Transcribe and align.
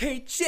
KJ. 0.00 0.40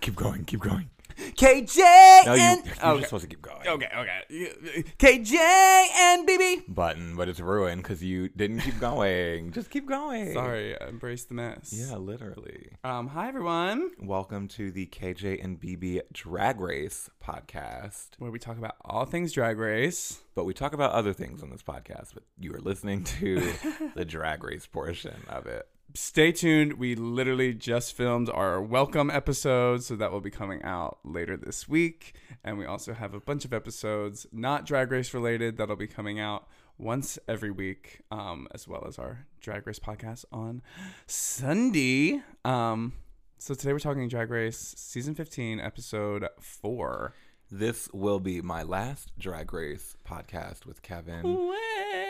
Keep 0.00 0.16
going, 0.16 0.44
keep 0.44 0.58
going. 0.58 0.90
KJ 1.16 1.78
No, 2.26 2.34
you, 2.34 2.40
and 2.40 2.64
you're 2.66 2.74
okay. 2.74 2.96
just 2.96 3.04
supposed 3.04 3.22
to 3.22 3.28
keep 3.28 3.42
going. 3.42 3.64
okay, 3.64 3.86
okay. 3.96 4.52
KJ 4.98 5.34
and 5.36 6.28
BB. 6.28 6.74
Button, 6.74 7.14
but 7.14 7.28
it's 7.28 7.38
ruined 7.38 7.84
because 7.84 8.02
you 8.02 8.28
didn't 8.30 8.62
keep 8.62 8.80
going. 8.80 9.52
just 9.52 9.70
keep 9.70 9.86
going. 9.86 10.32
Sorry, 10.32 10.76
embrace 10.80 11.22
the 11.26 11.34
mess. 11.34 11.72
Yeah, 11.72 11.94
literally. 11.94 12.70
Um. 12.82 13.06
Hi 13.06 13.28
everyone. 13.28 13.92
Welcome 14.00 14.48
to 14.48 14.72
the 14.72 14.86
KJ 14.86 15.44
and 15.44 15.60
BB 15.60 16.00
Drag 16.12 16.58
Race 16.58 17.08
podcast. 17.24 18.08
Where 18.18 18.32
we 18.32 18.40
talk 18.40 18.58
about 18.58 18.74
all 18.84 19.04
things 19.04 19.32
Drag 19.32 19.58
Race. 19.58 20.18
But 20.34 20.44
we 20.44 20.54
talk 20.54 20.72
about 20.72 20.90
other 20.90 21.12
things 21.12 21.40
on 21.40 21.50
this 21.50 21.62
podcast, 21.62 22.14
but 22.14 22.24
you 22.36 22.52
are 22.52 22.60
listening 22.60 23.04
to 23.04 23.52
the 23.94 24.04
drag 24.04 24.42
race 24.42 24.66
portion 24.66 25.14
of 25.28 25.46
it. 25.46 25.68
Stay 25.94 26.30
tuned. 26.30 26.74
We 26.74 26.94
literally 26.94 27.52
just 27.52 27.96
filmed 27.96 28.30
our 28.30 28.62
welcome 28.62 29.10
episode, 29.10 29.82
so 29.82 29.96
that 29.96 30.12
will 30.12 30.20
be 30.20 30.30
coming 30.30 30.62
out 30.62 30.98
later 31.04 31.36
this 31.36 31.68
week. 31.68 32.14
And 32.44 32.58
we 32.58 32.64
also 32.66 32.94
have 32.94 33.12
a 33.14 33.20
bunch 33.20 33.44
of 33.44 33.52
episodes 33.52 34.26
not 34.30 34.66
Drag 34.66 34.90
Race 34.92 35.12
related 35.12 35.56
that'll 35.56 35.76
be 35.76 35.88
coming 35.88 36.20
out 36.20 36.46
once 36.78 37.18
every 37.26 37.50
week, 37.50 38.00
um, 38.10 38.46
as 38.52 38.68
well 38.68 38.84
as 38.86 38.98
our 38.98 39.26
Drag 39.40 39.66
Race 39.66 39.78
podcast 39.80 40.24
on 40.32 40.62
Sunday. 41.06 42.22
Um, 42.44 42.92
so 43.38 43.54
today 43.54 43.72
we're 43.72 43.78
talking 43.80 44.08
Drag 44.08 44.30
Race 44.30 44.74
season 44.76 45.14
15, 45.14 45.58
episode 45.60 46.26
four. 46.40 47.14
This 47.50 47.88
will 47.92 48.20
be 48.20 48.40
my 48.40 48.62
last 48.62 49.10
drag 49.18 49.52
race 49.52 49.96
podcast 50.06 50.66
with 50.66 50.82
Kevin. 50.82 51.50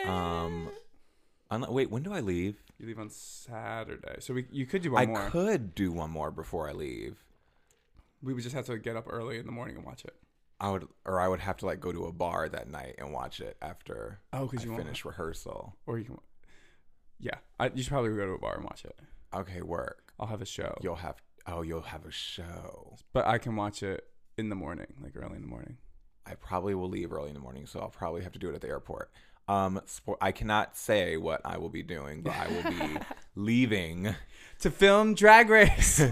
Um, 0.05 0.69
unle- 1.51 1.69
wait, 1.71 1.91
when 1.91 2.03
do 2.03 2.13
I 2.13 2.19
leave? 2.21 2.55
You 2.79 2.87
leave 2.87 2.99
on 2.99 3.09
Saturday, 3.09 4.15
so 4.19 4.33
we 4.33 4.45
you 4.51 4.65
could 4.65 4.81
do 4.81 4.91
one 4.91 5.07
more. 5.09 5.17
I 5.17 5.21
more. 5.21 5.29
could 5.29 5.75
do 5.75 5.91
one 5.91 6.09
more 6.09 6.31
before 6.31 6.67
I 6.69 6.71
leave. 6.71 7.17
We 8.23 8.33
would 8.33 8.43
just 8.43 8.55
have 8.55 8.65
to 8.67 8.77
get 8.77 8.95
up 8.95 9.05
early 9.09 9.37
in 9.39 9.45
the 9.45 9.51
morning 9.51 9.75
and 9.75 9.85
watch 9.85 10.03
it. 10.05 10.15
I 10.59 10.69
would, 10.69 10.87
or 11.05 11.19
I 11.19 11.27
would 11.27 11.39
have 11.39 11.57
to 11.57 11.65
like 11.65 11.79
go 11.79 11.91
to 11.91 12.05
a 12.05 12.11
bar 12.11 12.47
that 12.47 12.69
night 12.69 12.95
and 12.99 13.11
watch 13.11 13.39
it 13.41 13.57
after 13.63 14.19
Oh, 14.31 14.45
because 14.45 14.61
I 14.61 14.65
you 14.65 14.71
won't 14.71 14.83
finish 14.83 15.03
rehearsal. 15.05 15.75
or 15.87 15.97
you 15.97 16.05
can. 16.05 16.17
Yeah, 17.19 17.35
I, 17.59 17.71
you 17.73 17.81
should 17.83 17.91
probably 17.91 18.11
go 18.15 18.25
to 18.27 18.33
a 18.33 18.37
bar 18.39 18.55
and 18.55 18.63
watch 18.63 18.85
it. 18.85 18.97
Okay, 19.33 19.61
work. 19.61 20.13
I'll 20.19 20.27
have 20.27 20.41
a 20.41 20.45
show, 20.45 20.75
You'll 20.81 20.95
have. 20.95 21.15
Oh, 21.47 21.63
you'll 21.63 21.81
have 21.81 22.05
a 22.05 22.11
show. 22.11 22.95
but 23.13 23.25
I 23.25 23.39
can 23.39 23.55
watch 23.55 23.81
it 23.81 24.05
in 24.37 24.49
the 24.49 24.55
morning, 24.55 24.87
like 25.01 25.13
early 25.15 25.35
in 25.35 25.41
the 25.41 25.47
morning. 25.47 25.77
I 26.27 26.35
probably 26.35 26.75
will 26.75 26.89
leave 26.89 27.11
early 27.11 27.29
in 27.29 27.33
the 27.33 27.39
morning, 27.39 27.65
so 27.65 27.79
I'll 27.79 27.89
probably 27.89 28.21
have 28.21 28.31
to 28.33 28.39
do 28.39 28.49
it 28.49 28.53
at 28.55 28.61
the 28.61 28.67
airport. 28.67 29.11
Um, 29.47 29.81
I 30.21 30.31
cannot 30.31 30.77
say 30.77 31.17
what 31.17 31.41
I 31.45 31.57
will 31.57 31.69
be 31.69 31.83
doing, 31.83 32.21
but 32.21 32.33
I 32.33 32.47
will 32.47 32.71
be 32.71 32.97
leaving 33.35 34.15
To 34.59 34.71
film 34.71 35.13
Drag 35.15 35.49
Race. 35.49 35.97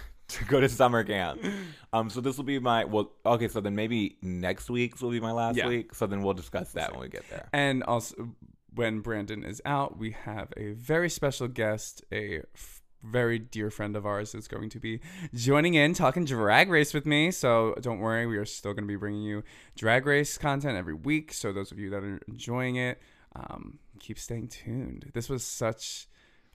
to 0.28 0.44
go 0.44 0.60
to 0.60 0.68
summer 0.68 1.02
camp. 1.04 1.44
Um, 1.92 2.08
so 2.08 2.20
this 2.20 2.36
will 2.36 2.44
be 2.44 2.58
my 2.60 2.84
well. 2.84 3.10
Okay, 3.26 3.48
so 3.48 3.60
then 3.60 3.74
maybe 3.74 4.16
next 4.22 4.70
week's 4.70 5.00
will 5.02 5.10
be 5.10 5.20
my 5.20 5.32
last 5.32 5.56
Yeah. 5.56 5.66
week. 5.68 5.94
So 5.94 6.06
then 6.06 6.22
we'll 6.22 6.34
discuss 6.34 6.72
that 6.72 6.92
when 6.92 7.00
we 7.00 7.08
get 7.08 7.28
there. 7.30 7.48
and 7.52 7.82
also, 7.82 8.30
when 8.74 9.00
Brandon 9.00 9.44
is 9.44 9.60
out, 9.64 9.98
we 9.98 10.12
have 10.12 10.52
a 10.56 10.70
very 10.72 11.10
special 11.10 11.48
guest, 11.48 12.04
a 12.12 12.42
f- 12.54 12.79
very 13.02 13.38
dear 13.38 13.70
friend 13.70 13.96
of 13.96 14.06
ours 14.06 14.34
is 14.34 14.48
going 14.48 14.70
to 14.70 14.78
be 14.78 15.00
joining 15.34 15.74
in, 15.74 15.94
talking 15.94 16.24
Drag 16.24 16.68
Race 16.68 16.92
with 16.92 17.06
me. 17.06 17.30
So 17.30 17.74
don't 17.80 17.98
worry, 17.98 18.26
we 18.26 18.36
are 18.36 18.44
still 18.44 18.72
going 18.72 18.84
to 18.84 18.88
be 18.88 18.96
bringing 18.96 19.22
you 19.22 19.42
Drag 19.76 20.06
Race 20.06 20.38
content 20.38 20.76
every 20.76 20.94
week. 20.94 21.32
So 21.32 21.52
those 21.52 21.72
of 21.72 21.78
you 21.78 21.90
that 21.90 22.02
are 22.02 22.20
enjoying 22.28 22.76
it, 22.76 23.00
um, 23.34 23.78
keep 23.98 24.18
staying 24.18 24.48
tuned. 24.48 25.10
This 25.14 25.28
was 25.28 25.44
such 25.44 26.08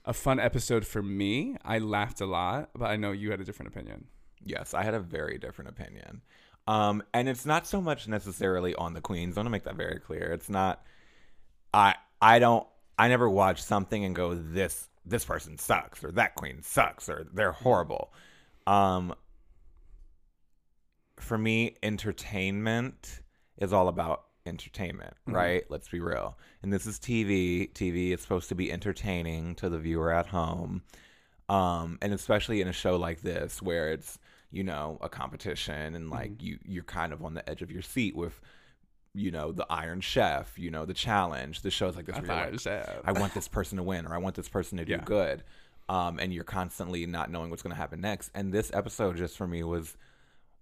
a 0.04 0.12
fun 0.12 0.38
episode 0.38 0.86
for 0.86 1.02
me. 1.02 1.56
I 1.64 1.78
laughed 1.78 2.20
a 2.20 2.26
lot, 2.26 2.70
but 2.74 2.86
I 2.86 2.96
know 2.96 3.12
you 3.12 3.30
had 3.30 3.40
a 3.40 3.44
different 3.44 3.72
opinion. 3.72 4.06
Yes, 4.44 4.74
I 4.74 4.84
had 4.84 4.94
a 4.94 5.00
very 5.00 5.38
different 5.38 5.70
opinion. 5.70 6.22
Um, 6.68 7.02
and 7.12 7.28
it's 7.28 7.46
not 7.46 7.66
so 7.66 7.80
much 7.80 8.08
necessarily 8.08 8.74
on 8.74 8.94
the 8.94 9.00
queens. 9.00 9.36
I 9.36 9.40
want 9.40 9.46
to 9.46 9.50
make 9.50 9.64
that 9.64 9.76
very 9.76 10.00
clear. 10.00 10.32
It's 10.32 10.48
not. 10.48 10.82
I 11.72 11.94
I 12.20 12.38
don't. 12.38 12.66
I 12.98 13.08
never 13.08 13.28
watch 13.28 13.62
something 13.62 14.04
and 14.04 14.14
go 14.16 14.34
this 14.34 14.88
this 15.06 15.24
person 15.24 15.56
sucks 15.56 16.02
or 16.04 16.10
that 16.12 16.34
queen 16.34 16.62
sucks 16.62 17.08
or 17.08 17.26
they're 17.32 17.52
horrible. 17.52 18.12
Um, 18.66 19.14
for 21.18 21.38
me, 21.38 21.76
entertainment 21.82 23.20
is 23.58 23.72
all 23.72 23.88
about 23.88 24.24
entertainment, 24.44 25.14
right? 25.26 25.64
Let's 25.68 25.88
be 25.88 26.00
real. 26.00 26.36
And 26.62 26.72
this 26.72 26.86
is 26.86 26.98
TV. 26.98 27.72
TV 27.72 28.12
is 28.12 28.20
supposed 28.20 28.48
to 28.50 28.54
be 28.54 28.70
entertaining 28.70 29.54
to 29.56 29.68
the 29.68 29.78
viewer 29.78 30.12
at 30.12 30.26
home. 30.26 30.82
Um, 31.48 31.98
and 32.02 32.12
especially 32.12 32.60
in 32.60 32.68
a 32.68 32.72
show 32.72 32.96
like 32.96 33.22
this 33.22 33.62
where 33.62 33.92
it's, 33.92 34.18
you 34.50 34.64
know, 34.64 34.98
a 35.00 35.08
competition 35.08 35.94
and 35.94 36.10
like 36.10 36.42
you 36.42 36.58
you're 36.64 36.84
kind 36.84 37.12
of 37.12 37.24
on 37.24 37.34
the 37.34 37.48
edge 37.48 37.62
of 37.62 37.70
your 37.70 37.82
seat 37.82 38.16
with 38.16 38.40
you 39.16 39.30
know, 39.30 39.50
the 39.50 39.66
Iron 39.70 40.00
Chef, 40.02 40.58
you 40.58 40.70
know, 40.70 40.84
the 40.84 40.92
challenge, 40.94 41.62
the 41.62 41.70
shows 41.70 41.96
like 41.96 42.04
this. 42.06 42.16
where 42.16 42.26
you're 42.26 42.36
like, 42.52 43.02
I 43.04 43.12
want 43.12 43.32
this 43.34 43.48
person 43.48 43.78
to 43.78 43.82
win 43.82 44.06
or 44.06 44.14
I 44.14 44.18
want 44.18 44.34
this 44.36 44.48
person 44.48 44.76
to 44.78 44.84
do 44.84 44.92
Yeah. 44.92 45.02
good. 45.04 45.42
Um, 45.88 46.18
and 46.18 46.34
you're 46.34 46.44
constantly 46.44 47.06
not 47.06 47.30
knowing 47.30 47.48
what's 47.48 47.62
going 47.62 47.74
to 47.74 47.80
happen 47.80 48.00
next. 48.00 48.30
And 48.34 48.52
this 48.52 48.70
episode 48.74 49.16
just 49.16 49.36
for 49.36 49.46
me 49.46 49.62
was, 49.62 49.96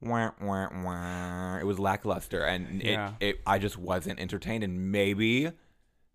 wah, 0.01 0.31
wah, 0.41 0.69
wah. 0.85 1.57
it 1.59 1.65
was 1.67 1.79
lackluster, 1.79 2.45
and 2.45 2.83
Yeah. 2.83 3.15
it, 3.21 3.27
it 3.37 3.41
I 3.47 3.59
just 3.59 3.77
wasn't 3.79 4.21
entertained. 4.21 4.63
And 4.63 4.93
maybe 4.93 5.51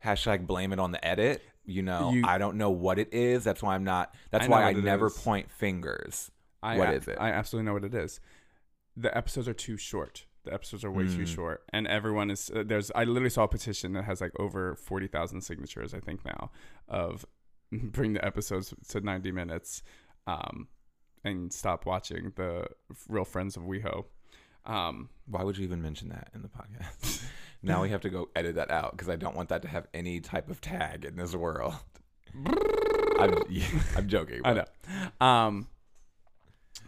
hashtag 0.06 0.48
blame 0.48 0.72
it 0.72 0.80
on 0.80 0.92
the 0.92 1.04
edit. 1.06 1.42
You 1.66 1.82
know, 1.82 2.12
You- 2.14 2.24
I 2.26 2.38
don't 2.38 2.56
know 2.58 2.70
what 2.72 3.00
it 3.00 3.14
is. 3.14 3.44
That's 3.44 3.62
why 3.62 3.76
I'm 3.76 3.84
not. 3.84 4.14
That's 4.32 4.46
I 4.46 4.48
why 4.50 4.64
I 4.64 4.74
never 4.74 5.08
is. 5.08 5.18
point 5.18 5.52
fingers. 5.52 6.32
I, 6.64 6.78
What 6.78 6.94
is 6.94 7.08
it? 7.08 7.18
I 7.20 7.32
absolutely 7.32 7.66
know 7.68 7.74
what 7.74 7.84
it 7.84 7.94
is. 7.94 8.20
The 8.98 9.16
episodes 9.16 9.48
are 9.48 9.54
too 9.54 9.78
short. 9.78 10.26
The 10.46 10.54
episodes 10.54 10.84
are 10.86 10.92
way 10.92 11.06
Hmm. 11.06 11.16
too 11.18 11.26
short, 11.26 11.64
and 11.74 11.86
everyone 11.88 12.32
is 12.32 12.50
uh, 12.50 12.64
there's. 12.66 12.92
I 12.96 13.04
literally 13.04 13.30
saw 13.30 13.44
a 13.44 13.48
petition 13.48 13.94
that 13.94 14.06
has 14.06 14.22
like 14.22 14.32
over 14.40 14.76
forty 14.76 15.08
thousand 15.08 15.42
signatures. 15.42 15.94
I 15.94 16.00
think 16.00 16.24
now 16.26 16.52
of 16.88 17.26
bring 17.72 18.14
the 18.14 18.24
episodes 18.26 18.74
to 18.90 19.02
ninety 19.02 19.32
minutes, 19.32 19.84
um, 20.28 20.68
and 21.24 21.52
stop 21.52 21.86
watching 21.86 22.32
the 22.36 22.68
Real 23.10 23.26
Friends 23.26 23.58
of 23.58 23.64
WeHo. 23.64 24.06
Um, 24.66 25.10
Why 25.26 25.44
would 25.44 25.58
you 25.58 25.64
even 25.66 25.82
mention 25.82 26.10
that 26.10 26.30
in 26.34 26.42
the 26.42 26.50
podcast? 26.50 27.24
now 27.64 27.82
we 27.82 27.90
have 27.90 28.02
to 28.02 28.10
go 28.10 28.30
edit 28.36 28.56
that 28.56 28.72
out 28.72 28.92
because 28.92 29.10
I 29.10 29.16
don't 29.16 29.36
want 29.36 29.50
that 29.50 29.62
to 29.64 29.68
have 29.68 29.88
any 29.94 30.20
type 30.22 30.50
of 30.50 30.62
tag 30.62 31.06
in 31.06 31.16
this 31.16 31.36
world. 31.36 31.74
I'm, 33.20 33.34
yeah, 33.50 33.66
I'm 33.96 34.08
joking. 34.08 34.42
I 34.46 34.54
know. 34.54 34.66
Um, 35.26 35.68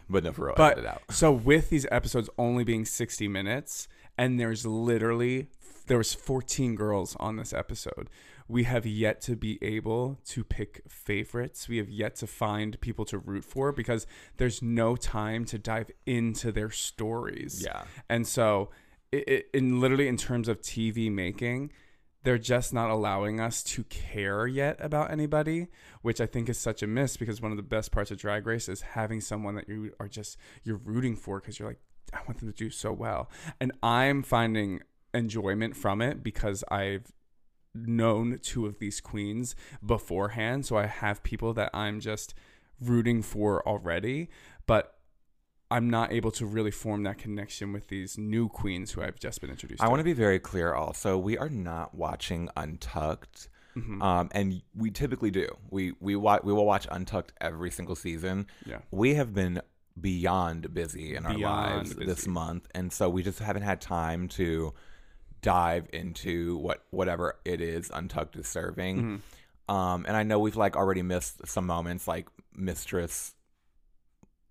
But 0.09 0.23
no, 0.23 0.31
for 0.33 0.45
real, 0.47 0.55
But 0.57 0.73
edit 0.73 0.85
it 0.85 0.87
out. 0.89 1.01
so 1.09 1.31
with 1.31 1.69
these 1.69 1.85
episodes 1.91 2.29
only 2.37 2.63
being 2.63 2.85
60 2.85 3.27
minutes 3.27 3.87
and 4.17 4.39
there's 4.39 4.65
literally 4.65 5.47
there 5.87 5.97
was 5.97 6.13
14 6.13 6.75
girls 6.75 7.15
on 7.19 7.35
this 7.37 7.53
episode. 7.53 8.09
We 8.47 8.63
have 8.63 8.85
yet 8.85 9.19
to 9.21 9.35
be 9.35 9.57
able 9.61 10.19
to 10.25 10.43
pick 10.43 10.83
favorites. 10.87 11.67
We 11.67 11.77
have 11.77 11.89
yet 11.89 12.15
to 12.17 12.27
find 12.27 12.79
people 12.81 13.03
to 13.05 13.17
root 13.17 13.43
for 13.43 13.71
because 13.71 14.05
there's 14.37 14.61
no 14.61 14.95
time 14.95 15.43
to 15.45 15.57
dive 15.57 15.89
into 16.05 16.51
their 16.51 16.69
stories. 16.69 17.63
Yeah. 17.65 17.83
And 18.09 18.27
so 18.27 18.69
it, 19.11 19.27
it, 19.27 19.49
in 19.53 19.79
literally 19.79 20.07
in 20.07 20.17
terms 20.17 20.47
of 20.47 20.61
TV 20.61 21.11
making, 21.11 21.71
they're 22.23 22.37
just 22.37 22.73
not 22.73 22.89
allowing 22.89 23.39
us 23.39 23.63
to 23.63 23.83
care 23.85 24.45
yet 24.47 24.77
about 24.79 25.11
anybody, 25.11 25.67
which 26.01 26.21
I 26.21 26.25
think 26.25 26.49
is 26.49 26.57
such 26.57 26.83
a 26.83 26.87
miss 26.87 27.17
because 27.17 27.41
one 27.41 27.51
of 27.51 27.57
the 27.57 27.63
best 27.63 27.91
parts 27.91 28.11
of 28.11 28.17
Drag 28.17 28.45
Race 28.45 28.69
is 28.69 28.81
having 28.81 29.21
someone 29.21 29.55
that 29.55 29.67
you 29.67 29.93
are 29.99 30.07
just 30.07 30.37
you're 30.63 30.77
rooting 30.77 31.15
for 31.15 31.39
because 31.39 31.59
you're 31.59 31.67
like 31.69 31.81
I 32.13 32.19
want 32.27 32.39
them 32.39 32.51
to 32.51 32.57
do 32.57 32.69
so 32.69 32.91
well, 32.91 33.29
and 33.59 33.71
I'm 33.81 34.21
finding 34.23 34.81
enjoyment 35.13 35.75
from 35.75 36.01
it 36.01 36.23
because 36.23 36.63
I've 36.69 37.11
known 37.73 38.37
two 38.41 38.65
of 38.65 38.79
these 38.79 38.99
queens 38.99 39.55
beforehand, 39.85 40.65
so 40.65 40.77
I 40.77 40.87
have 40.87 41.23
people 41.23 41.53
that 41.53 41.69
I'm 41.73 41.99
just 41.99 42.33
rooting 42.81 43.21
for 43.21 43.65
already, 43.67 44.29
but 44.65 44.95
I'm 45.71 45.89
not 45.89 46.11
able 46.11 46.31
to 46.31 46.45
really 46.45 46.71
form 46.71 47.03
that 47.03 47.17
connection 47.17 47.73
with 47.73 47.87
these 47.87 48.17
new 48.17 48.49
queens 48.49 48.91
who 48.91 49.01
I've 49.01 49.19
just 49.19 49.41
been 49.41 49.49
introduced 49.49 49.81
I 49.81 49.85
to. 49.85 49.89
want 49.89 50.01
to 50.01 50.03
be 50.03 50.13
very 50.13 50.39
clear 50.39 50.73
also. 50.73 51.17
We 51.17 51.37
are 51.37 51.49
not 51.49 51.95
watching 51.95 52.49
Untucked. 52.57 53.47
Mm-hmm. 53.75 54.01
Um, 54.01 54.29
and 54.33 54.61
we 54.75 54.91
typically 54.91 55.31
do. 55.31 55.47
We 55.69 55.93
we 56.01 56.15
wa- 56.17 56.41
we 56.43 56.51
will 56.51 56.65
watch 56.65 56.87
Untucked 56.91 57.31
every 57.39 57.71
single 57.71 57.95
season. 57.95 58.47
Yeah. 58.65 58.79
We 58.91 59.13
have 59.15 59.33
been 59.33 59.61
beyond 59.99 60.73
busy 60.73 61.15
in 61.15 61.25
our 61.25 61.33
Beyond 61.33 61.75
lives 61.77 61.95
this 61.95 62.27
month, 62.27 62.67
and 62.75 62.91
so 62.91 63.09
we 63.09 63.23
just 63.23 63.39
haven't 63.39 63.63
had 63.63 63.79
time 63.79 64.27
to 64.29 64.73
dive 65.41 65.87
into 65.93 66.57
what 66.57 66.83
whatever 66.91 67.39
it 67.45 67.61
is 67.61 67.89
Untucked 67.93 68.35
is 68.35 68.47
serving. 68.47 68.97
Mm-hmm. 68.97 69.73
Um, 69.73 70.05
and 70.05 70.17
I 70.17 70.23
know 70.23 70.39
we've 70.39 70.57
like 70.57 70.75
already 70.75 71.01
missed 71.01 71.47
some 71.47 71.65
moments, 71.65 72.07
like 72.09 72.27
Mistress. 72.53 73.33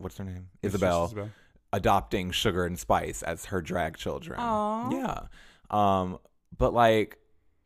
What's 0.01 0.17
her 0.19 0.25
name? 0.25 0.49
Isabelle 0.63 1.05
Isabelle. 1.07 1.31
adopting 1.73 2.31
Sugar 2.33 2.65
and 2.67 2.79
Spice 2.79 3.23
as 3.23 3.47
her 3.47 3.61
drag 3.61 3.97
children. 3.97 4.39
Aw. 4.41 4.91
Yeah. 4.91 5.21
Um, 5.71 6.19
but 6.57 6.73
like 6.75 7.19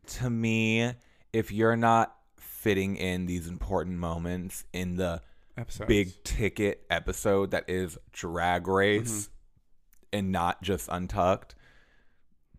to 0.08 0.28
me, 0.28 0.92
if 1.32 1.50
you're 1.50 1.76
not 1.76 2.14
fitting 2.36 2.96
in 2.96 3.26
these 3.26 3.46
important 3.48 3.96
moments 3.98 4.64
in 4.72 4.96
the 4.96 5.22
Episodes. 5.56 5.88
big 5.88 6.24
ticket 6.24 6.84
episode 6.90 7.52
that 7.52 7.64
is 7.68 7.96
Drag 8.12 8.66
Race 8.66 9.12
Mm-hmm. 9.28 10.18
and 10.18 10.32
not 10.32 10.62
just 10.62 10.88
Untucked, 10.90 11.54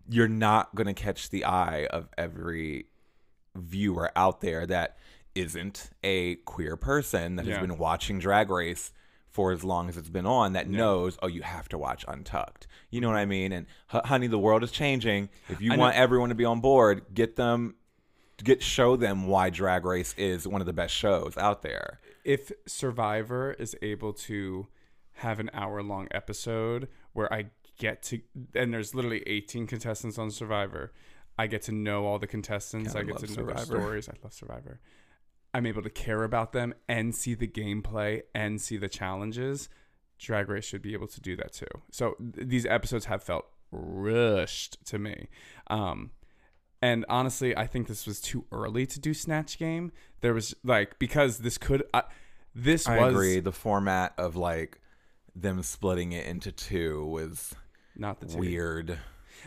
you're 0.07 0.27
not 0.27 0.73
going 0.75 0.87
to 0.87 0.93
catch 0.93 1.29
the 1.29 1.45
eye 1.45 1.87
of 1.89 2.07
every 2.17 2.85
viewer 3.55 4.11
out 4.15 4.41
there 4.41 4.65
that 4.67 4.97
isn't 5.33 5.89
a 6.03 6.35
queer 6.35 6.77
person 6.77 7.35
that 7.35 7.45
Yeah. 7.45 7.55
has 7.57 7.61
been 7.67 7.77
watching 7.77 8.19
Drag 8.19 8.49
Race 8.49 8.93
for 9.35 9.51
as 9.51 9.65
long 9.65 9.89
as 9.89 9.97
it's 9.97 10.09
been 10.09 10.25
on 10.25 10.53
that 10.53 10.69
knows, 10.69 11.17
oh, 11.21 11.27
you 11.27 11.41
have 11.41 11.67
to 11.67 11.77
watch 11.77 12.05
Untucked. 12.07 12.67
You 12.89 13.01
know 13.01 13.09
what 13.09 13.17
I 13.17 13.25
mean? 13.25 13.51
And 13.51 13.65
h- 13.93 14.01
honey, 14.05 14.27
the 14.27 14.39
world 14.39 14.63
is 14.63 14.71
changing. 14.71 15.27
If 15.49 15.61
you 15.61 15.73
I 15.73 15.75
want 15.75 15.93
know- 15.95 16.01
everyone 16.01 16.29
to 16.29 16.35
be 16.35 16.45
on 16.45 16.61
board, 16.61 17.03
get 17.13 17.35
them, 17.35 17.75
get 18.41 18.63
show 18.63 18.95
them 18.95 19.27
why 19.27 19.49
Drag 19.49 19.83
Race 19.83 20.15
is 20.17 20.47
one 20.47 20.61
of 20.61 20.67
the 20.67 20.71
best 20.73 20.93
shows 20.95 21.35
out 21.37 21.63
there. 21.63 21.99
if 22.23 22.49
Survivor 22.65 23.51
is 23.59 23.75
able 23.81 24.13
to 24.13 24.67
have 25.15 25.39
an 25.41 25.49
hour 25.53 25.83
long 25.83 26.07
episode 26.11 26.87
where 27.11 27.31
I 27.33 27.47
get 27.77 28.01
to, 28.03 28.21
and 28.55 28.73
there's 28.73 28.95
literally 28.95 29.21
18 29.27 29.67
contestants 29.67 30.17
on 30.17 30.31
Survivor, 30.31 30.93
I 31.37 31.47
get 31.47 31.61
to 31.63 31.73
know 31.73 32.05
all 32.05 32.19
the 32.19 32.27
contestants. 32.27 32.95
I 32.95 33.03
get 33.03 33.17
to 33.17 33.27
know 33.27 33.43
their 33.47 33.57
Survivor. 33.57 33.65
stories. 33.81 34.07
I 34.09 34.13
love 34.23 34.31
Survivor. 34.33 34.79
I'm 35.55 35.65
able 35.65 35.83
to 35.83 35.89
care 35.89 36.23
about 36.25 36.51
them 36.51 36.73
and 36.89 37.15
see 37.15 37.33
the 37.33 37.47
gameplay 37.47 38.23
and 38.33 38.59
see 38.59 38.75
the 38.75 38.89
challenges. 38.89 39.69
Drag 40.19 40.49
Race 40.49 40.65
should 40.65 40.81
be 40.81 40.91
able 40.91 41.07
to 41.07 41.21
do 41.21 41.37
that 41.37 41.53
too. 41.53 41.67
So 41.91 42.15
th- 42.19 42.45
these 42.49 42.65
episodes 42.65 43.05
have 43.05 43.23
felt 43.23 43.45
rushed 43.71 44.85
to 44.87 44.99
me. 44.99 45.29
Um, 45.67 46.11
and 46.81 47.05
honestly, 47.07 47.55
I 47.55 47.67
think 47.67 47.87
this 47.87 48.05
was 48.05 48.19
too 48.19 48.43
early 48.51 48.85
to 48.85 48.99
do 48.99 49.13
Snatch 49.13 49.57
Game. 49.57 49.93
There 50.19 50.33
was 50.33 50.53
like 50.65 50.99
because 50.99 51.37
this 51.37 51.57
could, 51.57 51.83
uh, 51.93 52.01
this 52.53 52.85
I 52.85 52.99
was 52.99 53.13
agree. 53.13 53.39
The 53.39 53.53
format 53.53 54.13
of 54.17 54.35
like 54.35 54.81
them 55.33 55.63
splitting 55.63 56.11
it 56.11 56.25
into 56.25 56.51
two 56.51 57.05
was 57.05 57.55
not 57.95 58.19
the 58.19 58.25
two. 58.25 58.39
weird. 58.39 58.99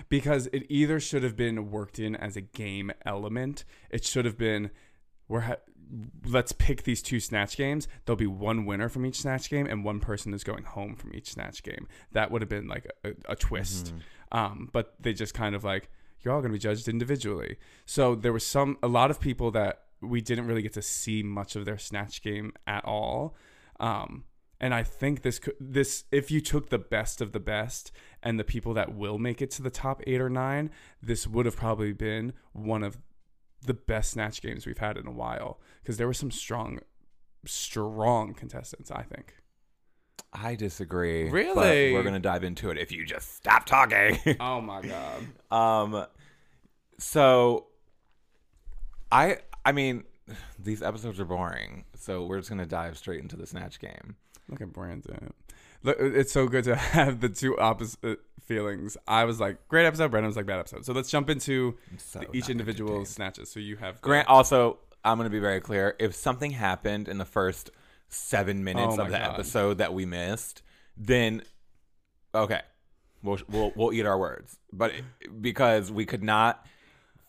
because 0.09 0.47
it 0.55 0.65
either 0.71 1.01
should 1.01 1.23
have 1.23 1.37
been 1.37 1.71
worked 1.71 1.99
in 1.99 2.17
as 2.17 2.35
a 2.35 2.41
game 2.41 2.93
element. 3.05 3.67
It 3.91 4.07
should 4.07 4.25
have 4.25 4.39
been 4.39 4.71
we're 5.29 5.41
ha- 5.41 5.57
let's 6.27 6.53
pick 6.53 6.83
these 6.83 7.03
two 7.03 7.21
snatch 7.21 7.57
games. 7.57 7.89
There'll 8.05 8.17
be 8.17 8.27
one 8.27 8.65
winner 8.65 8.89
from 8.89 9.07
each 9.07 9.21
snatch 9.21 9.51
game, 9.51 9.67
and 9.67 9.85
one 9.85 10.01
person 10.01 10.35
is 10.35 10.45
going 10.45 10.65
home 10.65 10.95
from 10.97 11.15
each 11.15 11.31
snatch 11.33 11.63
game. 11.63 11.89
That 12.13 12.31
would 12.31 12.43
have 12.43 12.49
been 12.49 12.69
like 12.69 12.87
a, 13.05 13.13
a 13.29 13.37
twist. 13.37 13.93
Um, 14.31 14.69
but 14.73 14.95
they 15.01 15.13
just 15.13 15.35
kind 15.35 15.55
of 15.55 15.65
like 15.65 15.89
you're 16.21 16.35
all 16.35 16.41
going 16.41 16.53
to 16.53 16.57
be 16.57 16.61
judged 16.61 16.89
individually. 16.89 17.57
So 17.87 18.15
there 18.15 18.33
was 18.33 18.45
some 18.45 18.77
a 18.83 18.89
lot 18.89 19.11
of 19.11 19.21
people 19.21 19.51
that 19.53 19.83
we 20.01 20.21
didn't 20.21 20.47
really 20.47 20.63
get 20.63 20.75
to 20.75 20.83
see 20.83 21.23
much 21.23 21.57
of 21.57 21.65
their 21.65 21.79
snatch 21.79 22.23
game 22.23 22.53
at 22.67 22.85
all. 22.85 23.35
Um, 23.81 24.25
and 24.61 24.75
I 24.75 24.83
think 24.83 25.23
this 25.23 25.39
could 25.39 25.55
this 25.61 26.05
if 26.11 26.31
you 26.31 26.41
took 26.41 26.69
the 26.69 26.79
best 26.79 27.21
of 27.21 27.33
the 27.33 27.41
best 27.41 27.93
and 28.23 28.39
the 28.39 28.45
people 28.45 28.75
that 28.75 28.95
will 28.95 29.19
make 29.19 29.41
it 29.41 29.51
to 29.53 29.63
the 29.63 29.71
top 29.71 30.03
eight 30.07 30.21
or 30.21 30.29
nine, 30.29 30.71
this 31.01 31.27
would 31.27 31.47
have 31.47 31.57
probably 31.57 31.93
been 31.93 32.33
one 32.53 32.83
of 32.83 32.99
the 33.65 33.75
best 33.75 34.13
snatch 34.13 34.41
games 34.43 34.67
we've 34.67 34.79
had 34.79 34.97
in 34.97 35.07
a 35.07 35.11
while 35.13 35.61
because 35.83 35.97
there 35.97 36.07
were 36.07 36.15
some 36.15 36.31
strong, 36.31 36.79
strong 37.47 38.35
contestants. 38.35 38.91
I 38.91 39.03
think. 39.03 39.35
I 40.33 40.55
disagree. 40.57 41.25
but 41.25 41.33
Really? 41.33 41.93
we're 41.93 42.03
gonna 42.03 42.19
dive 42.21 42.45
into 42.45 42.71
it 42.71 42.79
if 42.79 42.93
you 42.93 43.05
just 43.07 43.35
stop 43.37 43.65
talking. 43.67 44.19
Oh 44.41 44.61
my 44.61 44.83
god! 44.83 45.27
um, 45.51 46.07
so 46.99 47.67
I 49.11 49.39
I 49.65 49.73
mean 49.73 50.05
these 50.59 50.83
episodes 50.83 51.19
are 51.21 51.25
boring, 51.25 51.85
so 51.97 52.27
we're 52.27 52.39
just 52.39 52.51
gonna 52.51 52.67
dive 52.67 52.99
straight 52.99 53.21
into 53.21 53.37
the 53.37 53.47
snatch 53.47 53.79
game. 53.81 54.17
Look 54.49 54.61
at 54.61 54.73
Brandon. 54.73 55.33
It's 55.85 56.33
so 56.33 56.47
good 56.49 56.65
to 56.65 56.75
have 56.77 57.21
the 57.21 57.29
two 57.29 57.59
opposite 57.59 58.21
feelings. 58.45 58.97
I 59.07 59.25
was 59.25 59.39
like, 59.41 59.69
great 59.69 59.87
episode. 59.87 60.11
Brandon 60.11 60.29
was 60.29 60.37
like, 60.37 60.47
bad 60.47 60.59
episode. 60.59 60.85
So 60.85 60.93
let's 60.93 61.11
jump 61.11 61.31
into 61.31 61.77
so 61.99 62.21
the- 62.21 62.37
each 62.37 62.49
individual 62.49 63.05
snatches. 63.05 63.51
So 63.51 63.61
you 63.61 63.77
have 63.77 64.01
Grant, 64.01 64.29
also, 64.29 64.79
I'm 65.05 65.17
gonna 65.19 65.31
be 65.31 65.39
very 65.41 65.61
clear. 65.61 65.95
If 65.99 66.15
something 66.15 66.51
happened 66.51 67.09
in 67.09 67.19
the 67.19 67.25
first 67.25 67.71
seven 68.09 68.65
minutes 68.65 68.97
Oh 68.99 69.03
of 69.03 69.11
the 69.11 69.19
God. 69.19 69.35
episode 69.35 69.79
that 69.79 69.93
we 69.95 70.07
missed, 70.07 70.63
then 70.97 71.43
okay, 72.35 72.63
we'll 73.23 73.39
we'll, 73.49 73.73
we'll 73.77 73.93
eat 73.93 74.07
our 74.07 74.19
words. 74.19 74.59
But 74.73 74.93
it- 74.93 75.43
because 75.43 75.93
we 75.93 76.05
could 76.07 76.23
not 76.23 76.67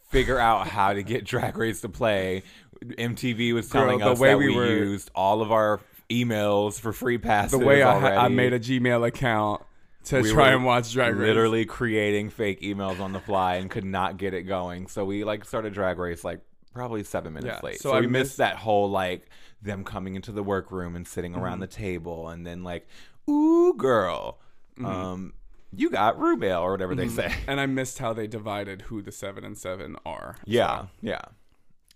figure 0.10 0.40
out 0.40 0.68
how 0.68 0.94
to 0.94 1.04
get 1.04 1.24
Drag 1.26 1.56
Race 1.58 1.82
to 1.82 1.90
play, 1.90 2.44
MTV 2.84 3.54
was 3.54 3.68
Girl, 3.70 3.84
telling 3.84 4.00
the 4.00 4.08
us 4.12 4.20
way 4.20 4.30
that 4.30 4.38
we 4.38 4.48
we, 4.50 4.56
were- 4.56 4.66
used 4.68 5.12
all 5.14 5.42
of 5.42 5.52
our 5.52 5.80
emails 6.10 6.80
for 6.80 6.92
free 6.94 7.18
passes. 7.18 7.58
the 7.60 7.66
way 7.66 7.84
I. 7.84 8.26
I 8.26 8.28
made 8.30 8.54
a 8.54 8.60
Gmail 8.60 9.08
account 9.08 9.62
to 10.06 10.22
We 10.22 10.32
try 10.32 10.50
and 10.52 10.64
watch 10.66 10.92
Drag 10.94 11.16
Race. 11.16 11.28
literally 11.28 11.66
creating 11.66 12.30
fake 12.30 12.62
emails 12.62 13.00
on 13.00 13.14
the 13.14 13.20
fly 13.20 13.56
and 13.56 13.70
could 13.70 13.86
not 13.86 14.18
get 14.18 14.34
it 14.34 14.44
going. 14.44 14.88
So 14.88 15.06
we 15.06 15.24
like 15.24 15.46
started 15.46 15.74
Drag 15.74 15.98
Race 15.98 16.24
like 16.24 16.40
probably 16.74 17.04
seven 17.04 17.34
minutes 17.34 17.60
Yeah, 17.62 17.68
late. 17.68 17.80
so 17.80 17.90
So, 17.90 17.96
I 17.98 18.02
we 18.02 18.08
missed 18.08 18.24
missed- 18.30 18.38
that 18.38 18.56
whole 18.58 18.90
like 18.90 19.30
them 19.62 19.84
coming 19.84 20.16
into 20.16 20.32
the 20.32 20.42
workroom 20.44 20.96
and 20.96 21.06
sitting 21.08 21.36
around 21.36 21.54
Mm-hmm. 21.56 21.62
the 21.62 21.68
table 21.68 22.30
and 22.30 22.48
then 22.48 22.64
like, 22.64 22.88
ooh 23.30 23.74
girl, 23.76 24.40
um, 24.84 25.34
you 25.76 25.90
got 25.90 26.18
Rubel 26.18 26.62
or 26.62 26.72
whatever 26.72 26.96
they 26.96 27.10
say. 27.10 27.34
And 27.48 27.60
I 27.60 27.66
missed 27.66 28.00
how 28.00 28.14
they 28.14 28.26
divided 28.26 28.84
who 28.84 29.02
the 29.02 29.12
seven 29.12 29.44
and 29.44 29.58
seven 29.58 29.98
are. 30.06 30.38
Yeah, 30.46 30.86
yeah. 31.02 31.22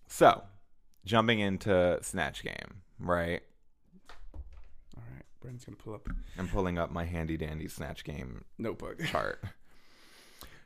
So 0.07 0.44
jumping 1.06 1.39
into 1.39 1.98
Snatch 2.01 2.44
Game, 2.44 2.81
right? 3.00 3.42
Brandon's 5.44 5.66
gonna 5.66 5.75
pull 5.78 5.94
up 5.94 6.07
I'm 6.40 6.48
pulling 6.48 6.80
up 6.80 6.92
my 6.92 7.04
handy 7.06 7.38
dandy 7.38 7.68
Snatch 7.68 8.04
Game 8.04 8.45
notebook. 8.57 9.04
chart. 9.06 9.44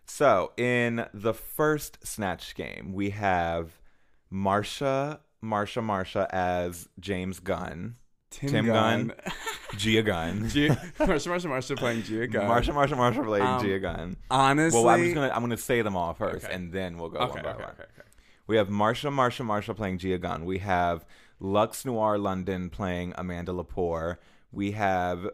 So, 0.06 0.54
in 0.56 1.06
the 1.14 1.34
first 1.34 2.06
Snatch 2.08 2.56
game, 2.56 2.94
we 2.94 3.10
have 3.10 3.72
Marcia, 4.30 5.20
Marcia, 5.42 5.82
Marcia 5.82 6.28
as 6.34 6.88
James 7.00 7.40
Gunn, 7.42 7.96
Tim, 8.32 8.50
Tim 8.50 8.66
Gunn. 8.68 9.08
Gunn. 9.08 9.34
Gia 9.78 10.02
Gunn, 10.04 10.48
Gia, 10.54 10.80
Marcia, 11.00 11.28
Marcia, 11.30 11.48
Marcia 11.50 11.76
playing 11.76 12.04
Gia 12.04 12.26
Gunn. 12.28 12.48
Marcia, 12.48 12.72
Marcia, 12.72 12.96
Marcia 12.96 13.22
playing 13.24 13.46
Um, 13.46 13.62
Gia 13.62 13.80
Gunn. 13.80 14.16
Honestly, 14.32 14.80
Well, 14.80 14.90
I'm 14.90 15.02
just 15.04 15.14
gonna 15.16 15.32
I'm 15.34 15.42
gonna 15.42 15.58
say 15.58 15.82
them 15.82 15.98
all 15.98 16.14
first, 16.14 16.46
Okay. 16.46 16.54
and 16.54 16.72
then 16.72 16.98
we'll 16.98 17.10
go 17.10 17.20
Okay, 17.20 17.34
one 17.34 17.44
by 17.44 17.50
okay, 17.52 17.64
one. 17.64 17.72
okay, 17.74 17.84
okay. 17.84 18.08
We 18.48 18.56
have 18.56 18.70
Marcia, 18.70 19.12
Marcia, 19.12 19.44
Marcia 19.44 19.74
playing 19.74 19.98
Gia 19.98 20.18
Gunn. 20.20 20.46
We 20.46 20.60
have 20.60 21.06
Luxx 21.42 21.86
Noir 21.86 22.18
London 22.18 22.70
playing 22.70 23.14
Amanda 23.18 23.52
Lepore. 23.52 24.18
We 24.52 24.72
have 24.72 25.30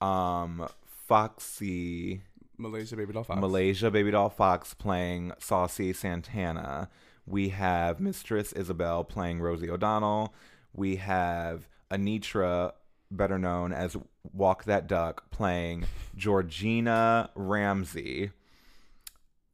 um, 0.00 0.68
Foxy. 1.06 2.22
Malaysia 2.58 2.96
Babydoll 2.96 3.26
Foxx. 3.26 3.40
Malaysia 3.40 3.90
Babydoll 3.90 4.32
Foxx 4.32 4.74
playing 4.74 5.32
Saucy 5.38 5.92
Santana. 5.92 6.88
We 7.26 7.50
have 7.50 8.00
Mistress 8.00 8.52
Isabelle 8.52 9.04
playing 9.04 9.40
Rosie 9.40 9.70
O'Donnell. 9.70 10.34
We 10.72 10.96
have 10.96 11.68
Anetra, 11.90 12.72
better 13.10 13.38
known 13.38 13.72
as 13.72 13.96
Walk 14.32 14.64
That 14.64 14.86
Duck, 14.86 15.30
playing 15.30 15.84
Georgina 16.16 17.30
Ramsay. 17.34 18.30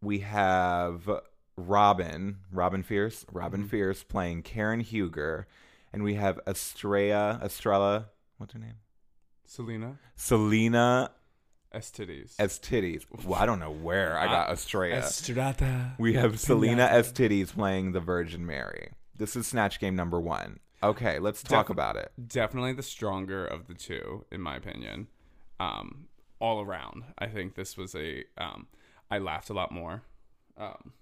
We 0.01 0.21
have 0.21 1.11
Robin, 1.57 2.39
Robin 2.53 2.83
Fierce, 2.83 3.27
Robin 3.33 3.61
Mm-hmm. 3.61 3.69
Fierce 3.69 4.03
playing 4.05 4.43
Karen 4.43 4.81
Huger. 4.81 5.47
And 5.93 6.05
we 6.05 6.15
have 6.15 6.39
Estrella, 6.47 7.41
Estrella, 7.43 8.07
what's 8.37 8.53
her 8.53 8.59
name? 8.61 8.75
Salina 9.49 9.99
Selena 10.15 11.11
S 11.73 11.91
titties. 11.91 12.35
as 12.39 12.59
titties. 12.59 13.05
Well, 13.25 13.41
I 13.41 13.47
don't 13.47 13.59
know 13.59 13.71
where 13.71 14.19
I 14.19 14.27
got 14.27 14.51
Estrella. 14.51 14.99
Estrada. 14.99 15.95
we 15.99 16.15
have 16.15 16.39
Salina 16.39 16.87
EsTitties 16.87 17.55
playing 17.55 17.93
the 17.93 18.01
Virgin 18.01 18.45
Mary. 18.45 18.91
This 19.17 19.37
is 19.37 19.47
Snatch 19.47 19.81
Game 19.81 19.97
number 19.97 20.21
one. 20.21 20.61
Okay, 20.83 21.19
let's 21.19 21.43
talk 21.43 21.67
Defi- 21.67 21.73
about 21.73 21.97
it. 21.97 22.13
Definitely 22.29 22.75
the 22.75 22.83
stronger 22.83 23.45
of 23.45 23.67
the 23.67 23.75
two, 23.75 24.27
in 24.31 24.41
my 24.43 24.57
opinion. 24.57 25.09
Um, 25.59 26.09
all 26.39 26.61
around, 26.61 27.05
I 27.19 27.27
think 27.27 27.55
this 27.55 27.77
was 27.77 27.95
a. 27.95 28.25
Um, 28.37 28.67
I 29.11 29.19
laughed 29.19 29.49
a 29.49 29.55
lot 29.55 29.73
more. 29.73 30.03
Um, 30.59 30.93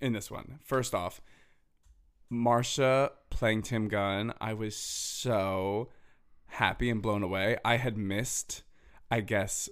in 0.00 0.12
this 0.12 0.30
one, 0.32 0.58
first 0.64 0.94
off, 0.94 1.22
Marcia 2.28 3.12
playing 3.30 3.62
Tim 3.62 3.86
Gunn, 3.88 4.34
I 4.40 4.52
was 4.52 4.74
so 4.74 5.90
happy 6.52 6.90
and 6.90 7.02
blown 7.02 7.22
away. 7.22 7.56
I 7.64 7.76
had 7.76 7.96
missed, 7.96 8.62
I 9.10 9.20
guess, 9.20 9.68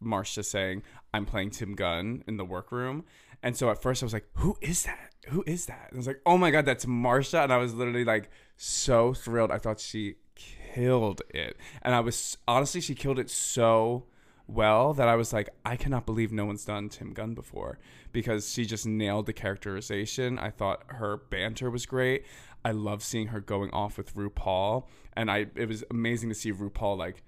Marcia 0.00 0.42
saying, 0.42 0.82
I'm 1.14 1.24
playing 1.24 1.50
Tim 1.50 1.74
Gunn 1.74 2.24
in 2.26 2.36
the 2.36 2.44
workroom. 2.44 3.04
And 3.42 3.56
so 3.56 3.70
at 3.70 3.80
first 3.80 4.02
I 4.02 4.06
was 4.06 4.12
like, 4.12 4.28
who 4.34 4.56
is 4.60 4.84
that? 4.84 5.14
Who 5.28 5.44
is 5.46 5.66
that? 5.66 5.88
And 5.90 5.96
I 5.96 5.98
was 5.98 6.06
like, 6.06 6.20
oh 6.26 6.36
my 6.36 6.50
God, 6.50 6.66
that's 6.66 6.86
Marcia. 6.86 7.42
And 7.42 7.52
I 7.52 7.58
was 7.58 7.74
literally 7.74 8.04
like 8.04 8.30
so 8.56 9.14
thrilled. 9.14 9.50
I 9.50 9.58
thought 9.58 9.80
she 9.80 10.16
killed 10.34 11.22
it. 11.30 11.56
And 11.82 11.94
I 11.94 12.00
was 12.00 12.36
honestly, 12.48 12.80
she 12.80 12.94
killed 12.94 13.18
it 13.18 13.30
so 13.30 14.06
well 14.48 14.92
that 14.94 15.08
I 15.08 15.16
was 15.16 15.32
like, 15.32 15.48
I 15.64 15.76
cannot 15.76 16.06
believe 16.06 16.32
no 16.32 16.44
one's 16.44 16.64
done 16.64 16.88
Tim 16.88 17.12
Gunn 17.12 17.34
before 17.34 17.78
because 18.12 18.52
she 18.52 18.64
just 18.64 18.86
nailed 18.86 19.26
the 19.26 19.32
characterization. 19.32 20.38
I 20.38 20.50
thought 20.50 20.82
her 20.88 21.16
banter 21.16 21.70
was 21.70 21.86
great. 21.86 22.24
I 22.64 22.72
love 22.72 23.02
seeing 23.02 23.28
her 23.28 23.40
going 23.40 23.70
off 23.70 23.96
with 23.96 24.14
RuPaul, 24.14 24.86
and 25.16 25.30
I 25.30 25.46
it 25.54 25.66
was 25.68 25.82
amazing 25.90 26.28
to 26.28 26.34
see 26.34 26.52
RuPaul 26.52 26.96
like 26.98 27.22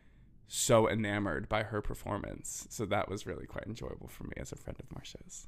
so 0.46 0.88
enamored 0.88 1.48
by 1.48 1.62
her 1.64 1.80
performance. 1.82 2.66
So 2.70 2.86
that 2.86 3.08
was 3.08 3.26
really 3.26 3.46
quite 3.46 3.66
enjoyable 3.66 4.08
for 4.08 4.24
me 4.24 4.32
as 4.38 4.52
a 4.52 4.56
friend 4.56 4.76
of 4.80 4.90
Marcia's. 4.94 5.46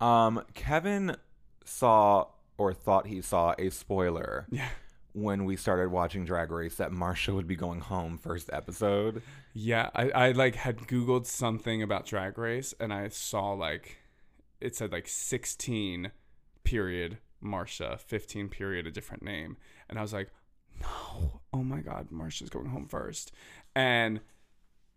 Um, 0.00 0.42
Kevin 0.54 1.16
saw 1.64 2.26
or 2.58 2.72
thought 2.74 3.06
he 3.06 3.20
saw 3.22 3.54
a 3.58 3.70
spoiler 3.70 4.46
Yeah. 4.50 4.68
when 5.12 5.44
we 5.44 5.54
started 5.56 5.90
watching 5.90 6.24
Drag 6.24 6.50
Race 6.50 6.74
that 6.76 6.90
Marcia 6.90 7.32
would 7.34 7.46
be 7.46 7.54
going 7.56 7.80
home 7.80 8.18
first 8.18 8.50
episode. 8.52 9.22
Yeah, 9.52 9.90
I, 9.94 10.10
I 10.10 10.32
like 10.32 10.56
had 10.56 10.78
Googled 10.88 11.26
something 11.26 11.82
about 11.82 12.06
Drag 12.06 12.36
Race 12.36 12.74
and 12.80 12.92
I 12.92 13.08
saw 13.08 13.52
like 13.52 13.98
it 14.60 14.74
said 14.74 14.90
like 14.92 15.06
16 15.08 16.10
period 16.64 17.18
Marcia, 17.40 17.98
15 18.04 18.48
period 18.48 18.86
a 18.86 18.90
different 18.90 19.22
name. 19.22 19.56
And 19.88 19.98
I 19.98 20.02
was 20.02 20.12
like, 20.12 20.30
no, 20.80 21.40
oh 21.52 21.62
my 21.62 21.80
God, 21.80 22.10
Marcia's 22.10 22.50
going 22.50 22.66
home 22.66 22.86
first. 22.86 23.32
And 23.74 24.20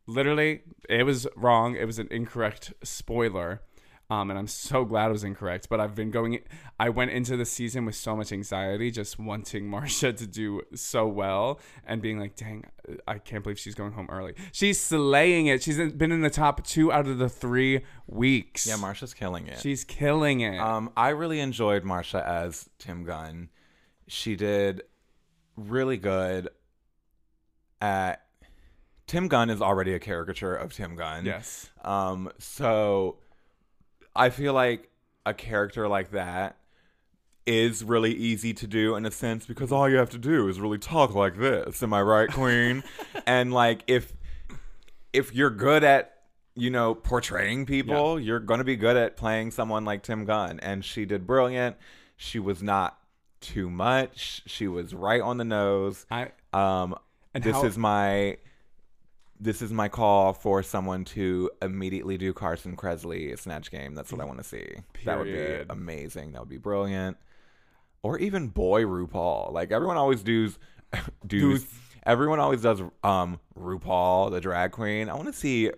literally, 0.08 0.62
it 0.90 1.04
was 1.04 1.28
wrong. 1.36 1.76
It 1.76 1.86
was 1.86 2.00
an 2.00 2.08
incorrect 2.12 2.74
spoiler. 2.84 3.62
Um, 4.08 4.30
and 4.30 4.38
I'm 4.38 4.48
so 4.48 4.86
glad 4.86 5.08
it 5.08 5.14
was 5.14 5.24
incorrect. 5.24 5.68
But 5.68 5.80
I've 5.80 5.96
been 5.96 6.12
going. 6.12 6.40
I 6.80 6.90
went 6.90 7.10
into 7.10 7.38
the 7.38 7.46
season 7.46 7.86
with 7.86 7.96
so 7.96 8.16
much 8.16 8.32
anxiety, 8.32 8.92
just 8.92 9.18
wanting 9.18 9.68
Marcia 9.70 10.14
to 10.14 10.28
do 10.28 10.62
so 10.76 11.08
well, 11.08 11.60
and 11.86 12.04
being 12.04 12.20
like, 12.20 12.36
"Dang, 12.36 12.66
I 13.08 13.18
can't 13.18 13.42
believe 13.44 13.58
she's 13.58 13.74
going 13.74 13.94
home 13.94 14.08
early. 14.12 14.36
She's 14.52 14.80
slaying 14.80 15.48
it. 15.48 15.64
She's 15.64 15.78
been 15.94 16.12
in 16.12 16.22
the 16.22 16.30
top 16.30 16.64
two 16.66 16.92
out 16.92 17.08
of 17.08 17.18
the 17.18 17.30
three 17.30 17.82
weeks. 18.06 18.68
Yeah, 18.68 18.76
Marcia's 18.76 19.16
killing 19.16 19.48
it. 19.48 19.60
she's 19.60 19.84
killing 19.84 20.42
it. 20.42 20.60
Um, 20.60 20.92
I 20.96 21.10
really 21.10 21.40
enjoyed 21.40 21.84
Marcia 21.84 22.24
as 22.28 22.70
Tim 22.78 23.06
Gunn. 23.06 23.50
She 24.08 24.36
did 24.36 24.84
really 25.56 25.98
good 25.98 26.50
at. 27.82 28.22
Tim 29.08 29.28
Gunn 29.28 29.52
is 29.52 29.62
already 29.62 29.94
a 29.94 30.00
caricature 30.00 30.56
of 30.56 30.74
Tim 30.74 30.96
Gunn. 30.96 31.26
yes. 31.26 31.70
Um, 31.84 32.32
so 32.40 33.18
I 34.16 34.32
feel 34.32 34.54
like 34.54 34.90
a 35.28 35.34
character 35.34 35.88
like 35.88 36.12
that 36.12 36.58
is 37.46 37.84
really 37.84 38.14
easy 38.14 38.54
to 38.54 38.68
do 38.68 38.96
in 38.96 39.06
a 39.06 39.12
sense 39.12 39.46
because 39.46 39.72
all 39.72 39.88
you 39.88 39.98
have 39.98 40.10
to 40.12 40.18
do 40.18 40.48
is 40.48 40.60
really 40.60 40.78
talk 40.78 41.14
like 41.14 41.38
this. 41.38 41.84
Am 41.84 41.94
I 41.94 42.02
right, 42.02 42.30
Queen? 42.32 42.84
and 43.28 43.54
like 43.54 43.84
if 43.88 44.14
if 45.14 45.34
you're 45.34 45.52
good 45.52 45.84
at 45.84 46.14
you 46.56 46.70
know 46.70 46.96
portraying 46.96 47.66
people, 47.66 48.20
you're 48.20 48.40
going 48.40 48.60
to 48.60 48.64
be 48.64 48.76
good 48.76 48.98
at 48.98 49.18
playing 49.18 49.52
someone 49.52 49.86
like 49.86 50.02
Tim 50.04 50.26
Gunn 50.26 50.60
and 50.62 50.84
she 50.84 51.06
did 51.06 51.28
brilliant. 51.28 51.76
She 52.18 52.40
was 52.40 52.64
not 52.64 52.98
too 53.42 53.70
much. 53.70 54.42
She 54.46 54.68
was 54.68 54.94
right 54.94 55.22
on 55.22 55.38
the 55.38 55.44
nose. 55.46 56.06
I 56.12 56.32
Um, 56.54 56.96
And 57.34 57.44
this 57.44 57.56
how- 57.56 57.66
is 57.66 57.78
my 57.78 58.38
this 59.38 59.62
is 59.62 59.74
my 59.74 59.90
call 59.90 60.32
for 60.32 60.64
someone 60.64 61.04
to 61.04 61.52
immediately 61.62 62.18
do 62.18 62.32
Carson 62.32 62.78
Kressley 62.78 63.38
Snatch 63.38 63.70
Game. 63.70 63.94
That's 63.94 64.10
what 64.10 64.22
I 64.22 64.24
want 64.26 64.38
to 64.38 64.46
see. 64.46 64.66
That 65.04 65.18
would 65.18 65.26
be 65.28 65.66
amazing. 65.70 66.32
That 66.32 66.40
would 66.40 66.48
be 66.50 66.58
brilliant. 66.58 67.18
Or 68.02 68.18
even 68.18 68.48
boy 68.48 68.84
RuPaul. 68.84 69.52
Like 69.52 69.72
everyone 69.74 69.98
always 69.98 70.24
does. 70.24 70.58
does 71.28 71.64
Does. 71.64 71.66
everyone 72.04 72.40
always 72.40 72.62
does 72.62 72.82
um 73.04 73.40
RuPaul 73.60 74.32
the 74.32 74.40
drag 74.40 74.72
queen. 74.72 75.10
I 75.10 75.16
want 75.16 75.28
to 75.28 75.34
see 75.34 75.70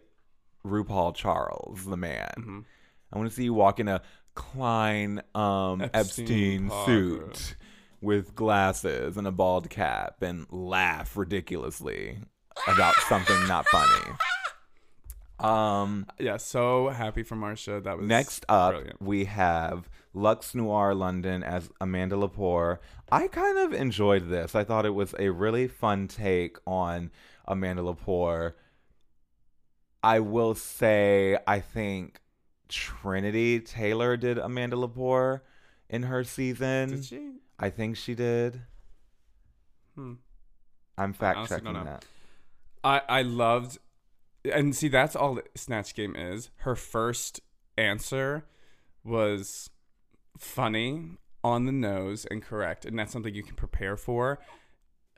RuPaul 0.64 1.16
Charles 1.16 1.84
the 1.86 1.98
man. 1.98 2.30
Mm-hmm. 2.38 2.60
I 3.12 3.18
want 3.18 3.30
to 3.30 3.36
see 3.36 3.46
you 3.46 3.54
walk 3.56 3.80
in 3.80 3.88
a 3.88 4.02
Klein 4.38 5.20
um, 5.34 5.82
Epstein 5.82 6.67
Epstein, 6.67 6.72
suit 6.86 7.56
with 8.01 8.36
glasses 8.36 9.17
and 9.17 9.25
a 9.25 9.32
bald 9.32 9.67
cap 9.67 10.22
and 10.22 10.46
laugh 10.51 11.17
ridiculously 11.17 12.20
about 12.67 12.94
something 13.10 13.48
not 13.48 13.65
funny. 13.67 14.15
Um, 15.39 16.06
yeah, 16.20 16.38
so 16.38 16.89
happy 16.89 17.24
for 17.24 17.36
Marcia. 17.36 17.82
That 17.82 17.98
was 17.98 18.08
next 18.08 18.46
up, 18.48 18.74
brilliant. 18.74 19.01
we 19.01 19.25
have 19.25 19.89
Luxx 20.15 20.53
Noir 20.53 20.94
London 20.94 21.44
as 21.44 21.72
Amanda 21.82 22.15
Lepore. 22.15 22.77
I 23.12 23.27
kind 23.29 23.58
of 23.58 23.74
enjoyed 23.74 24.29
this. 24.29 24.53
I 24.53 24.63
thought 24.63 24.86
it 24.86 24.94
was 24.94 25.15
a 25.17 25.29
really 25.29 25.67
fun 25.67 26.08
take 26.08 26.58
on 26.67 27.10
Amanda 27.46 27.82
Lepore. 27.82 28.53
I 30.03 30.20
will 30.20 30.53
say, 30.53 31.38
I 31.48 31.60
think 31.60 32.20
Trinity 32.70 33.60
Taylor 33.60 34.18
did 34.18 34.38
Amanda 34.38 34.76
Lepore 34.76 35.42
in 35.90 36.04
her 36.04 36.24
season. 36.24 36.90
Did 36.90 37.06
she? 37.06 37.32
I 37.60 37.70
think 37.70 37.98
she 37.98 38.16
did. 38.16 38.62
Hmm. 39.96 40.14
I'm 40.98 41.14
fact 41.14 41.50
checking 41.50 41.74
that. 41.74 42.06
I 42.84 43.02
I 43.08 43.22
loved, 43.22 43.78
and 44.52 44.76
see 44.76 44.88
that's 44.88 45.16
all 45.16 45.36
that 45.36 45.58
Snatch 45.58 45.96
Game 45.96 46.16
is. 46.16 46.50
Her 46.58 46.76
first 46.76 47.42
answer 47.78 48.46
was 49.04 49.70
funny, 50.38 51.18
on 51.44 51.66
the 51.66 51.72
nose, 51.72 52.26
and 52.30 52.44
correct, 52.44 52.86
and 52.86 52.98
that's 52.98 53.12
something 53.12 53.34
you 53.34 53.44
can 53.44 53.56
prepare 53.56 53.96
for. 53.96 54.40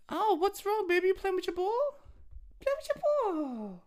Oh, 0.09 0.35
what's 0.35 0.65
wrong, 0.65 0.87
baby? 0.87 1.07
You 1.07 1.13
playing 1.13 1.35
with 1.35 1.47
your 1.47 1.55
ball? 1.55 1.79
Play 2.59 2.71
with 2.77 2.89
your 2.95 3.33
ball. 3.33 3.83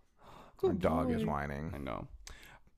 My 0.63 0.69
Good 0.69 0.81
dog 0.81 1.11
is 1.11 1.25
whining. 1.25 1.73
I 1.75 1.79
know. 1.79 2.07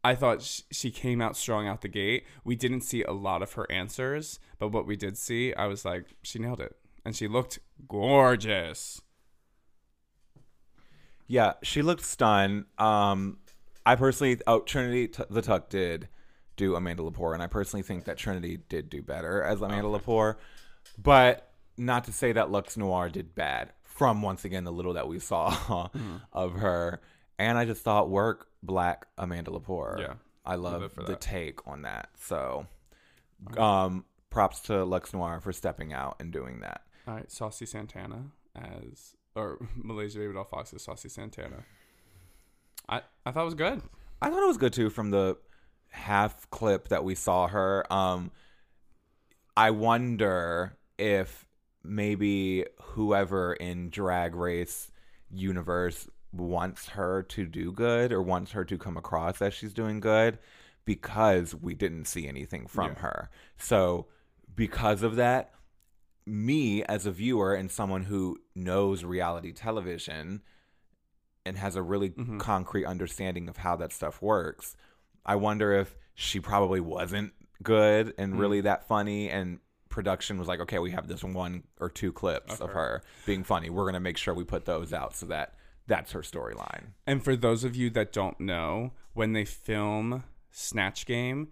I 0.05 0.15
thought 0.15 0.43
sh- 0.43 0.61
she 0.71 0.91
came 0.91 1.23
out 1.23 1.37
strong 1.37 1.67
out 1.67 1.81
the 1.81 1.89
gate. 1.89 2.27
We 2.45 2.55
didn't 2.55 2.83
see 2.83 3.03
a 3.03 3.13
lot 3.13 3.43
of 3.43 3.55
her 3.55 3.71
answers, 3.73 4.39
but 4.59 4.69
what 4.69 4.87
we 4.87 4.97
did 4.97 5.17
see, 5.17 5.55
I 5.55 5.67
was 5.67 5.85
like, 5.85 6.15
she 6.23 6.39
nailed 6.39 6.61
it, 6.61 6.77
and 7.05 7.17
she 7.17 7.27
looked 7.27 7.59
gorgeous. 7.89 9.01
Yeah, 11.27 11.55
she 11.63 11.81
looked 11.81 12.05
stunned. 12.05 12.67
Um, 12.77 13.39
I 13.87 13.97
personally, 13.97 14.39
oh, 14.47 14.61
Trinity 14.61 15.09
T- 15.09 15.25
the 15.31 15.41
Tuck 15.41 15.71
did 15.71 16.09
do 16.57 16.77
Amanda 16.77 17.03
Lepore, 17.03 17.33
and 17.33 17.43
I 17.43 17.47
personally 17.47 17.83
think 17.83 18.05
that 18.05 18.19
Trinity 18.19 18.59
did 18.69 18.91
do 18.91 19.03
better 19.03 19.43
as 19.43 19.63
Amanda 19.63 19.89
Lepore. 19.89 20.37
But 21.03 21.51
not 21.77 22.05
to 22.05 22.13
say 22.13 22.33
that 22.33 22.49
Luxx 22.49 22.77
Noir 22.77 23.09
did 23.09 23.35
bad 23.35 23.73
from 23.83 24.23
once 24.23 24.45
again 24.45 24.65
the 24.65 24.73
little 24.73 24.95
that 24.95 25.09
we 25.09 25.19
saw 25.19 25.89
of 26.33 26.53
her. 26.55 27.01
And 27.39 27.59
I 27.59 27.65
just 27.65 27.83
thought 27.83 28.11
work 28.11 28.49
black 28.65 29.07
Amanda 29.19 29.51
Lepore. 29.51 30.01
Yeah. 30.01 30.15
I 30.47 30.57
Love 30.57 30.75
love 30.75 30.83
it 30.83 30.93
for 30.93 31.03
the 31.03 31.17
take 31.17 31.67
on 31.67 31.83
that. 31.83 32.11
So, 32.21 32.67
um, 33.57 34.05
props 34.29 34.61
to 34.61 34.73
Luxx 34.73 35.15
Noir 35.15 35.41
for 35.41 35.53
stepping 35.53 35.93
out 35.93 36.17
and 36.21 36.33
doing 36.33 36.61
that. 36.61 36.83
All 37.09 37.15
right, 37.15 37.31
Saucy 37.31 37.67
Santana 37.67 38.25
as 38.55 39.15
or 39.35 39.59
Malaysia 39.77 40.19
Babydoll 40.19 40.49
Foxx 40.49 40.75
as 40.75 40.83
Saucy 40.83 41.09
Santana. 41.09 41.65
I 42.89 43.03
I 43.25 43.31
thought 43.31 43.43
it 43.43 43.47
was 43.47 43.55
good. 43.55 43.81
I 44.21 44.31
thought 44.31 44.43
it 44.43 44.47
was 44.47 44.59
good 44.59 44.73
too 44.73 44.91
from 44.91 45.11
the 45.11 45.39
half 45.89 46.49
clip 46.51 46.89
that 46.89 47.05
we 47.05 47.15
saw 47.15 47.47
her. 47.47 47.91
Um, 47.93 48.31
I 49.57 49.71
wonder 49.71 50.77
if 50.99 51.47
maybe 51.83 52.65
whoever 52.81 53.55
in 53.55 53.91
Drag 53.91 54.35
Race 54.35 54.91
universe 55.31 56.09
wants 56.37 56.89
her 56.91 57.23
to 57.23 57.47
do 57.47 57.73
good 57.73 58.13
or 58.13 58.23
wants 58.23 58.53
her 58.53 58.65
to 58.65 58.77
come 58.79 58.97
across 58.97 59.41
as 59.43 59.55
she's 59.55 59.73
doing 59.75 60.01
good 60.01 60.39
because 60.85 61.55
we 61.55 61.75
didn't 61.75 62.05
see 62.07 62.27
anything 62.29 62.67
from 62.67 62.93
Yeah. 62.93 62.99
her. 63.01 63.31
So 63.57 64.07
because 64.55 65.03
of 65.03 65.17
that, 65.17 65.53
me 66.27 66.83
as 66.85 67.07
a 67.07 67.11
viewer 67.13 67.55
and 67.55 67.71
someone 67.71 68.05
who 68.05 68.39
knows 68.55 69.05
reality 69.05 69.53
television 69.53 70.43
and 71.47 71.59
has 71.59 71.77
a 71.77 71.83
really 71.83 72.11
Mhm. 72.11 72.41
concrete 72.41 72.87
understanding 72.87 73.49
of 73.49 73.59
how 73.59 73.77
that 73.77 73.93
stuff 73.93 74.23
works, 74.23 74.77
I 75.27 75.37
wonder 75.37 75.73
if 75.73 75.97
she 76.15 76.41
probably 76.41 76.81
wasn't 76.81 77.33
good 77.63 78.15
and 78.19 78.35
Mm. 78.35 78.39
really 78.39 78.61
that 78.63 78.87
funny 78.89 79.29
and 79.31 79.61
production 79.91 80.39
was 80.39 80.49
like, 80.49 80.61
okay, 80.61 80.79
we 80.79 80.91
have 80.91 81.07
this 81.07 81.23
one 81.23 81.63
or 81.79 81.89
two 81.89 82.13
clips 82.13 82.55
Of 82.55 82.63
of, 82.63 82.71
her. 82.71 82.75
her. 82.75 83.03
being 83.27 83.45
funny. 83.45 83.71
We're 83.71 83.85
going 83.85 83.95
to 83.95 84.01
make 84.01 84.17
sure 84.17 84.35
we 84.35 84.45
put 84.45 84.65
those 84.65 84.93
out 84.93 85.15
so 85.15 85.27
that 85.27 85.55
that's 85.87 86.13
her 86.13 86.21
storyline. 86.21 86.93
And 87.07 87.23
for 87.23 87.37
those 87.37 87.65
of 87.65 87.77
you 87.77 87.91
that 87.91 88.13
don't 88.13 88.39
know, 88.41 88.93
when 89.13 89.33
they 89.33 89.45
film 89.45 90.25
Snatch 90.51 91.07
Game, 91.07 91.49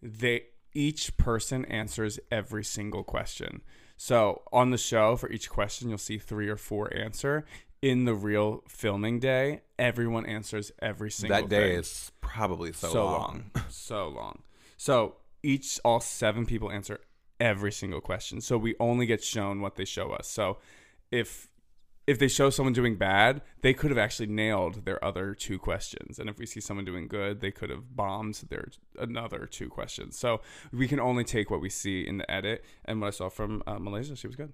they 0.00 0.44
each 0.74 1.16
person 1.16 1.64
answers 1.66 2.18
every 2.30 2.64
single 2.64 3.04
question. 3.04 3.62
So 3.96 4.42
on 4.52 4.70
the 4.70 4.78
show, 4.78 5.16
for 5.16 5.30
each 5.30 5.50
question, 5.50 5.88
you'll 5.88 5.98
see 5.98 6.18
three 6.18 6.48
or 6.48 6.56
four 6.56 6.94
answer. 6.94 7.44
In 7.80 8.04
the 8.04 8.14
real 8.14 8.62
filming 8.68 9.18
day, 9.18 9.62
everyone 9.78 10.24
answers 10.24 10.70
every 10.80 11.10
single. 11.10 11.36
that 11.36 11.48
day 11.48 11.70
thing. 11.70 11.80
is 11.80 12.12
probably 12.20 12.72
so, 12.72 12.88
so 12.88 13.04
long. 13.04 13.50
long, 13.54 13.64
so 13.68 14.08
long. 14.08 14.42
So 14.76 15.16
each, 15.42 15.80
all 15.84 16.00
seven 16.00 16.46
people 16.46 16.70
answer 16.70 17.00
every 17.40 17.72
single 17.72 18.00
question. 18.00 18.40
So 18.40 18.56
we 18.56 18.76
only 18.78 19.06
get 19.06 19.22
shown 19.22 19.60
what 19.60 19.74
they 19.74 19.84
show 19.84 20.10
us. 20.10 20.28
So 20.28 20.58
if 21.10 21.48
if 22.06 22.18
they 22.18 22.28
show 22.28 22.50
someone 22.50 22.72
doing 22.72 22.96
bad, 22.96 23.42
they 23.60 23.72
could 23.72 23.90
have 23.90 23.98
actually 23.98 24.26
nailed 24.26 24.84
their 24.84 25.02
other 25.04 25.34
two 25.34 25.58
questions. 25.58 26.18
And 26.18 26.28
if 26.28 26.38
we 26.38 26.46
see 26.46 26.60
someone 26.60 26.84
doing 26.84 27.06
good, 27.06 27.40
they 27.40 27.52
could 27.52 27.70
have 27.70 27.94
bombed 27.94 28.42
their 28.48 28.68
another 28.98 29.46
two 29.46 29.68
questions. 29.68 30.18
So 30.18 30.40
we 30.72 30.88
can 30.88 30.98
only 30.98 31.22
take 31.22 31.50
what 31.50 31.60
we 31.60 31.68
see 31.68 32.06
in 32.06 32.18
the 32.18 32.28
edit. 32.30 32.64
And 32.84 33.00
what 33.00 33.08
I 33.08 33.10
saw 33.10 33.28
from 33.28 33.62
uh, 33.66 33.78
Malaysia, 33.78 34.16
she 34.16 34.26
was 34.26 34.36
good. 34.36 34.52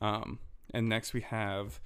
Um, 0.00 0.40
and 0.74 0.88
next 0.88 1.14
we 1.14 1.20
have 1.22 1.80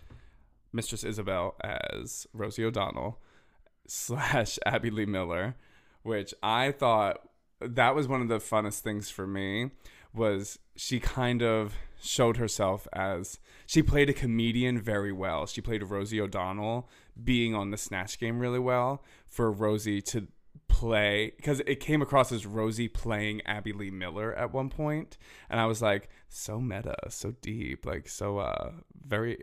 Mistress 0.73 1.05
Isabelle 1.05 1.55
as 1.63 2.27
Rosie 2.33 2.65
O'Donnell 2.65 3.21
slash 3.87 4.59
Abby 4.65 4.91
Lee 4.91 5.07
Miller, 5.07 5.57
which 6.03 6.33
I 6.43 6.73
thought 6.73 7.29
that 7.61 7.95
was 7.95 8.09
one 8.09 8.23
of 8.23 8.29
the 8.29 8.39
funnest 8.39 8.81
things 8.81 9.11
for 9.11 9.27
me 9.27 9.71
was 10.15 10.59
she 10.77 10.99
kind 11.01 11.43
of 11.43 11.75
showed 12.03 12.37
herself 12.37 12.89
as 12.93 13.39
she 13.67 13.83
played 13.83 14.11
a 14.11 14.13
comedian 14.13 14.81
very 14.81 15.13
well. 15.13 15.47
She 15.47 15.61
played 15.61 15.83
Rosie 15.85 16.21
O'Donnell 16.21 16.89
being 17.23 17.55
on 17.55 17.71
the 17.71 17.77
Snatch 17.77 18.19
game 18.19 18.39
really 18.39 18.59
well 18.59 19.03
for 19.27 19.51
Rosie 19.51 20.03
to 20.03 20.27
play 20.69 21.33
because 21.37 21.61
it 21.61 21.81
came 21.81 22.03
across 22.03 22.33
as 22.33 22.45
Rosie 22.45 22.89
playing 22.89 23.43
Abby 23.43 23.73
Lee 23.73 23.91
Miller 23.91 24.35
at 24.35 24.53
one 24.53 24.69
point 24.69 25.17
and 25.49 25.61
I 25.61 25.67
was 25.67 25.81
like 25.81 26.09
so 26.29 26.61
meta, 26.61 26.97
so 27.09 27.35
deep, 27.41 27.87
like 27.87 28.09
so 28.09 28.39
uh 28.39 28.73
very 29.07 29.39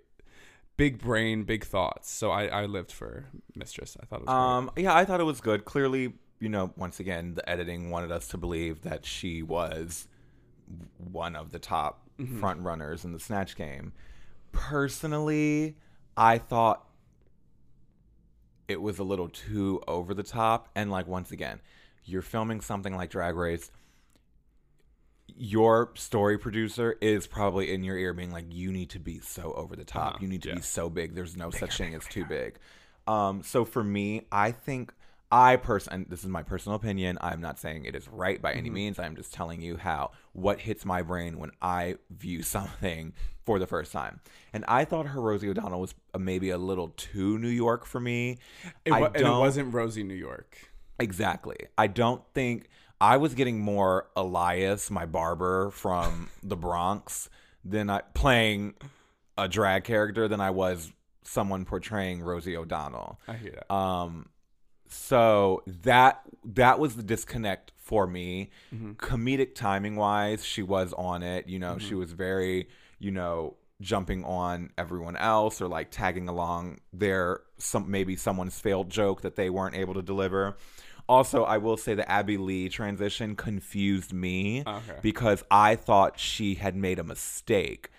big 0.76 1.00
brain, 1.00 1.44
big 1.44 1.64
thoughts. 1.64 2.12
So 2.12 2.32
I 2.32 2.48
I 2.48 2.66
lived 2.66 2.92
for 2.92 3.26
Mistress. 3.56 3.96
I 4.02 4.06
thought 4.06 4.22
it 4.22 4.26
was 4.26 4.34
Um, 4.34 4.72
yeah, 4.76 4.96
I 4.96 5.06
thought 5.06 5.20
it 5.20 5.26
was 5.26 5.40
good. 5.40 5.66
Clearly, 5.66 6.14
you 6.40 6.50
know, 6.50 6.74
once 6.76 7.00
again, 7.00 7.36
the 7.36 7.48
editing 7.50 7.90
wanted 7.90 8.12
us 8.12 8.28
to 8.30 8.38
believe 8.38 8.82
that 8.82 9.06
she 9.06 9.42
was 9.42 10.08
one 10.98 11.36
of 11.36 11.52
the 11.52 11.60
top 11.60 12.09
front 12.28 12.62
runners 12.62 13.06
in 13.06 13.14
the 13.14 13.20
snatch 13.20 13.56
game. 13.56 13.94
Personally, 14.52 15.76
I 16.18 16.38
thought 16.38 16.86
it 18.68 18.82
was 18.82 19.00
a 19.00 19.04
little 19.04 19.30
too 19.30 19.82
over 19.88 20.14
the 20.14 20.24
top. 20.24 20.70
And 20.76 20.92
like 20.92 21.08
once 21.08 21.32
again, 21.32 21.60
you're 22.06 22.22
filming 22.22 22.62
something 22.62 22.96
like 22.96 23.10
Drag 23.10 23.36
Race. 23.36 23.72
Your 25.38 25.92
story 25.96 26.38
producer 26.38 26.98
is 27.02 27.28
probably 27.28 27.74
in 27.74 27.84
your 27.84 27.98
ear 27.98 28.14
being 28.14 28.32
like, 28.32 28.46
you 28.50 28.72
need 28.72 28.90
to 28.92 29.00
be 29.00 29.20
so 29.20 29.54
over 29.54 29.76
the 29.76 29.86
top. 29.86 30.16
Uh-huh, 30.16 30.18
You 30.22 30.28
need 30.28 30.42
to 30.44 30.50
yeah. 30.50 30.56
be 30.56 30.62
so 30.62 30.90
big. 30.90 31.16
There's 31.16 31.38
no 31.38 31.50
such 31.52 31.78
thing 31.78 31.94
as 31.96 32.06
too 32.06 32.26
big. 32.26 32.58
Um, 33.08 33.44
so 33.44 33.64
for 33.64 33.84
me, 33.84 34.26
I 34.32 34.52
think 34.52 34.92
I 35.32 35.58
person 35.58 36.06
this 36.10 36.24
is 36.24 36.30
my 36.30 36.42
personal 36.44 36.76
opinion. 36.76 37.18
I'm 37.22 37.40
not 37.42 37.60
saying 37.60 37.86
it 37.86 37.96
is 37.96 38.08
right 38.08 38.42
by 38.42 38.52
Mm-hmm. 38.52 38.58
any 38.60 38.70
means. 38.72 39.00
I'm 39.00 39.16
just 39.16 39.34
telling 39.34 39.62
you 39.62 39.78
how 39.78 40.12
what 40.34 40.60
hits 40.60 40.86
my 40.86 41.02
brain 41.04 41.38
when 41.38 41.52
I 41.62 41.96
view 42.10 42.42
something 42.56 43.14
for 43.46 43.60
the 43.60 43.68
first 43.68 43.92
time. 43.92 44.20
And 44.54 44.66
I 44.68 44.86
thought 44.86 45.08
her 45.08 45.22
Rosie 45.22 45.50
O'Donnell 45.50 45.82
was 45.82 45.94
maybe 46.18 46.50
a 46.50 46.58
little 46.58 46.90
too 46.98 47.38
New 47.38 47.50
York 47.50 47.86
for 47.86 48.00
me. 48.00 48.38
It, 48.86 48.92
and 48.94 49.16
it 49.16 49.24
wasn't 49.24 49.74
Rosie 49.74 50.04
New 50.04 50.14
York. 50.16 50.58
Exactly. 51.00 51.58
I 51.78 51.88
don't 51.88 52.22
think 52.34 52.68
I 53.02 53.18
was 53.18 53.34
getting 53.34 53.60
more 53.60 54.10
Elias, 54.16 54.92
my 54.92 55.06
barber 55.06 55.70
from 55.72 56.30
the 56.44 56.58
Bronx, 56.58 57.30
than 57.64 57.90
I 57.90 58.02
playing 58.14 58.74
a 59.38 59.48
drag 59.48 59.84
character 59.84 60.28
than 60.28 60.42
I 60.42 60.50
was 60.50 60.92
someone 61.24 61.64
portraying 61.66 62.22
Rosie 62.22 62.58
O'Donnell. 62.58 63.20
I 63.28 63.34
hear 63.36 63.52
that. 63.52 63.74
Um, 63.74 64.28
so 64.90 65.62
that 65.68 66.22
that 66.44 66.80
was 66.80 66.96
the 66.96 67.04
disconnect 67.04 67.72
for 67.78 68.06
me. 68.08 68.50
Mm-hmm. 68.74 68.94
Comedic 68.94 69.56
timing 69.56 69.96
wise, 69.96 70.44
she 70.44 70.64
was 70.64 70.94
on 70.94 71.24
it. 71.24 71.48
You 71.48 71.60
know, 71.60 71.78
she 71.78 71.96
was 71.96 72.12
very, 72.12 72.68
you 72.98 73.12
know, 73.12 73.56
jumping 73.82 74.26
on 74.26 74.72
everyone 74.78 75.16
else 75.16 75.62
or 75.62 75.68
like 75.68 75.90
tagging 75.92 76.28
along 76.28 76.80
their 76.92 77.42
some 77.58 77.90
maybe 77.90 78.16
someone's 78.16 78.60
failed 78.60 78.90
joke 78.90 79.22
that 79.22 79.36
they 79.36 79.50
weren't 79.50 79.76
able 79.76 79.94
to 79.94 80.02
deliver. 80.02 80.58
Also, 81.08 81.44
I 81.44 81.58
will 81.58 81.78
say 81.78 81.96
the 81.96 82.10
Abby 82.10 82.38
Lee 82.38 82.70
transition 82.70 83.36
confused 83.36 84.14
me 84.14 84.64
Okay. 84.68 85.00
because 85.02 85.44
I 85.50 85.76
thought 85.76 86.20
she 86.20 86.56
had 86.56 86.76
made 86.76 87.00
a 87.00 87.04
mistake 87.04 87.90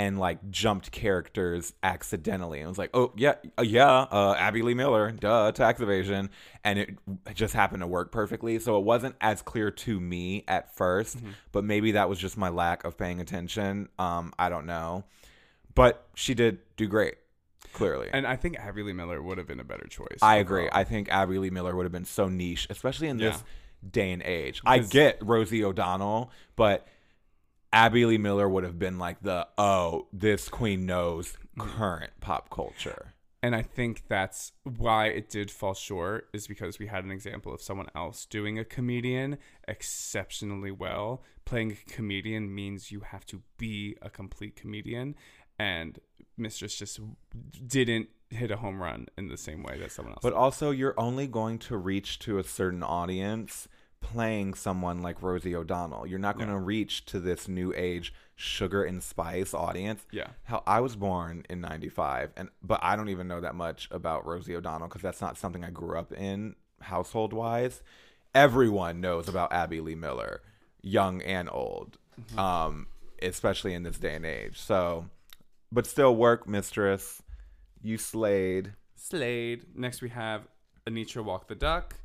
and 0.00 0.18
like 0.18 0.50
jumped 0.50 0.90
characters 0.92 1.74
accidentally. 1.82 2.58
And 2.60 2.64
it 2.64 2.68
was 2.70 2.78
like, 2.78 2.88
oh 2.94 3.12
yeah, 3.16 3.34
uh, 3.58 3.62
yeah, 3.62 3.86
uh, 4.10 4.34
Abby 4.38 4.62
Lee 4.62 4.72
Miller, 4.72 5.10
duh, 5.10 5.52
tax 5.52 5.78
evasion, 5.82 6.30
and 6.64 6.78
it 6.78 6.96
just 7.34 7.52
happened 7.52 7.82
to 7.82 7.86
work 7.86 8.10
perfectly. 8.10 8.58
So 8.60 8.78
it 8.78 8.84
wasn't 8.84 9.14
as 9.20 9.42
clear 9.42 9.70
to 9.70 10.00
me 10.00 10.44
at 10.48 10.74
1st 10.74 11.16
Mm-hmm. 11.18 11.30
but 11.52 11.64
maybe 11.64 11.92
that 11.92 12.08
was 12.08 12.18
just 12.18 12.38
my 12.38 12.48
lack 12.48 12.84
of 12.84 12.96
paying 12.96 13.20
attention. 13.20 13.90
Um, 13.98 14.32
I 14.38 14.48
don't 14.48 14.64
know, 14.64 15.04
but 15.74 16.06
she 16.14 16.32
did 16.32 16.60
do 16.78 16.86
great, 16.86 17.16
clearly. 17.74 18.08
And 18.10 18.26
I 18.26 18.36
think 18.36 18.56
Abby 18.58 18.82
Lee 18.82 18.94
Miller 18.94 19.20
would 19.22 19.36
have 19.36 19.46
been 19.46 19.60
a 19.60 19.64
better 19.64 19.86
choice. 19.86 20.18
I 20.22 20.36
agree. 20.36 20.62
overall. 20.62 20.80
I 20.80 20.84
think 20.84 21.10
Abby 21.10 21.36
Lee 21.36 21.50
Miller 21.50 21.76
would 21.76 21.84
have 21.84 21.92
been 21.92 22.06
so 22.06 22.28
niche, 22.28 22.66
especially 22.70 23.08
in 23.08 23.18
this 23.18 23.36
Yeah. 23.36 23.90
day 23.90 24.10
and 24.12 24.22
age. 24.22 24.62
I 24.64 24.78
get 24.78 25.18
Rosie 25.20 25.62
O'Donnell, 25.62 26.30
but 26.56 26.86
Abby 27.72 28.04
Lee 28.04 28.18
Miller 28.18 28.48
would 28.48 28.64
have 28.64 28.78
been 28.78 28.98
like 28.98 29.22
the 29.22 29.46
oh, 29.56 30.08
this 30.12 30.48
queen 30.48 30.86
knows 30.86 31.36
current 31.58 32.12
pop 32.20 32.50
culture. 32.50 33.14
And 33.42 33.56
I 33.56 33.62
think 33.62 34.02
that's 34.06 34.52
why 34.64 35.06
it 35.06 35.30
did 35.30 35.50
fall 35.50 35.72
short 35.72 36.28
is 36.34 36.46
because 36.46 36.78
we 36.78 36.88
had 36.88 37.04
an 37.04 37.10
example 37.10 37.54
of 37.54 37.62
someone 37.62 37.86
else 37.94 38.26
doing 38.26 38.58
a 38.58 38.64
comedian 38.66 39.38
exceptionally 39.66 40.70
well. 40.70 41.22
Playing 41.46 41.72
a 41.72 41.90
comedian 41.90 42.54
means 42.54 42.92
you 42.92 43.00
have 43.00 43.24
to 43.26 43.42
be 43.56 43.96
a 44.02 44.10
complete 44.10 44.56
comedian 44.56 45.14
and 45.58 45.98
Mistress 46.36 46.74
just 46.74 47.00
didn't 47.66 48.08
hit 48.30 48.50
a 48.50 48.56
home 48.56 48.82
run 48.82 49.08
in 49.18 49.28
the 49.28 49.36
same 49.36 49.62
way 49.62 49.78
that 49.78 49.92
someone 49.92 50.12
else. 50.12 50.22
But 50.22 50.32
also, 50.32 50.70
you're 50.70 50.98
only 50.98 51.26
going 51.26 51.58
to 51.60 51.76
reach 51.76 52.18
to 52.20 52.38
a 52.38 52.44
certain 52.44 52.82
audience 52.82 53.68
playing 54.00 54.54
someone 54.54 55.02
like 55.02 55.22
Rosie 55.22 55.54
O'Donnell. 55.54 56.06
You're 56.06 56.18
not 56.18 56.36
going 56.36 56.48
to 56.48 56.58
reach 56.58 57.04
to 57.06 57.20
this 57.20 57.48
new 57.48 57.72
age 57.76 58.12
sugar 58.34 58.82
and 58.82 59.02
spice 59.02 59.52
audience. 59.54 60.04
Yeah. 60.10 60.28
Hell, 60.44 60.62
I 60.66 60.80
was 60.80 60.96
born 60.96 61.44
in 61.50 61.60
95 61.60 62.30
and 62.36 62.48
but 62.62 62.80
I 62.82 62.96
don't 62.96 63.10
even 63.10 63.28
know 63.28 63.40
that 63.40 63.54
much 63.54 63.86
about 63.90 64.26
Rosie 64.26 64.56
O'Donnell 64.56 64.88
cuz 64.88 65.02
that's 65.02 65.20
not 65.20 65.36
something 65.36 65.62
I 65.62 65.70
grew 65.70 65.98
up 65.98 66.10
in 66.12 66.56
household 66.80 67.34
wise. 67.34 67.82
Everyone 68.34 69.00
knows 69.00 69.28
about 69.28 69.52
Abby 69.52 69.80
Lee 69.80 69.94
Miller, 69.94 70.40
young 70.80 71.20
and 71.22 71.50
old. 71.52 71.98
Um 72.38 72.86
especially 73.22 73.74
in 73.74 73.82
this 73.82 73.98
day 73.98 74.14
and 74.14 74.24
age. 74.24 74.58
So 74.58 75.10
but 75.70 75.86
still 75.86 76.16
work 76.16 76.48
mistress. 76.48 77.22
You 77.82 77.98
slayed. 77.98 78.72
Slade. 78.96 79.66
Next 79.74 80.00
we 80.00 80.08
have 80.08 80.48
Anetra 80.86 81.22
Walk 81.22 81.46
the 81.46 81.54
Duck 81.54 81.96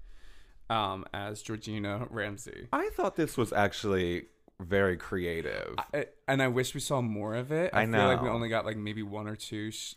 um, 0.69 1.05
as 1.13 1.41
Georgina 1.41 2.07
Ramsay. 2.09 2.67
I 2.73 2.89
thought 2.95 3.15
this 3.15 3.37
was 3.37 3.53
actually 3.53 4.25
very 4.59 4.97
creative. 4.97 5.75
I, 5.93 6.05
and 6.27 6.41
I 6.41 6.47
wish 6.47 6.73
we 6.73 6.79
saw 6.79 7.01
more 7.01 7.35
of 7.35 7.51
it. 7.51 7.71
I, 7.73 7.81
I 7.81 7.85
feel 7.85 8.05
like 8.05 8.21
we 8.21 8.29
only 8.29 8.49
got 8.49 8.65
like 8.65 8.77
maybe 8.77 9.03
one 9.03 9.27
or 9.27 9.35
two. 9.35 9.71
Sh- 9.71 9.95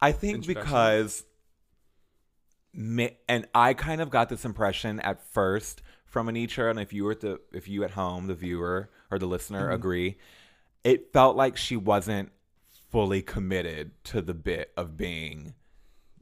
I 0.00 0.12
think 0.12 0.46
because, 0.46 1.24
and 2.74 3.46
I 3.54 3.74
kind 3.74 4.00
of 4.00 4.10
got 4.10 4.28
this 4.28 4.44
impression 4.44 5.00
at 5.00 5.22
first 5.32 5.82
from 6.04 6.28
Anetra, 6.28 6.70
and 6.70 6.80
if 6.80 6.92
you 6.92 7.04
were 7.04 7.12
at 7.12 7.20
the, 7.20 7.40
if 7.52 7.68
you 7.68 7.84
at 7.84 7.90
home, 7.92 8.26
the 8.28 8.34
viewer 8.34 8.90
or 9.10 9.18
the 9.18 9.26
listener 9.26 9.64
Mm-hmm. 9.66 9.74
agree, 9.74 10.18
it 10.84 11.12
felt 11.12 11.36
like 11.36 11.56
she 11.56 11.76
wasn't 11.76 12.30
fully 12.90 13.20
committed 13.20 13.90
to 14.04 14.22
the 14.22 14.32
bit 14.34 14.72
of 14.76 14.96
being 14.96 15.54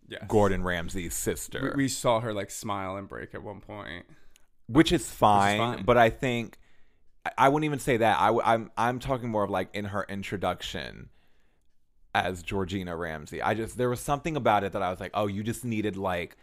yes. 0.09 0.23
Gordon 0.29 0.63
Ramsay's 0.63 1.15
sister, 1.15 1.75
we 1.77 1.89
saw 1.89 2.21
her 2.21 2.33
like 2.33 2.51
smile 2.51 2.97
and 2.97 3.09
break 3.09 3.35
at 3.35 3.43
one 3.43 3.61
point. 3.61 4.05
which 4.67 4.93
is 4.93 5.11
fine, 5.11 5.59
fine. 5.59 5.85
But 5.85 5.97
I 5.99 6.11
think 6.11 6.59
I, 7.25 7.31
I 7.39 7.49
wouldn't 7.49 7.65
even 7.67 7.79
say 7.79 7.97
that. 7.99 8.19
I, 8.21 8.29
am 8.29 8.41
I'm 8.45 8.71
I'm 8.77 8.99
talking 8.99 9.29
more 9.31 9.45
of 9.45 9.51
like 9.51 9.69
in 9.75 9.87
her 9.87 10.05
introduction 10.09 11.09
as 12.15 12.43
Georgina 12.43 12.97
Ramsay. 12.97 13.43
I 13.43 13.55
just 13.55 13.77
there 13.77 13.91
was 13.91 14.01
something 14.01 14.37
about 14.37 14.65
it 14.65 14.73
that 14.73 14.83
I 14.83 14.91
was 14.91 15.01
like, 15.01 15.11
oh, 15.15 15.27
you 15.27 15.43
just 15.43 15.65
needed 15.65 15.97
like 15.97 16.37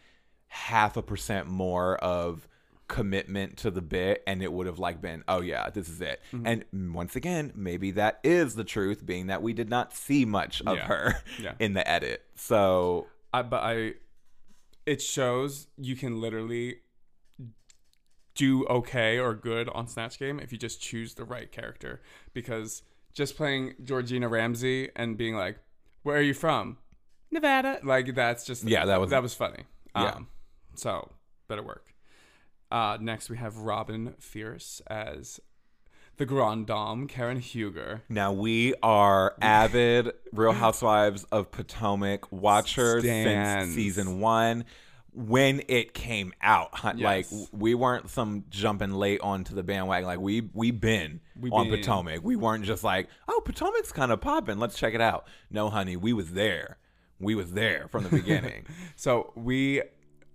half 0.47 0.97
a 0.97 1.01
percent 1.01 1.47
more 1.47 1.97
of 1.97 2.47
commitment 2.87 3.57
to 3.57 3.71
the 3.71 3.81
bit 3.81 4.21
and 4.27 4.43
it 4.43 4.51
would 4.51 4.67
have 4.67 4.77
like 4.77 5.01
been 5.01 5.23
oh 5.27 5.39
yeah 5.41 5.69
this 5.69 5.87
is 5.89 5.99
it 6.01 6.21
Mm-hmm. 6.31 6.45
and 6.73 6.93
once 6.93 7.15
again 7.15 7.51
maybe 7.55 7.91
that 7.91 8.19
is 8.23 8.53
the 8.53 8.65
truth 8.65 9.03
being 9.03 9.27
that 9.27 9.41
we 9.41 9.53
did 9.53 9.67
not 9.69 9.95
see 9.95 10.25
much 10.25 10.61
of 10.67 10.75
Yeah. 10.77 10.85
her 10.87 11.15
Yeah. 11.39 11.53
in 11.59 11.73
the 11.73 11.87
edit 11.89 12.23
so 12.35 13.07
I, 13.33 13.41
but 13.41 13.63
I, 13.63 13.93
it 14.85 15.01
shows 15.01 15.67
you 15.77 15.95
can 15.95 16.21
literally 16.21 16.77
do 18.35 18.65
okay 18.65 19.19
or 19.19 19.33
good 19.35 19.69
on 19.69 19.87
Snatch 19.87 20.17
Game 20.17 20.39
if 20.39 20.51
you 20.51 20.57
just 20.57 20.81
choose 20.81 21.13
the 21.15 21.23
right 21.23 21.51
character. 21.51 22.01
Because 22.33 22.81
just 23.13 23.37
playing 23.37 23.75
Georgina 23.83 24.27
Ramsay 24.27 24.89
and 24.95 25.17
being 25.17 25.35
like, 25.35 25.59
"Where 26.03 26.17
are 26.17 26.21
you 26.21 26.33
from?" 26.33 26.77
Nevada. 27.31 27.79
Like 27.83 28.13
that's 28.15 28.45
just 28.45 28.63
Yeah, 28.63 28.85
that 28.85 28.99
was- 28.99 29.09
that 29.11 29.21
was 29.23 29.33
funny. 29.33 29.63
Yeah. 29.95 30.13
Um, 30.13 30.27
so 30.75 31.11
better 31.47 31.63
work. 31.63 31.93
Uh, 32.71 32.97
next 32.99 33.29
we 33.29 33.37
have 33.37 33.57
Robin 33.57 34.15
Fierce 34.19 34.81
as 34.87 35.39
the 36.17 36.25
Grand 36.25 36.67
Dame, 36.67 37.07
Karen 37.07 37.39
Huger. 37.39 38.03
Now 38.09 38.31
we 38.31 38.73
are 38.83 39.35
avid 39.41 40.11
Real 40.31 40.51
Housewives 40.53 41.23
of 41.31 41.51
Potomac 41.51 42.31
watchers 42.31 43.03
Stans. 43.03 43.63
since 43.65 43.75
season 43.75 44.19
one. 44.19 44.65
When 45.15 45.61
it 45.67 45.93
came 45.93 46.33
out, 46.41 46.73
hun- 46.75 46.97
like 46.99 47.27
we 47.51 47.75
weren't 47.75 48.09
some 48.09 48.45
jumping 48.49 48.91
late 48.93 49.21
onto 49.21 49.53
the 49.53 49.61
bandwagon. 49.61 50.07
Like 50.07 50.19
we 50.19 50.49
we 50.53 50.71
been 50.71 51.19
We 51.39 51.51
on 51.51 51.69
been. 51.69 51.79
Potomac. 51.79 52.21
We 52.23 52.35
weren't 52.35 52.65
just 52.65 52.83
like, 52.83 53.09
oh, 53.27 53.41
Potomac's 53.45 53.91
kind 53.91 54.11
of 54.11 54.21
popping. 54.21 54.57
Let's 54.57 54.75
check 54.77 54.93
it 54.95 55.01
out. 55.01 55.27
No, 55.51 55.69
honey, 55.69 55.95
we 55.97 56.13
was 56.13 56.31
there. 56.33 56.77
We 57.19 57.35
was 57.35 57.53
there 57.53 57.87
from 57.89 58.03
the 58.05 58.09
beginning. 58.09 58.65
So 58.95 59.33
we, 59.35 59.81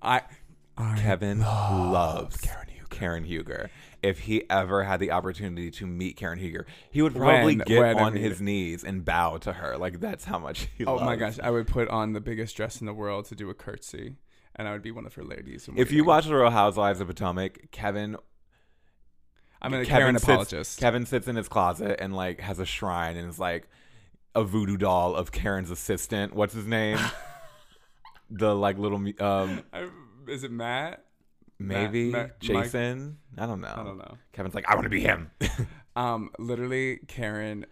I, 0.02 0.22
Kevin 0.96 1.40
loves 1.40 2.36
Karen 2.36 2.67
Huger. 2.67 2.67
Karen 2.90 3.24
Huger. 3.24 3.70
If 4.02 4.20
he 4.20 4.48
ever 4.48 4.84
had 4.84 5.00
the 5.00 5.10
opportunity 5.10 5.70
to 5.72 5.86
meet 5.86 6.16
Karen 6.16 6.38
Huger, 6.38 6.66
he 6.90 7.02
would 7.02 7.14
probably 7.14 7.56
When- 7.56 7.66
get 7.66 7.80
when 7.80 7.98
on 7.98 8.14
his 8.14 8.40
knees 8.40 8.84
and 8.84 9.04
bow 9.04 9.38
to 9.38 9.52
her. 9.54 9.76
Like 9.76 10.00
that's 10.00 10.24
how 10.24 10.38
much 10.38 10.68
he 10.76 10.84
oh 10.84 10.94
loves. 10.94 11.04
my 11.04 11.16
gosh, 11.16 11.38
I 11.42 11.50
would 11.50 11.66
put 11.66 11.88
on 11.88 12.12
the 12.12 12.20
biggest 12.20 12.56
dress 12.56 12.80
in 12.80 12.86
the 12.86 12.94
world 12.94 13.24
to 13.26 13.34
do 13.34 13.50
a 13.50 13.54
curtsy, 13.54 14.16
and 14.56 14.68
I 14.68 14.72
would 14.72 14.82
be 14.82 14.90
one 14.90 15.06
of 15.06 15.14
her 15.14 15.24
ladies. 15.24 15.68
If 15.76 15.90
you 15.92 16.04
watch 16.04 16.26
The 16.26 16.36
Real 16.36 16.50
Housewives 16.50 17.00
of 17.00 17.08
Potomac, 17.08 17.70
Kevin 17.72 18.16
I'm 19.60 19.74
a 19.74 19.78
Kevin 19.84 19.86
Karen 19.86 20.14
sits, 20.14 20.24
apologist. 20.24 20.80
Kevin 20.80 21.06
sits 21.06 21.26
in 21.26 21.36
his 21.36 21.48
closet 21.48 21.96
and 22.00 22.14
like 22.14 22.40
has 22.40 22.58
a 22.58 22.64
shrine 22.66 23.16
and 23.16 23.28
is 23.28 23.38
like 23.38 23.68
a 24.34 24.44
voodoo 24.44 24.76
doll 24.76 25.16
of 25.16 25.32
Karen's 25.32 25.70
assistant. 25.70 26.34
What's 26.34 26.54
his 26.54 26.66
name? 26.66 26.98
the 28.30 28.54
like 28.54 28.78
little 28.78 28.98
um 29.20 29.62
I, 29.72 29.88
is 30.28 30.44
it 30.44 30.52
Matt? 30.52 31.04
Maybe 31.58 32.10
Matt- 32.10 32.22
Mike- 32.22 32.40
Jason. 32.40 33.18
I 33.36 33.46
don't 33.46 33.60
know. 33.60 33.74
I 33.76 33.82
don't 33.82 33.98
know. 33.98 34.16
Kevin's 34.32 34.54
like 34.54 34.68
I 34.68 34.74
want 34.74 34.84
to 34.84 34.90
be 34.90 35.00
him. 35.00 35.30
Um, 35.96 36.30
literally, 36.38 37.00
Karen, 37.08 37.66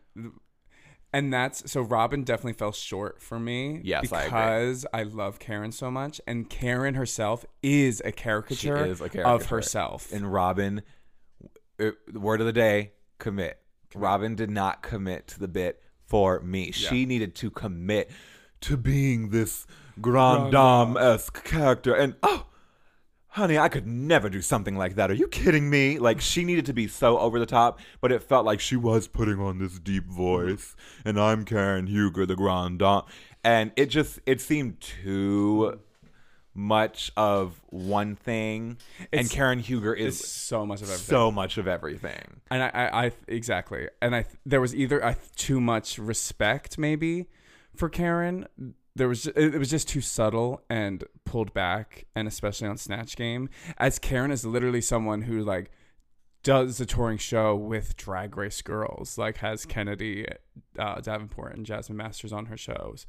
and 1.12 1.32
that's 1.32 1.70
so. 1.70 1.82
Robin 1.82 2.24
definitely 2.24 2.54
fell 2.54 2.72
short 2.72 3.22
for 3.22 3.38
me. 3.38 3.80
Yes, 3.84 4.12
I 4.12 4.24
because 4.24 4.84
I, 4.92 5.04
love 5.04 5.38
Karen 5.38 5.70
so 5.70 5.92
much, 5.92 6.20
and 6.26 6.50
Karen 6.50 6.94
herself 6.94 7.46
is 7.62 8.02
a 8.04 8.10
caricature, 8.10 8.84
is 8.84 9.00
a 9.00 9.08
caricature. 9.08 9.28
of 9.28 9.46
herself. 9.46 10.12
and 10.12 10.32
Robin, 10.32 10.82
word 12.14 12.40
of 12.40 12.46
the 12.46 12.52
day, 12.52 12.94
commit. 13.20 13.60
Robin 13.94 14.34
did 14.34 14.50
not 14.50 14.82
commit 14.82 15.28
to 15.28 15.38
the 15.38 15.48
bit 15.48 15.80
for 16.04 16.40
me. 16.40 16.72
She 16.72 17.06
needed 17.06 17.36
to 17.36 17.50
commit 17.50 18.10
to 18.62 18.76
being 18.76 19.30
this 19.30 19.68
grand 20.00 20.50
dame 20.50 20.96
esque 20.96 21.44
character. 21.44 21.94
And 21.94 22.16
oh, 22.24 22.45
honey, 23.36 23.58
I 23.58 23.68
could 23.68 23.86
never 23.86 24.30
do 24.30 24.40
something 24.40 24.76
like 24.76 24.94
that. 24.94 25.10
Are 25.10 25.14
you 25.14 25.28
kidding 25.28 25.68
me? 25.68 25.98
Like 25.98 26.22
she 26.22 26.42
needed 26.42 26.64
to 26.66 26.72
be 26.72 26.88
so 26.88 27.18
over 27.18 27.38
the 27.38 27.46
top, 27.46 27.80
but 28.00 28.10
it 28.10 28.22
felt 28.22 28.46
like 28.46 28.60
she 28.60 28.76
was 28.76 29.06
putting 29.06 29.38
on 29.38 29.58
this 29.58 29.78
deep 29.78 30.06
voice. 30.06 30.74
And 31.04 31.20
I'm 31.20 31.44
Karen 31.44 31.86
Huger, 31.86 32.24
the 32.24 32.34
grand 32.34 32.78
dame, 32.78 33.02
and 33.44 33.72
it 33.76 33.86
just 33.86 34.20
it 34.24 34.40
seemed 34.40 34.80
too 34.80 35.80
much 36.54 37.12
of 37.14 37.60
one 37.66 38.16
thing. 38.16 38.78
and 39.12 39.28
Karen 39.28 39.58
Huger 39.58 39.92
is 39.92 40.18
so 40.18 40.64
much 40.64 40.80
of 40.80 40.88
everything. 40.88 41.06
so 41.06 41.30
much 41.30 41.58
of 41.58 41.68
everything. 41.68 42.40
and 42.50 42.62
I, 42.62 42.70
I, 42.72 43.04
I 43.06 43.12
exactly, 43.28 43.88
and 44.00 44.16
I 44.16 44.24
there 44.46 44.62
was 44.62 44.74
either 44.74 45.04
I, 45.04 45.16
too 45.36 45.60
much 45.60 45.98
respect 45.98 46.78
maybe 46.78 47.26
for 47.76 47.90
Karen. 47.90 48.46
There 48.96 49.08
was 49.08 49.26
it 49.26 49.58
was 49.58 49.68
just 49.68 49.88
too 49.88 50.00
subtle 50.00 50.62
and 50.70 51.04
pulled 51.24 51.52
back, 51.52 52.06
and 52.14 52.26
especially 52.26 52.66
on 52.66 52.78
Snatch 52.78 53.14
Game, 53.14 53.50
as 53.76 53.98
Karen 53.98 54.30
is 54.30 54.44
literally 54.44 54.80
someone 54.80 55.22
who 55.22 55.42
like 55.44 55.70
does 56.42 56.80
a 56.80 56.86
touring 56.86 57.18
show 57.18 57.54
with 57.54 57.96
Drag 57.96 58.36
Race 58.36 58.62
girls, 58.62 59.18
like 59.18 59.38
has 59.38 59.66
Kennedy 59.66 60.26
uh, 60.78 61.00
Davenport 61.00 61.56
and 61.56 61.66
Jasmine 61.66 61.98
Masters 61.98 62.32
on 62.32 62.46
her 62.46 62.56
shows. 62.56 63.06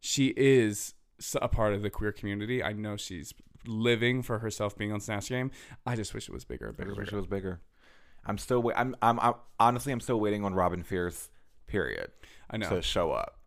She 0.00 0.34
is 0.36 0.94
a 1.40 1.48
part 1.48 1.74
of 1.74 1.82
the 1.82 1.90
queer 1.90 2.10
community. 2.10 2.62
I 2.62 2.72
know 2.72 2.96
she's 2.96 3.32
living 3.66 4.22
for 4.22 4.40
herself 4.40 4.76
being 4.76 4.92
on 4.92 5.00
Snatch 5.00 5.28
Game. 5.28 5.50
I 5.86 5.94
just 5.94 6.12
wish 6.12 6.28
it 6.28 6.32
was 6.32 6.44
bigger, 6.44 6.70
I 6.70 6.72
bigger, 6.72 6.94
wish 6.94 7.12
it 7.12 7.16
was 7.16 7.26
bigger. 7.26 7.60
I'm 8.24 8.38
still. 8.38 8.60
Wait, 8.60 8.74
I'm, 8.76 8.96
I'm. 9.00 9.20
I'm. 9.20 9.34
Honestly, 9.58 9.92
I'm 9.92 10.00
still 10.00 10.20
waiting 10.20 10.44
on 10.44 10.54
Robin 10.54 10.82
Fierce. 10.82 11.28
Period. 11.66 12.10
I 12.50 12.56
know. 12.56 12.68
To 12.68 12.82
show 12.82 13.12
up. 13.12 13.39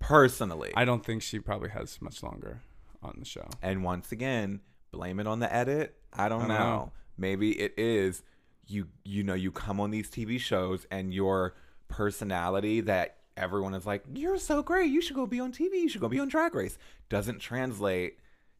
Personally, 0.00 0.72
I 0.74 0.84
don't 0.84 1.04
think 1.04 1.22
she 1.22 1.38
probably 1.40 1.70
has 1.70 2.00
much 2.00 2.22
longer 2.22 2.60
on 3.02 3.16
the 3.18 3.24
show. 3.24 3.48
and 3.62 3.82
once 3.82 4.12
again, 4.12 4.60
blame 4.92 5.18
it 5.20 5.26
on 5.26 5.40
the 5.40 5.52
edit. 5.52 5.96
I 6.12 6.28
don't, 6.28 6.42
I 6.42 6.48
don't 6.48 6.48
know. 6.48 6.58
know. 6.58 6.92
Maybe 7.18 7.52
it 7.52 7.74
is. 7.76 8.22
You. 8.66 8.88
You 9.04 9.22
know. 9.22 9.34
You 9.34 9.50
come 9.50 9.80
on 9.80 9.90
these 9.90 10.10
TV 10.10 10.38
shows, 10.38 10.86
and 10.90 11.12
your 11.14 11.54
personality 11.88 12.80
that 12.82 13.16
everyone 13.36 13.74
is 13.74 13.86
like, 13.86 14.04
"You're 14.14 14.38
so 14.38 14.62
great. 14.62 14.90
You 14.90 15.00
should 15.00 15.16
go 15.16 15.26
be 15.26 15.40
on 15.40 15.52
TV. 15.52 15.74
You 15.74 15.88
should 15.88 16.00
go 16.00 16.08
be 16.08 16.20
on 16.20 16.28
Drag 16.28 16.54
Race." 16.54 16.78
Doesn't 17.08 17.38
translate 17.38 18.18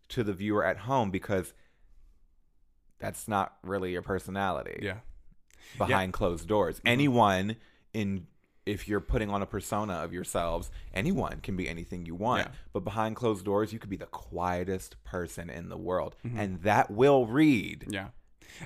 to 0.09 0.23
the 0.23 0.33
viewer 0.33 0.65
at 0.65 0.79
home 0.79 1.11
because 1.11 1.53
that's 2.99 3.29
not 3.29 3.57
really 3.63 3.93
your 3.93 4.03
personality. 4.03 4.81
Yeah. 4.83 4.99
behind 5.79 6.13
closed 6.13 6.47
doors. 6.49 6.77
Mm-hmm. 6.77 6.89
Anyone 6.89 7.57
in 7.93 8.27
if 8.67 8.89
you're 8.89 9.01
putting 9.01 9.31
on 9.31 9.41
a 9.43 9.47
persona 9.47 9.95
of 9.95 10.13
yourselves, 10.13 10.71
anyone 10.93 11.39
can 11.41 11.57
be 11.57 11.69
anything 11.69 12.05
you 12.05 12.15
want. 12.17 12.47
Yeah. 12.47 12.53
But 12.73 12.81
behind 12.85 13.15
closed 13.17 13.45
doors, 13.45 13.73
you 13.73 13.79
could 13.79 13.91
be 13.91 13.97
the 13.97 14.07
quietest 14.07 14.97
person 15.05 15.49
in 15.49 15.69
the 15.69 15.77
world, 15.77 16.17
Mm-hmm. 16.27 16.39
and 16.39 16.63
that 16.63 16.91
will 16.91 17.27
read. 17.27 17.87
Yeah. 17.89 18.09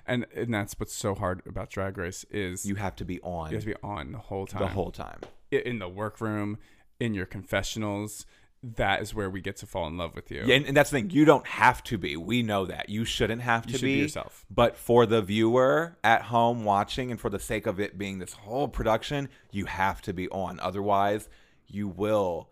And 0.07 0.27
and 0.35 0.53
that's 0.55 0.75
what's 0.79 0.95
so 0.95 1.15
hard 1.15 1.43
about 1.47 1.71
Drag 1.71 1.97
Race 1.99 2.25
is 2.31 2.65
You 2.67 2.77
have 2.77 2.97
to 2.97 3.05
be 3.05 3.21
on 3.23 3.51
you 3.51 3.57
have 3.57 3.65
to 3.65 3.71
be 3.71 3.77
on 3.83 4.13
the 4.13 4.19
whole 4.19 4.47
time. 4.47 4.61
the 4.63 4.69
whole 4.69 4.91
time. 4.91 5.21
In 5.51 5.79
the 5.81 5.89
workroom, 5.89 6.59
in 7.01 7.13
your 7.15 7.27
confessionals. 7.27 8.25
That 8.63 9.01
is 9.01 9.15
where 9.15 9.31
we 9.31 9.41
get 9.41 9.57
to 9.59 9.67
fall 9.67 9.87
in 9.87 9.97
love 9.97 10.15
with 10.15 10.31
you. 10.31 10.43
Yeah, 10.45 10.57
and, 10.57 10.67
and 10.67 10.77
that's 10.77 10.91
the 10.91 10.99
thing. 11.01 11.11
You 11.11 11.25
don't 11.25 11.47
have 11.47 11.83
to 11.85 11.97
be. 11.97 12.17
We 12.17 12.43
know 12.43 12.67
that. 12.67 12.91
You 12.91 13.07
shouldn't 13.07 13.41
have 13.41 13.67
to 13.67 13.73
should 13.73 13.81
be 13.81 13.95
be 13.95 14.01
yourself. 14.03 14.45
But 14.51 14.77
for 14.77 15.07
the 15.07 15.23
viewer 15.23 15.97
at 16.05 16.23
home 16.23 16.65
watching, 16.65 17.11
and 17.11 17.19
for 17.19 17.31
the 17.31 17.39
sake 17.39 17.67
of 17.67 17.81
it 17.81 17.97
being 17.97 18.19
this 18.19 18.35
whole 18.35 18.69
production, 18.69 19.31
you 19.51 19.65
have 19.65 20.03
to 20.03 20.13
be 20.13 20.29
on. 20.29 20.61
Otherwise, 20.61 21.29
you 21.69 21.89
will 21.89 22.51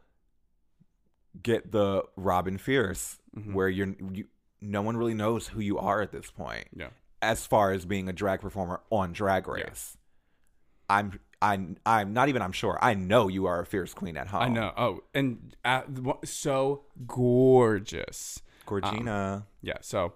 get 1.43 1.73
the 1.73 2.05
Robin 2.17 2.59
Fierce, 2.59 3.19
Mm-hmm. 3.37 3.53
where 3.53 3.69
you're 3.69 3.95
you, 4.13 4.25
no 4.61 4.81
one 4.83 4.97
really 4.97 5.15
knows 5.15 5.47
who 5.49 5.61
you 5.61 5.79
are 5.79 6.01
at 6.01 6.11
this 6.11 6.29
point. 6.31 6.67
Yeah. 6.75 6.89
As 7.21 7.47
far 7.47 7.71
as 7.73 7.85
being 7.85 8.09
a 8.09 8.13
drag 8.13 8.41
performer 8.41 8.81
on 8.91 9.13
Drag 9.13 9.47
Race, 9.47 9.97
I'm 10.89 11.21
I'm 11.41 11.77
I'm 11.87 12.13
not 12.13 12.29
even. 12.29 12.43
I'm 12.43 12.53
sure. 12.53 12.79
I 12.83 12.95
know 12.95 13.29
you 13.29 13.47
are 13.47 13.61
a 13.61 13.67
fierce 13.67 13.95
queen 13.95 14.17
at 14.17 14.29
home. 14.29 14.43
I 14.43 14.49
know. 14.49 14.73
Oh, 14.77 15.01
and 15.15 15.57
uh, 15.65 15.83
so 16.25 16.85
gorgeous. 17.07 18.41
Gorgina. 18.67 19.45
Yeah. 19.63 19.79
So 19.81 20.15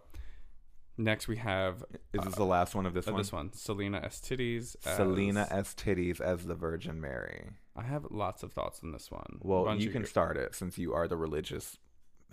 next 0.98 1.26
we 1.28 1.36
have 1.38 1.84
Is 2.12 2.22
this 2.24 2.34
the 2.34 2.44
last 2.44 2.74
one 2.74 2.86
of 2.86 2.94
this 2.94 3.08
uh, 3.08 3.12
one? 3.12 3.20
this 3.20 3.32
one, 3.32 3.52
Salina 3.52 4.00
EsTitties. 4.00 4.76
as- 4.84 4.96
Selena 4.96 5.46
S. 5.50 5.74
Titties 5.74 6.20
as 6.20 6.44
the 6.44 6.54
Virgin 6.54 7.00
Mary. 7.00 7.50
I 7.74 7.82
have 7.82 8.06
lots 8.10 8.42
of 8.42 8.52
thoughts 8.52 8.80
on 8.82 8.92
this 8.92 9.10
one. 9.10 9.38
Well, 9.40 9.64
don't 9.64 9.80
you 9.80 9.90
can 9.90 10.04
start 10.04 10.36
it 10.36 10.54
since 10.54 10.76
you 10.76 10.92
are 10.92 11.08
the 11.08 11.16
religious 11.16 11.78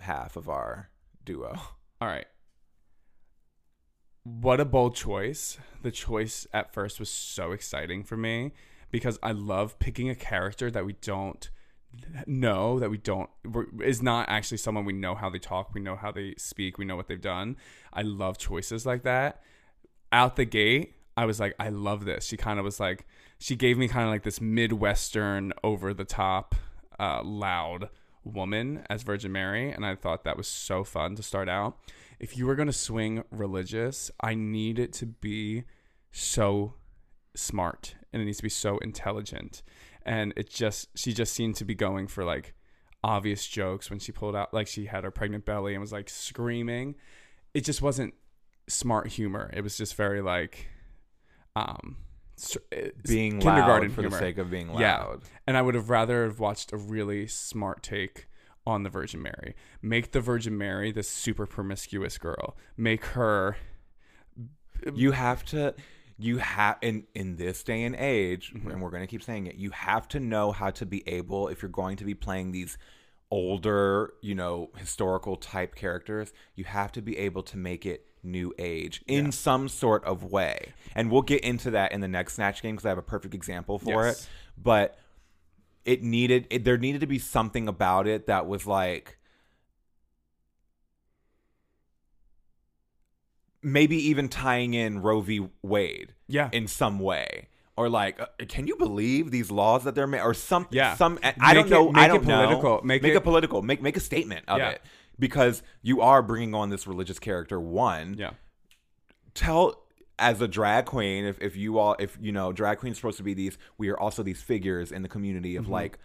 half 0.00 0.36
of 0.36 0.48
our 0.48 0.90
duo. 1.24 1.54
All 2.00 2.08
right. 2.08 2.26
What 4.24 4.60
a 4.60 4.66
bold 4.66 4.94
choice. 4.94 5.58
The 5.82 5.90
choice 5.90 6.46
at 6.52 6.74
first 6.74 7.00
was 7.00 7.08
so 7.08 7.52
exciting 7.52 8.04
for 8.04 8.18
me 8.18 8.52
because 8.90 9.18
I 9.22 9.32
love 9.32 9.78
picking 9.78 10.08
a 10.08 10.14
character 10.14 10.70
that 10.70 10.84
we 10.84 10.94
don't 10.94 11.48
know, 12.26 12.78
that 12.78 12.90
we 12.90 12.98
don't, 12.98 13.30
is 13.82 14.02
not 14.02 14.28
actually 14.28 14.58
someone 14.58 14.84
we 14.84 14.92
know 14.92 15.14
how 15.14 15.30
they 15.30 15.38
talk, 15.38 15.74
we 15.74 15.80
know 15.80 15.96
how 15.96 16.12
they 16.12 16.34
speak, 16.38 16.78
we 16.78 16.84
know 16.84 16.96
what 16.96 17.08
they've 17.08 17.20
done. 17.20 17.56
I 17.92 18.02
love 18.02 18.38
choices 18.38 18.86
like 18.86 19.02
that. 19.02 19.42
Out 20.12 20.36
the 20.36 20.44
gate, 20.44 20.94
I 21.16 21.24
was 21.24 21.40
like, 21.40 21.54
I 21.58 21.68
love 21.68 22.04
this. 22.04 22.24
She 22.24 22.36
kind 22.36 22.58
of 22.58 22.64
was 22.64 22.80
like, 22.80 23.06
she 23.38 23.56
gave 23.56 23.78
me 23.78 23.88
kind 23.88 24.04
of 24.04 24.10
like 24.10 24.22
this 24.22 24.40
Midwestern, 24.40 25.52
over 25.64 25.94
the 25.94 26.04
top, 26.04 26.54
uh, 26.98 27.22
loud 27.24 27.88
woman 28.24 28.84
as 28.90 29.02
Virgin 29.02 29.32
Mary. 29.32 29.70
And 29.70 29.84
I 29.84 29.94
thought 29.94 30.24
that 30.24 30.36
was 30.36 30.48
so 30.48 30.84
fun 30.84 31.16
to 31.16 31.22
start 31.22 31.48
out. 31.48 31.78
If 32.18 32.36
you 32.36 32.46
were 32.46 32.54
going 32.54 32.66
to 32.66 32.72
swing 32.72 33.24
religious, 33.30 34.10
I 34.20 34.34
need 34.34 34.78
it 34.78 34.92
to 34.94 35.06
be 35.06 35.64
so 36.12 36.74
smart 37.34 37.94
and 38.12 38.20
it 38.22 38.24
needs 38.24 38.38
to 38.38 38.42
be 38.42 38.48
so 38.48 38.78
intelligent. 38.78 39.62
And 40.04 40.32
it 40.36 40.48
just, 40.50 40.88
she 40.98 41.12
just 41.12 41.32
seemed 41.32 41.56
to 41.56 41.64
be 41.64 41.74
going 41.74 42.06
for 42.06 42.24
like 42.24 42.54
obvious 43.04 43.46
jokes 43.46 43.90
when 43.90 43.98
she 43.98 44.12
pulled 44.12 44.34
out, 44.36 44.52
like 44.54 44.66
she 44.66 44.86
had 44.86 45.04
her 45.04 45.10
pregnant 45.10 45.44
belly 45.44 45.74
and 45.74 45.80
was 45.80 45.92
like 45.92 46.08
screaming. 46.08 46.94
It 47.54 47.64
just 47.64 47.82
wasn't 47.82 48.14
smart 48.68 49.08
humor. 49.08 49.50
It 49.52 49.62
was 49.62 49.76
just 49.76 49.94
very 49.94 50.20
like, 50.22 50.68
um, 51.56 51.96
Being 53.06 53.40
kindergarten 53.40 53.90
for 53.90 54.00
humor. 54.02 54.16
the 54.16 54.18
sake 54.22 54.38
of 54.38 54.50
being 54.50 54.68
loud. 54.68 54.80
Yeah. 54.80 55.28
And 55.46 55.56
I 55.56 55.62
would 55.62 55.74
have 55.74 55.90
rather 55.90 56.24
have 56.24 56.38
watched 56.40 56.72
a 56.72 56.76
really 56.76 57.26
smart 57.26 57.82
take 57.82 58.26
on 58.66 58.82
the 58.82 58.90
Virgin 58.90 59.20
Mary. 59.22 59.54
Make 59.82 60.12
the 60.12 60.20
Virgin 60.20 60.56
Mary 60.56 60.92
this 60.92 61.08
super 61.08 61.46
promiscuous 61.46 62.18
girl. 62.18 62.56
Make 62.76 63.04
her 63.06 63.56
You 64.94 65.12
have 65.12 65.44
to 65.46 65.74
you 66.22 66.38
have 66.38 66.76
in 66.82 67.04
in 67.14 67.36
this 67.36 67.62
day 67.64 67.82
and 67.84 67.96
age 67.96 68.52
Mm-hmm. 68.54 68.70
and 68.70 68.82
we're 68.82 68.90
going 68.90 69.02
to 69.02 69.06
keep 69.06 69.22
saying 69.22 69.46
it 69.46 69.56
you 69.56 69.70
have 69.70 70.06
to 70.08 70.20
know 70.20 70.52
how 70.52 70.70
to 70.70 70.84
be 70.86 71.02
able 71.08 71.48
if 71.48 71.62
you're 71.62 71.70
going 71.70 71.96
to 71.96 72.04
be 72.04 72.14
playing 72.14 72.52
these 72.52 72.76
older 73.30 74.12
you 74.22 74.34
know 74.34 74.70
historical 74.76 75.36
type 75.36 75.74
characters 75.74 76.32
you 76.56 76.64
have 76.64 76.90
to 76.92 77.00
be 77.00 77.16
able 77.16 77.42
to 77.44 77.56
make 77.56 77.86
it 77.86 78.06
new 78.22 78.52
age 78.58 79.02
in 79.06 79.30
some 79.32 79.68
sort 79.68 80.04
of 80.04 80.24
way 80.24 80.72
and 80.94 81.10
we'll 81.10 81.22
get 81.22 81.40
into 81.42 81.70
that 81.70 81.92
in 81.92 82.00
the 82.00 82.08
next 82.08 82.34
snatch 82.34 82.60
game 82.60 82.74
because 82.74 82.84
i 82.84 82.88
have 82.88 82.98
a 82.98 83.02
perfect 83.02 83.32
example 83.34 83.78
for 83.78 84.04
Yes. 84.06 84.22
it 84.24 84.28
but 84.62 84.98
it 85.84 86.02
needed 86.02 86.46
it, 86.50 86.64
there 86.64 86.76
needed 86.76 87.00
to 87.00 87.06
be 87.06 87.18
something 87.18 87.66
about 87.68 88.06
it 88.06 88.26
that 88.26 88.46
was 88.46 88.66
like 88.66 89.16
maybe 93.62 93.96
even 94.08 94.28
tying 94.28 94.74
in 94.74 95.00
Roe 95.02 95.20
v. 95.20 95.48
Wade 95.62 96.14
Yeah. 96.28 96.48
in 96.52 96.66
some 96.66 96.98
way. 96.98 97.48
Or 97.76 97.88
like, 97.88 98.20
uh, 98.20 98.26
can 98.48 98.66
you 98.66 98.76
believe 98.76 99.30
these 99.30 99.50
laws 99.50 99.84
that 99.84 99.94
they're 99.94 100.06
made, 100.06 100.20
Or 100.20 100.34
some, 100.34 100.66
Yeah. 100.70 100.94
some. 100.96 101.18
I 101.22 101.54
don't 101.54 101.64
Make 101.64 101.66
it- 101.66 101.70
know. 101.70 101.92
make 101.92 101.96
I 101.96 102.04
it 102.04 102.08
don't 102.08 102.26
know. 102.26 102.36
political. 102.46 102.80
Make 102.84 103.02
Make 103.02 103.12
it- 103.12 103.16
it 103.16 103.20
political. 103.24 103.62
Make 103.62 103.80
make 103.82 103.96
a 103.96 104.00
statement 104.00 104.44
of 104.48 104.58
Yeah. 104.58 104.70
it 104.70 104.82
because 105.18 105.62
you 105.82 106.00
are 106.00 106.22
bringing 106.22 106.54
on 106.54 106.70
this 106.70 106.86
religious 106.86 107.18
character. 107.18 107.58
One, 107.60 108.14
yeah. 108.18 108.30
tell 109.34 109.84
as 110.18 110.40
a 110.42 110.48
drag 110.48 110.84
queen 110.86 111.24
if, 111.24 111.40
if 111.40 111.56
you 111.56 111.78
all 111.78 111.96
if 111.98 112.18
you 112.20 112.32
know 112.32 112.52
drag 112.52 112.76
queens 112.78 112.96
supposed 112.96 113.16
to 113.16 113.22
be 113.22 113.32
these 113.32 113.56
we 113.78 113.88
are 113.88 113.98
also 113.98 114.22
these 114.22 114.42
figures 114.42 114.92
in 114.92 115.00
the 115.02 115.08
community 115.08 115.56
of 115.56 115.66
like 115.68 115.98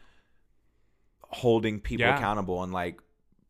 holding 1.24 1.80
people 1.82 2.06
Mm-hmm. 2.06 2.14
Yeah. 2.14 2.18
accountable 2.18 2.64
and 2.64 2.72
like 2.72 3.00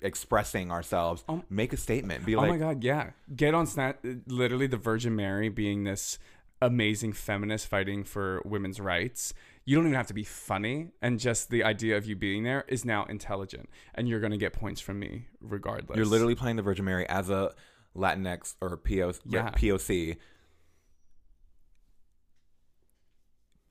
expressing 0.06 0.72
ourselves 0.72 1.24
Oh- 1.28 1.44
make 1.50 1.74
a 1.74 1.78
statement 1.78 2.26
be 2.26 2.36
like, 2.36 2.48
oh 2.48 2.52
my 2.54 2.58
god, 2.58 2.84
yeah. 2.84 3.12
Get 3.36 3.54
on 3.54 3.65
snap 3.68 4.00
uh, 4.06 4.10
literally 4.28 4.68
the 4.68 4.78
Virgin 4.78 5.15
Mary 5.15 5.50
being 5.50 5.84
this 5.84 6.18
amazing 6.62 7.12
feminist 7.13 7.68
fighting 7.68 8.04
for 8.06 8.41
women's 8.46 8.80
rights. 8.80 9.34
You 9.65 9.76
don't 9.76 9.86
even 9.86 9.96
have 9.98 10.08
to 10.08 10.13
be 10.13 10.24
funny 10.24 10.91
and 11.02 11.20
just 11.20 11.50
the 11.50 11.63
idea 11.63 11.98
of 11.98 12.06
you 12.06 12.15
being 12.15 12.44
there 12.44 12.63
is 12.68 12.86
now 12.86 13.04
intelligent 13.06 13.68
and 13.96 14.08
you're 14.08 14.20
going 14.20 14.32
to 14.32 14.38
get 14.38 14.54
points 14.54 14.80
from 14.80 15.00
me 15.00 15.28
regardless. 15.41 15.98
you're 15.98 16.06
literally 16.06 16.36
playing 16.36 16.56
the 16.56 16.62
virgin 16.62 16.86
mary 16.86 17.08
as 17.10 17.30
a 17.30 17.52
latinx 17.96 18.56
or 18.62 18.78
POC, 18.78 19.20
Yeah. 19.26 19.50
poc 19.52 20.18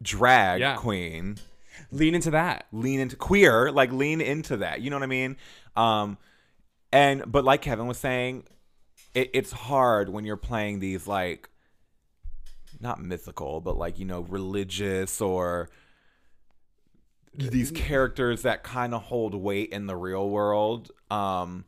drag 0.03 0.61
Yeah. 0.61 0.77
queen 0.77 1.37
lean 1.90 2.14
into 2.14 2.30
that. 2.30 2.66
lean 2.72 3.00
into 3.00 3.16
queer 3.16 3.70
like 3.70 3.92
lean 3.92 4.20
into 4.20 4.58
that. 4.58 4.80
You 4.80 4.90
know 4.90 4.96
what 4.96 5.02
i 5.02 5.06
mean? 5.06 5.37
Um 5.76 6.18
and 6.92 7.24
but 7.26 7.44
like 7.44 7.62
kevin 7.62 7.87
was 7.87 7.98
saying 7.98 8.44
it, 9.14 9.30
it's 9.32 9.52
hard 9.52 10.08
when 10.08 10.24
you're 10.24 10.37
playing 10.37 10.80
these 10.80 11.06
like 11.06 11.48
not 12.80 13.00
mythical 13.00 13.60
but 13.60 13.76
like 13.76 13.98
you 13.98 14.04
know 14.04 14.20
religious 14.22 15.20
or 15.20 15.70
these 17.37 17.70
characters 17.70 18.42
that 18.42 18.62
kind 18.62 18.94
of 18.94 19.02
hold 19.02 19.34
weight 19.34 19.70
in 19.70 19.87
the 19.87 19.96
real 19.96 20.28
world. 20.28 20.90
Um 21.10 21.64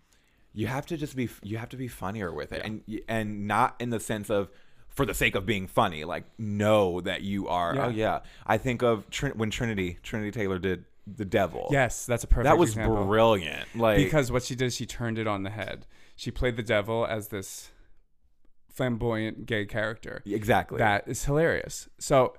you 0.53 0.67
have 0.69 0.87
to 0.87 0.97
just 0.97 1.15
be 1.17 1.29
you 1.43 1.59
have 1.59 1.69
to 1.71 1.77
be 1.77 1.89
funnier 1.89 2.33
with 2.33 2.53
it. 2.53 2.63
And 2.65 2.83
and 3.09 3.47
not 3.47 3.77
in 3.81 3.91
the 3.91 4.01
sense 4.01 4.31
of 4.31 4.49
for 4.97 5.07
the 5.07 5.15
sake 5.15 5.35
of 5.37 5.47
being 5.47 5.67
funny 5.69 6.05
like 6.05 6.25
know 6.39 7.01
that 7.03 7.23
you 7.23 7.47
are 7.49 7.75
Yeah. 7.77 7.87
oh 7.87 7.89
yeah 7.91 8.19
i 8.47 8.59
think 8.59 8.83
of 8.83 9.09
Trin- 9.11 9.37
when 9.39 9.51
trinity 9.51 9.99
trinity 10.03 10.31
taylor 10.33 10.59
did 10.59 10.85
the 11.07 11.25
devil 11.25 11.69
Yes, 11.71 12.05
that's 12.05 12.25
a 12.25 12.27
perfect 12.27 12.47
that 12.47 12.59
was 12.59 12.71
example. 12.71 13.05
brilliant 13.05 13.69
like 13.77 13.99
because 13.99 14.33
what 14.33 14.43
she 14.43 14.57
did, 14.57 14.73
she 14.73 14.87
turned 14.87 15.19
it 15.19 15.29
on 15.29 15.45
the 15.45 15.51
head. 15.51 15.87
She 16.17 16.33
played 16.33 16.57
the 16.57 16.65
devil 16.65 17.07
as 17.07 17.29
this 17.29 17.71
flamboyant 18.73 19.47
gay 19.47 19.67
character. 19.67 20.23
exactly 20.27 20.79
That 20.79 21.05
is 21.07 21.25
hilarious. 21.25 21.89
So 21.99 22.35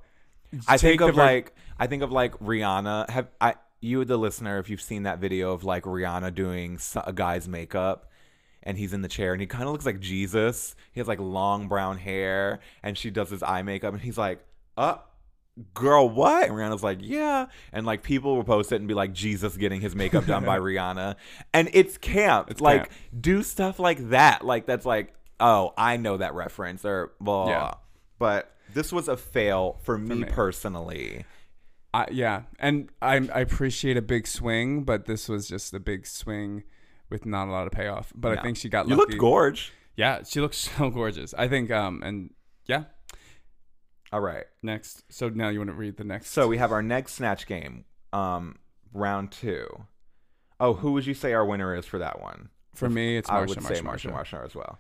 I 0.68 0.78
think 0.78 1.02
of 1.02 1.16
ver- 1.16 1.22
like 1.22 1.54
I 1.80 1.88
think 1.88 2.04
of 2.04 2.12
like 2.12 2.38
Rihanna. 2.40 3.10
Have 3.10 3.28
I 3.40 3.56
you 3.80 4.04
the 4.06 4.18
listener 4.18 4.60
if 4.60 4.70
you've 4.70 4.82
seen 4.82 5.04
that 5.04 5.20
video 5.20 5.52
of 5.54 5.64
like 5.64 5.84
Rihanna 5.84 6.34
doing 6.34 6.80
a 7.06 7.14
guy's 7.14 7.48
makeup 7.48 8.10
and 8.68 8.78
he's 8.78 8.92
in 8.92 9.02
the 9.02 9.08
chair 9.08 9.32
and 9.32 9.40
he 9.40 9.48
kind 9.48 9.64
of 9.64 9.72
looks 9.72 9.86
like 9.86 10.02
Jesus. 10.02 10.76
He 10.92 11.00
has 11.00 11.08
like 11.08 11.22
long 11.22 11.70
brown 11.70 11.98
hair 11.98 12.60
and 12.84 12.98
she 12.98 13.10
does 13.10 13.30
his 13.30 13.42
eye 13.42 13.62
makeup 13.62 13.94
and 13.94 14.02
he's 14.02 14.18
like, 14.18 14.44
"Uh, 14.76 14.98
girl, 15.74 16.10
what?" 16.10 16.50
And 16.50 16.54
Rihanna's 16.54 16.84
like, 16.84 17.00
"Yeah." 17.02 17.46
And 17.72 17.86
like 17.86 18.04
people 18.04 18.36
will 18.36 18.44
post 18.44 18.74
it 18.74 18.76
and 18.76 18.88
be 18.88 18.94
like 18.94 19.14
Jesus 19.14 19.56
getting 19.56 19.80
his 19.80 19.96
makeup 19.96 20.26
done 20.26 20.44
by 20.44 20.60
Rihanna. 20.60 21.16
And 21.54 21.70
it's 21.72 21.98
camp. 21.98 22.52
It's 22.52 22.60
like 22.60 22.90
camp. 22.90 23.22
do 23.22 23.42
stuff 23.42 23.80
like 23.80 24.10
that. 24.10 24.46
Like 24.46 24.66
that's 24.66 24.86
like, 24.86 25.14
"Oh, 25.40 25.74
I 25.78 25.96
know 25.96 26.18
that 26.18 26.34
reference." 26.34 26.84
Or 26.84 27.14
blah. 27.22 27.48
Yeah. 27.48 27.74
But 28.20 28.52
this 28.74 28.92
was 28.92 29.08
a 29.08 29.16
fail 29.16 29.78
for 29.84 29.98
me, 29.98 30.16
me. 30.16 30.24
personally. 30.26 31.24
I, 31.94 32.08
yeah, 32.12 32.42
and 32.60 32.90
I, 33.02 33.16
I 33.34 33.40
appreciate 33.40 33.96
a 33.96 34.02
big 34.02 34.28
swing, 34.28 34.84
but 34.84 35.06
this 35.06 35.30
was 35.30 35.48
just 35.48 35.74
a 35.74 35.80
big 35.80 36.06
swing 36.06 36.64
with 37.10 37.26
not 37.26 37.48
a 37.48 37.52
lot 37.52 37.68
of 37.68 37.74
payoff. 37.74 38.12
But 38.16 38.38
I 38.38 38.42
think 38.42 38.58
she 38.58 38.70
got 38.70 38.88
You 38.88 38.96
lucky. 38.96 39.12
looked 39.12 39.20
gorge. 39.22 39.74
Yeah, 39.96 40.24
she 40.24 40.42
looks 40.42 40.58
so 40.78 40.90
gorgeous. 40.90 41.34
I 41.38 41.48
think 41.48 41.72
um 41.72 42.02
and 42.04 42.34
yeah. 42.66 42.84
All 44.12 44.22
right. 44.22 44.46
Next, 44.64 45.04
so 45.10 45.28
now 45.30 45.50
you 45.50 45.60
want 45.60 45.70
to 45.70 45.76
read 45.76 45.98
the 45.98 46.04
next? 46.06 46.30
So 46.32 46.48
we 46.48 46.58
have 46.60 46.72
our 46.72 46.82
next 46.82 47.14
snatch 47.14 47.46
game, 47.46 47.84
um, 48.14 48.56
round 48.94 49.32
two. 49.32 49.68
Oh, 50.62 50.74
who 50.76 50.94
would 50.94 51.06
you 51.06 51.14
say 51.14 51.34
our 51.34 51.46
winner 51.46 51.76
is 51.76 51.86
for 51.86 52.00
that 52.00 52.22
one? 52.22 52.50
for 52.74 52.90
me, 52.90 53.18
it's 53.18 53.30
I 53.30 53.34
Marcia. 53.40 53.50
would 53.56 53.64
say 53.64 53.82
Marcia. 53.82 54.10
Marcia 54.12 54.42
as 54.46 54.54
well. 54.56 54.80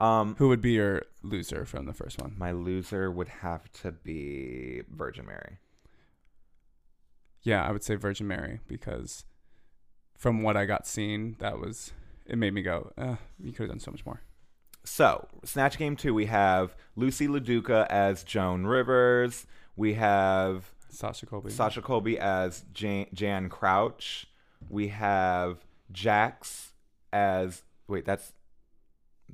Um, 0.00 0.34
Who 0.38 0.48
would 0.48 0.60
be 0.60 0.72
your 0.72 1.02
loser 1.22 1.64
from 1.64 1.86
the 1.86 1.92
first 1.92 2.20
one? 2.20 2.34
my 2.36 2.50
loser 2.52 3.10
would 3.10 3.28
have 3.28 3.70
to 3.82 3.90
be 3.92 4.82
Virgin 4.90 5.24
Mary. 5.26 5.58
Yeah, 7.42 7.64
I 7.64 7.70
would 7.72 7.82
say 7.84 7.94
Virgin 7.94 8.26
Mary 8.26 8.60
because 8.66 9.24
from 10.18 10.42
what 10.42 10.56
I 10.56 10.66
got 10.66 10.86
seen, 10.86 11.36
that 11.38 11.58
was 11.58 11.92
it 12.26 12.36
made 12.36 12.52
me 12.52 12.60
go, 12.60 12.92
uh, 12.98 13.16
you 13.42 13.52
could 13.52 13.62
have 13.62 13.70
done 13.70 13.80
so 13.80 13.90
much 13.90 14.04
more. 14.04 14.20
So, 14.84 15.28
Snatch 15.44 15.78
Game 15.78 15.96
2, 15.96 16.12
we 16.12 16.26
have 16.26 16.74
Loosey 16.96 17.28
LaDuca 17.28 17.86
as 17.88 18.24
Joan 18.24 18.66
Rivers. 18.66 19.46
We 19.76 19.94
have 19.94 20.72
Sasha 20.90 21.26
Colby. 21.26 21.50
Sasha 21.50 21.80
Colby 21.80 22.18
as 22.18 22.64
Jan, 22.72 23.06
Jan 23.14 23.48
Crouch. 23.48 24.26
We 24.68 24.88
have 24.88 25.64
Jax 25.92 26.72
as 27.12 27.62
wait, 27.86 28.04
that's 28.04 28.32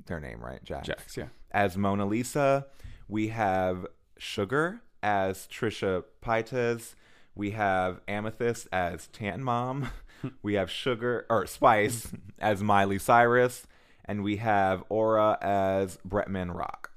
their 0.05 0.19
name, 0.19 0.39
right? 0.39 0.63
Jax. 0.63 0.87
Jax, 0.87 1.17
yeah. 1.17 1.27
As 1.51 1.77
Mona 1.77 2.05
Lisa. 2.05 2.67
We 3.07 3.29
have 3.29 3.85
Sugar 4.17 4.81
as 5.03 5.47
Trisha 5.47 6.03
Paytas. 6.23 6.95
We 7.33 7.51
have 7.51 8.01
Amethyst 8.07 8.67
as 8.71 9.07
Tan 9.07 9.43
Mom. 9.43 9.89
we 10.41 10.53
have 10.55 10.69
Sugar 10.69 11.25
or 11.29 11.45
Spice 11.47 12.11
as 12.39 12.61
Miley 12.63 12.99
Cyrus, 12.99 13.65
and 14.05 14.23
we 14.23 14.37
have 14.37 14.83
Aura 14.89 15.37
as 15.41 15.97
Bretman 16.07 16.53
Rock. 16.55 16.91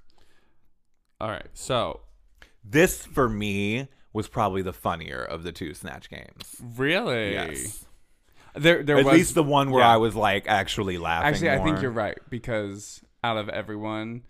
All 1.20 1.28
right. 1.28 1.48
So, 1.54 2.00
This 2.64 3.04
for 3.04 3.28
me 3.28 3.88
was 4.12 4.28
probably 4.28 4.62
the 4.62 4.72
funnier 4.72 5.22
of 5.22 5.42
the 5.42 5.52
two 5.52 5.74
Snatch 5.74 6.08
games. 6.10 6.56
really? 6.76 7.32
Yes. 7.32 7.84
There 8.54 8.82
there 8.82 8.98
At 8.98 9.04
was 9.04 9.14
least 9.14 9.34
the 9.34 9.42
one 9.42 9.70
where 9.70 9.82
yeah. 9.82 9.94
I 9.94 9.96
was 9.98 10.16
like 10.16 10.48
actually 10.48 10.98
laughing. 10.98 11.28
Actually, 11.28 11.50
I 11.50 11.62
think 11.62 11.80
you're 11.82 11.90
right 11.90 12.18
because 12.28 13.02
out 13.22 13.36
of 13.36 13.48
everyone, 13.48 14.22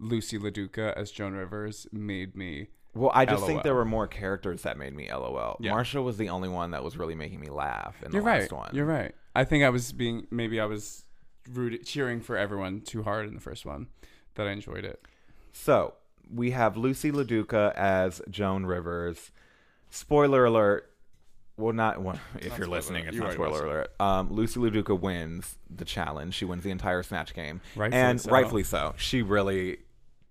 Loosey 0.00 0.40
LaDuca 0.40 0.94
as 0.94 1.10
Joan 1.10 1.34
Rivers 1.34 1.86
made 1.92 2.34
me 2.34 2.68
Well, 2.96 3.10
I 3.14 3.24
just 3.26 3.40
LOL. 3.42 3.46
think 3.48 3.62
there 3.62 3.74
were 3.74 3.84
more 3.84 4.06
characters 4.06 4.62
that 4.62 4.78
made 4.78 4.94
me 4.94 5.08
LOL. 5.12 5.56
Yeah. 5.60 5.70
Marcia 5.70 6.00
was 6.02 6.16
the 6.16 6.30
only 6.30 6.48
one 6.48 6.70
that 6.72 6.82
was 6.82 6.96
really 6.96 7.14
making 7.14 7.40
me 7.40 7.48
laugh 7.48 7.94
in 8.02 8.10
You're 8.12 8.22
the 8.22 8.26
right. 8.26 8.40
last 8.42 8.52
one. 8.52 8.70
You're 8.72 8.86
right. 8.86 9.14
I 9.34 9.44
think 9.44 9.64
I 9.64 9.68
was 9.70 9.92
being 9.92 10.26
maybe 10.30 10.58
I 10.60 10.64
was 10.64 11.04
rooted, 11.52 11.84
cheering 11.86 12.20
for 12.20 12.36
everyone 12.36 12.80
too 12.80 13.02
hard 13.02 13.28
in 13.28 13.34
the 13.34 13.40
first 13.40 13.66
one. 13.66 13.88
That 14.34 14.46
I 14.46 14.50
enjoyed 14.52 14.84
it. 14.84 15.00
So 15.52 15.94
we 16.32 16.50
have 16.50 16.74
Loosey 16.74 17.12
LaDuca 17.12 17.74
as 17.74 18.20
Joan 18.30 18.66
Rivers. 18.66 19.30
Spoiler 19.90 20.44
alert. 20.44 20.90
Well, 21.58 21.72
not 21.72 22.02
well, 22.02 22.18
if 22.36 22.44
you're 22.44 22.52
spoiler 22.54 22.68
listening. 22.68 23.02
alert. 23.04 23.08
It's 23.08 23.16
You 23.16 23.22
not 23.22 23.32
spoiler 23.32 23.64
alert. 23.66 23.90
Um, 24.00 24.28
Loosey 24.30 24.58
LaDuca 24.58 24.98
wins 25.00 25.56
the 25.74 25.84
challenge. 25.86 26.34
She 26.34 26.44
wins 26.44 26.64
the 26.64 26.70
entire 26.70 27.02
snatch 27.02 27.32
game, 27.34 27.60
Rightfully 27.74 28.02
and 28.02 28.20
so. 28.20 28.30
rightfully 28.30 28.62
so. 28.64 28.94
She 28.98 29.22
really 29.22 29.78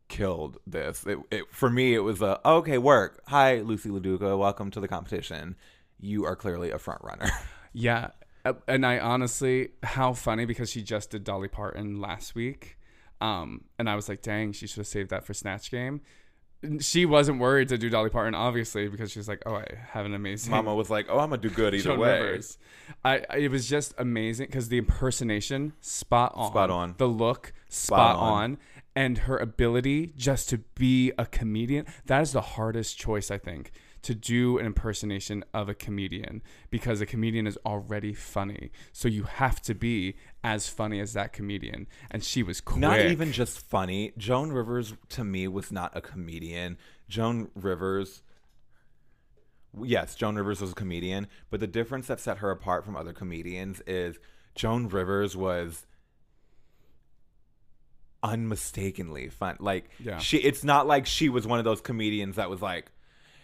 killed 0.08 0.58
this. 0.68 1.06
It, 1.06 1.18
it, 1.32 1.44
for 1.52 1.70
me, 1.70 1.94
it 1.94 2.00
was 2.00 2.22
a 2.22 2.40
okay 2.48 2.78
work. 2.78 3.22
Hi, 3.28 3.58
Loosey 3.58 3.88
LaDuca. 3.92 4.38
Welcome 4.38 4.72
to 4.72 4.80
the 4.80 4.88
competition. 4.88 5.56
You 6.00 6.26
are 6.26 6.36
clearly 6.36 6.72
a 6.72 6.80
front 6.80 7.02
runner. 7.04 7.30
Yeah. 7.78 8.12
Uh, 8.46 8.54
And 8.70 8.86
I 8.86 9.00
honestly, 9.00 9.72
how 9.84 10.14
funny 10.14 10.46
because 10.46 10.70
she 10.72 10.82
just 10.82 11.10
did 11.10 11.26
Dolly 11.26 11.50
Parton 11.50 12.00
last 12.00 12.34
week. 12.36 12.78
Um, 13.20 13.66
and 13.78 13.90
I 13.90 13.96
was 13.96 14.08
like, 14.08 14.22
dang, 14.22 14.54
she 14.54 14.66
should 14.66 14.78
have 14.78 14.88
saved 14.88 15.10
that 15.10 15.26
for 15.26 15.34
Snatch 15.34 15.70
Game. 15.72 16.00
She 16.80 17.06
wasn't 17.06 17.40
worried 17.40 17.68
to 17.70 17.78
do 17.78 17.90
Dolly 17.90 18.10
Parton, 18.10 18.34
obviously, 18.34 18.88
because 18.88 19.12
she 19.12 19.20
was 19.20 19.28
like, 19.28 19.44
oh, 19.46 19.56
I 19.56 19.66
have 19.92 20.06
an 20.06 20.14
amazing 20.14 20.52
Mama 20.52 20.74
was 20.74 20.90
like, 20.90 21.08
"Oh, 21.10 21.20
I'm 21.20 21.30
gonna 21.30 21.42
do 21.42 21.50
good 21.50 21.76
either 21.76 21.98
way." 21.98 22.22
Rivers. 22.22 22.58
I, 23.04 23.18
it 23.38 23.52
was 23.52 23.68
just 23.68 23.94
amazing 23.98 24.46
because 24.48 24.70
the 24.70 24.78
impersonation 24.78 25.74
spot 25.82 26.32
on, 26.36 26.52
Spot 26.52 26.70
on. 26.72 26.96
the 26.98 27.08
look 27.08 27.52
spot, 27.68 28.16
on. 28.16 28.32
on. 28.32 28.58
And 28.96 29.20
her 29.20 29.38
ability 29.38 30.14
just 30.16 30.50
to 30.50 30.60
be 30.76 31.12
a 31.18 31.26
comedian. 31.26 31.86
That 32.06 32.22
is 32.22 32.32
the 32.32 32.42
hardest 32.42 32.98
choice, 32.98 33.30
I 33.30 33.38
think, 33.38 33.72
to 34.04 34.16
do 34.16 34.58
an 34.58 34.66
impersonation 34.66 35.44
of 35.54 35.68
a 35.68 35.74
comedian 35.74 36.42
because 36.70 37.02
a 37.02 37.06
comedian 37.06 37.48
is 37.48 37.58
already 37.66 38.14
funny. 38.14 38.72
So 38.94 39.08
you 39.08 39.24
have 39.24 39.62
to 39.64 39.76
be 39.76 40.16
as 40.44 40.70
funny 40.70 41.00
as 41.00 41.14
that 41.14 41.34
comedian. 41.34 41.88
And 42.10 42.24
she 42.24 42.42
was 42.44 42.62
quick. 42.62 42.80
Not 42.80 43.00
even 43.02 43.32
just 43.32 43.60
funny. 43.60 44.14
Joan 44.18 44.52
Rivers 44.52 44.94
to 45.10 45.24
me 45.24 45.48
was 45.48 45.72
not 45.72 45.92
a 45.96 46.02
comedian. 46.02 46.78
Joan 47.10 47.50
Rivers 47.56 48.22
Yes, 49.84 50.16
Joan 50.16 50.36
Rivers 50.36 50.62
was 50.62 50.72
a 50.72 50.76
comedian, 50.76 51.28
but 51.50 51.60
the 51.60 51.68
difference 51.68 52.08
that 52.08 52.22
set 52.22 52.38
her 52.38 52.50
apart 52.50 52.86
from 52.86 52.96
other 52.96 53.12
comedians 53.12 53.82
is 53.86 54.18
Joan 54.56 54.88
Rivers 54.88 55.36
was 55.36 55.86
unmistakably 58.26 59.30
fun. 59.30 59.58
Like 59.60 59.90
Yeah. 60.00 60.18
she 60.20 60.38
it's 60.38 60.64
not 60.64 60.88
like 60.88 61.06
she 61.06 61.30
was 61.30 61.46
one 61.48 61.60
of 61.60 61.66
those 61.66 61.82
comedians 61.82 62.36
that 62.36 62.50
was 62.50 62.62
like 62.62 62.92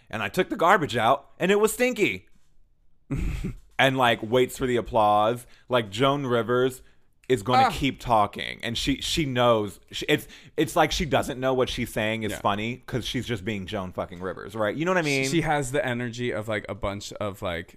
and 0.10 0.22
I 0.22 0.28
took 0.28 0.50
the 0.50 0.58
garbage 0.58 0.98
out 0.98 1.30
and 1.39 1.52
it 1.52 1.60
was 1.60 1.74
stinky. 1.74 2.28
and 3.80 3.98
like 3.98 4.20
waits 4.24 4.58
for 4.58 4.65
the 4.67 4.78
applause. 4.78 5.46
Like 5.70 5.89
Joan 5.89 6.26
Rivers 6.26 6.82
is 7.30 7.44
going 7.44 7.60
to 7.62 7.65
Ah. 7.67 7.72
keep 7.72 8.00
talking 8.02 8.60
and 8.62 8.78
she 8.78 8.98
she 9.02 9.26
knows 9.26 9.80
she, 9.91 10.06
it's 10.10 10.28
it's 10.58 10.76
like 10.76 10.91
she 10.91 11.06
doesn't 11.06 11.39
know 11.39 11.54
what 11.54 11.70
she's 11.70 11.91
saying 11.91 12.24
is 12.24 12.32
Yeah. 12.32 12.39
funny 12.41 12.84
cuz 12.88 13.06
she's 13.06 13.26
just 13.26 13.46
being 13.46 13.65
Joan 13.67 13.94
fucking 13.94 14.20
Rivers, 14.20 14.54
right? 14.56 14.76
You 14.76 14.84
know 14.86 14.91
what 14.91 14.98
I 14.98 15.02
mean? 15.04 15.30
she 15.30 15.41
has 15.41 15.72
the 15.72 15.86
energy 15.86 16.32
of 16.32 16.48
like 16.50 16.65
a 16.67 16.76
bunch 16.76 17.13
of 17.13 17.41
like 17.41 17.76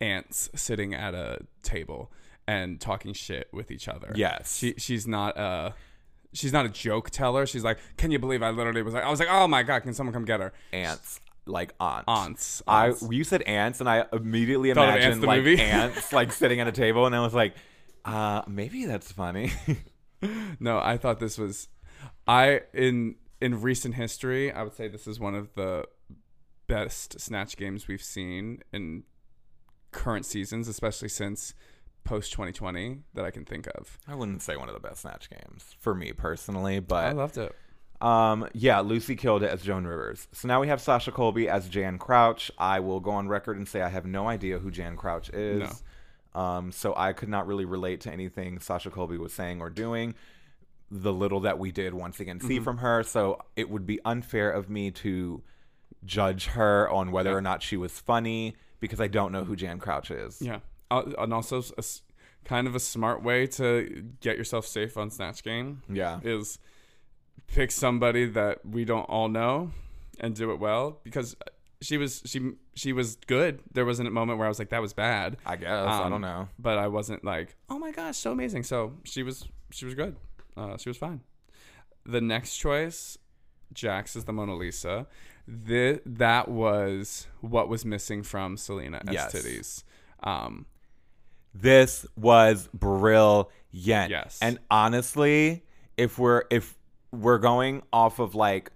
ants 0.00 0.48
sitting 0.54 0.94
at 0.94 1.14
a 1.14 1.38
table 1.62 2.12
and 2.46 2.80
talking 2.80 3.12
shit 3.12 3.48
with 3.52 3.70
each 3.70 3.88
other. 3.88 4.12
Yes. 4.14 4.56
She 4.58 4.74
she's 4.78 5.06
not 5.06 5.36
a 5.36 5.74
she's 6.32 6.52
not 6.52 6.66
a 6.66 6.68
joke 6.68 7.10
teller. 7.10 7.46
She's 7.46 7.64
like, 7.64 7.78
"Can 7.96 8.10
you 8.10 8.18
believe 8.18 8.42
I 8.42 8.50
literally 8.50 8.82
was 8.82 8.94
like 8.94 9.04
I 9.04 9.10
was 9.10 9.18
like, 9.20 9.28
"Oh 9.30 9.46
my 9.48 9.62
god, 9.62 9.80
can 9.80 9.94
someone 9.94 10.12
come 10.12 10.24
get 10.24 10.40
her?" 10.40 10.52
ants 10.72 11.20
like 11.46 11.74
aunts. 11.80 12.06
Aunts. 12.08 12.62
I 12.66 12.92
you 13.10 13.24
said 13.24 13.42
ants 13.42 13.80
and 13.80 13.88
I 13.88 14.04
immediately 14.12 14.72
Thought 14.72 14.88
of 14.90 14.94
imagined 14.96 15.22
the 15.22 15.26
like 15.26 15.38
movie? 15.38 15.60
ants 15.60 16.12
like 16.12 16.32
sitting 16.32 16.60
at 16.60 16.68
a 16.68 16.72
table 16.72 17.06
and 17.06 17.14
I 17.14 17.20
was 17.20 17.34
like, 17.34 17.54
uh 18.04 18.42
maybe 18.46 18.86
that's 18.86 19.10
funny. 19.12 19.52
No, 20.60 20.78
I 20.78 20.98
thought 20.98 21.18
this 21.18 21.38
was 21.38 21.68
I 22.28 22.60
in 22.74 23.14
in 23.40 23.62
recent 23.62 23.94
history, 23.94 24.52
I 24.52 24.62
would 24.62 24.74
say 24.74 24.86
this 24.86 25.06
is 25.06 25.18
one 25.18 25.34
of 25.34 25.54
the 25.54 25.86
best 26.66 27.18
snatch 27.18 27.56
games 27.56 27.88
we've 27.88 28.02
seen 28.02 28.60
in 28.70 29.04
current 29.92 30.26
seasons, 30.26 30.68
especially 30.68 31.08
since 31.08 31.54
post 32.04 32.32
2020 32.32 32.98
that 33.14 33.24
I 33.24 33.30
can 33.30 33.44
think 33.44 33.66
of. 33.74 33.98
I 34.08 34.14
wouldn't 34.14 34.42
say 34.42 34.56
one 34.56 34.68
of 34.68 34.74
the 34.74 34.80
best 34.80 35.02
snatch 35.02 35.28
games 35.30 35.74
for 35.78 35.94
me 35.94 36.12
personally, 36.12 36.80
but 36.80 37.04
I 37.04 37.12
loved 37.12 37.38
it. 37.38 37.54
um 38.00 38.48
yeah, 38.52 38.78
Loosey 38.78 39.16
killed 39.16 39.42
it 39.42 39.50
as 39.50 39.62
Joan 39.62 39.86
Rivers. 39.86 40.26
So 40.32 40.48
now 40.48 40.60
we 40.60 40.68
have 40.68 40.80
Sasha 40.80 41.12
Colby 41.12 41.48
as 41.48 41.68
Jan 41.68 41.98
Crouch. 41.98 42.50
I 42.58 42.80
will 42.80 43.00
go 43.00 43.10
on 43.12 43.28
record 43.28 43.56
and 43.56 43.68
say 43.68 43.82
I 43.82 43.88
have 43.88 44.06
no 44.06 44.28
idea 44.28 44.58
who 44.58 44.70
Jan 44.70 44.96
Crouch 44.96 45.28
is. 45.30 45.82
Um 46.34 46.72
so 46.72 46.94
I 46.96 47.12
could 47.12 47.28
not 47.28 47.46
really 47.46 47.64
relate 47.64 48.00
to 48.02 48.10
anything 48.12 48.58
Sasha 48.60 48.90
Colby 48.90 49.18
was 49.18 49.32
saying 49.32 49.60
or 49.60 49.68
doing. 49.70 50.14
The 50.92 51.12
little 51.12 51.40
that 51.40 51.58
we 51.60 51.70
did 51.70 51.94
once 51.94 52.18
again 52.18 52.40
see 52.40 52.58
from 52.58 52.78
her, 52.78 53.04
so 53.04 53.40
it 53.54 53.70
would 53.70 53.86
be 53.86 54.00
unfair 54.04 54.50
of 54.50 54.68
me 54.68 54.90
to 54.92 55.40
judge 56.04 56.46
her 56.46 56.88
on 56.90 57.12
whether 57.12 57.36
or 57.36 57.40
not 57.40 57.62
she 57.62 57.76
was 57.76 57.92
funny 57.98 58.56
because 58.80 59.00
I 59.00 59.06
don't 59.06 59.30
know 59.30 59.44
who 59.44 59.54
Jan 59.54 59.78
Crouch 59.78 60.10
is. 60.10 60.40
Yeah. 60.42 60.60
Uh, 60.90 61.02
and 61.18 61.32
also 61.32 61.62
a 61.78 61.84
kind 62.44 62.66
of 62.66 62.74
a 62.74 62.80
smart 62.80 63.22
way 63.22 63.46
to 63.46 64.04
get 64.20 64.36
yourself 64.36 64.66
safe 64.66 64.96
on 64.96 65.10
Snatch 65.10 65.42
Game 65.44 65.82
Yeah. 65.88 66.20
is 66.22 66.58
pick 67.46 67.70
somebody 67.70 68.26
that 68.26 68.64
we 68.64 68.84
don't 68.84 69.04
all 69.04 69.28
know 69.28 69.72
and 70.18 70.34
do 70.34 70.50
it 70.52 70.58
well 70.58 70.98
because 71.04 71.36
she 71.82 71.96
was 71.96 72.22
she 72.26 72.52
she 72.74 72.92
was 72.92 73.16
good. 73.26 73.60
There 73.72 73.84
wasn't 73.86 74.08
a 74.08 74.10
moment 74.10 74.38
where 74.38 74.46
I 74.46 74.48
was 74.50 74.58
like 74.58 74.70
that 74.70 74.82
was 74.82 74.92
bad. 74.92 75.36
I 75.46 75.56
guess. 75.56 75.68
I 75.70 76.02
Um, 76.04 76.10
don't 76.10 76.20
know. 76.20 76.48
but 76.58 76.76
I 76.78 76.88
wasn't 76.88 77.24
like, 77.24 77.56
oh 77.68 77.78
my 77.78 77.90
gosh, 77.92 78.16
so 78.18 78.32
amazing. 78.32 78.64
So 78.64 78.94
she 79.04 79.22
was 79.22 79.46
she 79.70 79.84
was 79.84 79.94
good. 79.94 80.16
Uh, 80.56 80.76
she 80.76 80.88
was 80.90 80.96
fine. 80.98 81.20
The 82.04 82.20
next 82.20 82.56
choice, 82.56 83.16
Jax 83.72 84.16
is 84.16 84.24
the 84.24 84.32
Mona 84.32 84.54
Lisa. 84.56 85.06
The, 85.46 86.00
that 86.06 86.48
was 86.48 87.26
what 87.40 87.68
was 87.68 87.84
missing 87.84 88.22
from 88.22 88.56
Salina 88.56 89.00
Es 89.06 89.12
Yes. 89.12 89.32
titties. 89.34 89.84
Um, 90.22 90.66
This 91.54 92.06
was 92.16 92.68
brilliant. 92.72 93.48
Yes. 93.72 94.38
And 94.40 94.58
honestly, 94.70 95.64
if 95.96 96.18
we're 96.18 96.44
if 96.50 96.76
we're 97.12 97.38
going 97.38 97.82
off 97.92 98.18
of 98.18 98.34
like 98.34 98.70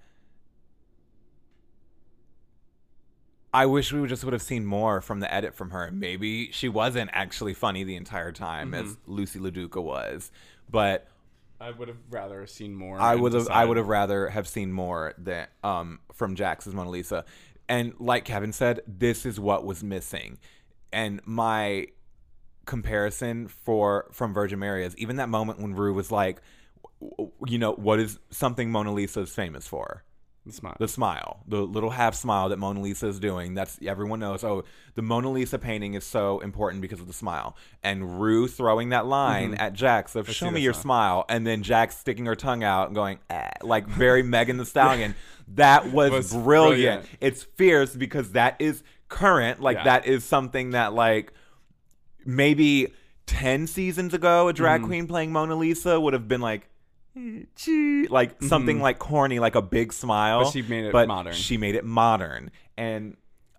I 3.53 3.67
wish 3.67 3.93
we 3.93 4.07
just 4.09 4.25
would 4.25 4.33
have 4.33 4.43
seen 4.43 4.67
more 4.67 5.01
from 5.01 5.21
the 5.21 5.33
edit 5.33 5.55
from 5.55 5.71
her. 5.71 5.89
Maybe 5.93 6.51
she 6.51 6.69
wasn't 6.69 7.11
actually 7.13 7.55
funny 7.55 7.85
the 7.85 7.95
entire 7.95 8.33
time 8.33 8.75
as 8.75 8.97
Loosey 9.09 9.39
LaDuca 9.41 9.81
was. 9.81 10.33
But 10.69 11.07
I 11.61 11.71
would 11.71 11.87
have 11.87 11.99
rather 12.11 12.45
seen 12.49 12.75
more. 12.75 13.01
I 13.01 13.15
would 13.15 13.33
have 13.33 13.49
I 13.49 13.65
would 13.65 13.77
have 13.77 13.87
rather 13.87 14.29
have 14.29 14.49
seen 14.49 14.73
more 14.73 15.15
than 15.17 15.47
um 15.63 16.01
from 16.13 16.35
Jax's 16.35 16.75
Mona 16.75 16.91
Lisa. 16.91 17.25
And 17.69 17.95
like 18.01 18.25
Kevin 18.25 18.53
said, 18.53 18.81
this 18.89 19.25
is 19.25 19.39
what 19.39 19.65
was 19.65 19.85
missing. 19.85 20.39
And 20.93 21.21
my 21.25 21.87
comparison 22.65 23.49
for 23.49 24.07
from 24.13 24.33
Virgin 24.35 24.59
Mary 24.59 24.85
is 24.85 24.97
even 24.97 25.17
that 25.17 25.29
moment 25.29 25.61
when 25.61 25.75
Rue 25.75 25.95
was 25.95 26.11
like 26.13 26.41
you 27.47 27.59
know, 27.59 27.73
what 27.73 27.99
is 28.01 28.19
something 28.31 28.71
Mona 28.71 28.93
Lisa 28.93 29.21
is 29.21 29.31
famous 29.31 29.67
for? 29.67 30.05
the 30.47 30.53
smile. 30.53 30.77
The 30.79 30.89
smile, 30.89 31.41
the 31.49 31.63
little 31.63 31.89
half 31.89 32.15
smile 32.15 32.51
that 32.51 32.59
Mona 32.59 32.81
Lisa 32.83 33.09
is 33.09 33.19
doing. 33.19 33.55
That's 33.55 33.79
everyone 33.87 34.21
knows. 34.21 34.45
Oh, 34.45 34.65
the 34.95 35.01
Mona 35.01 35.31
Lisa 35.31 35.59
painting 35.59 35.95
is 35.95 36.05
so 36.05 36.41
important 36.41 36.83
because 36.83 37.01
of 37.01 37.07
the 37.07 37.15
smile. 37.15 37.57
And 37.83 38.21
Rue 38.21 38.47
throwing 38.47 38.91
that 38.91 39.07
line 39.07 39.55
at 39.55 39.73
Jax 39.73 40.15
of 40.15 40.27
see 40.27 40.35
"Show 40.35 40.51
me 40.51 40.61
your 40.61 40.75
smile. 40.75 40.83
smile," 40.83 41.25
and 41.31 41.47
then 41.47 41.63
Jax 41.63 41.97
sticking 41.97 42.27
her 42.27 42.35
tongue 42.37 42.63
out 42.63 42.89
and 42.89 42.95
going 42.95 43.21
"Ah," 43.31 43.53
like 43.63 43.87
very 43.87 44.23
Megan 44.23 44.59
Thee 44.59 44.65
Stallion. 44.67 45.15
That 45.49 45.93
was, 45.93 46.11
Was 46.11 46.33
brilliant. 46.33 46.45
brilliant. 47.03 47.07
It's 47.21 47.43
fierce 47.43 47.95
because 47.97 48.33
that 48.33 48.57
is 48.61 48.83
current. 49.09 49.61
Like 49.61 49.77
Yeah. 49.79 49.85
that 49.85 50.07
is 50.07 50.25
something 50.25 50.71
that 50.71 50.93
like 50.95 51.33
maybe 52.27 52.93
10 53.27 53.67
seasons 53.67 54.13
ago 54.15 54.49
a 54.49 54.53
drag 54.53 54.81
Mm-hmm. 54.81 54.89
queen 54.89 55.07
playing 55.07 55.33
Mona 55.33 55.55
Lisa 55.57 55.99
would 56.01 56.13
have 56.13 56.29
been 56.29 56.41
like 56.41 56.69
"Chee," 57.57 58.07
like 58.09 58.43
something 58.43 58.81
like 58.81 58.99
corny 58.99 59.39
like 59.39 59.55
a 59.55 59.63
big 59.63 59.93
smile 59.93 60.41
Mm-hmm. 60.41 60.45
But 60.47 60.53
she 60.53 60.63
made 60.63 60.85
it 60.87 60.93
but 60.93 61.09
modern. 61.09 61.33
she 61.33 61.57
made 61.57 61.75
it 61.75 61.85
modern 61.85 62.51
and 62.77 63.17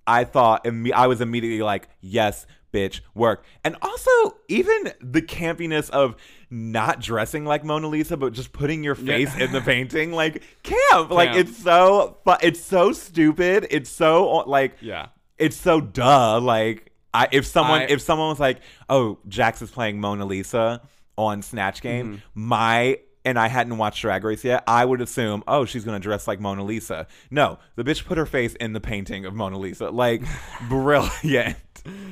I 0.07 0.23
thought 0.23 0.67
I 0.93 1.07
was 1.07 1.21
immediately 1.21 1.61
like 1.63 1.87
yes 2.01 2.45
bitch 2.73 2.99
work 3.13 3.45
and 3.63 3.77
also 3.81 4.11
even 4.49 4.91
the 5.01 5.21
campiness 5.21 5.89
of 5.91 6.15
not 6.49 6.99
dressing 6.99 7.45
like 7.45 7.63
Mona 7.63 7.87
Lisa 7.87 8.17
but 8.17 8.33
just 8.33 8.51
putting 8.51 8.83
your 8.83 8.95
face 8.95 9.33
in 9.37 9.51
the 9.53 9.61
painting 9.73 10.11
like 10.11 10.43
camp 10.63 11.09
like 11.09 11.33
it's 11.35 11.57
so 11.57 12.17
fu- 12.25 12.35
it's 12.45 12.59
so 12.59 12.91
stupid 12.91 13.65
it's 13.71 13.89
so 13.89 14.43
like 14.45 14.75
yeah. 14.81 15.07
it's 15.37 15.55
so 15.55 15.79
duh. 15.81 16.39
Like, 16.41 16.91
I 17.15 17.27
if 17.31 17.45
someone 17.45 17.81
I- 17.81 17.85
if 17.85 18.01
someone 18.01 18.29
was 18.29 18.39
like, 18.39 18.59
"Oh, 18.89 19.17
Jax 19.27 19.61
is 19.61 19.71
playing 19.71 19.99
Mona 19.99 20.25
Lisa 20.25 20.81
on 21.17 21.41
Snatch 21.41 21.81
Game," 21.81 22.05
Mm-hmm. 22.07 22.17
my 22.47 22.99
and 23.27 23.39
I 23.39 23.47
hadn't 23.47 23.77
watched 23.79 24.01
Drag 24.01 24.23
Race 24.23 24.43
yet, 24.43 24.63
I 24.67 24.85
would 24.85 25.01
assume, 25.01 25.43
"Oh, 25.47 25.65
she's 25.65 25.83
gonna 25.83 25.99
dress 25.99 26.27
like 26.27 26.39
Mona 26.39 26.63
Lisa." 26.63 27.07
No, 27.31 27.57
the 27.75 27.83
bitch 27.83 28.05
put 28.05 28.17
her 28.19 28.25
face 28.27 28.53
in 28.55 28.73
the 28.73 28.79
painting 28.81 29.25
of 29.25 29.33
Mona 29.33 29.57
Lisa. 29.57 29.89
Like, 29.89 30.21
brilliant. 30.69 31.57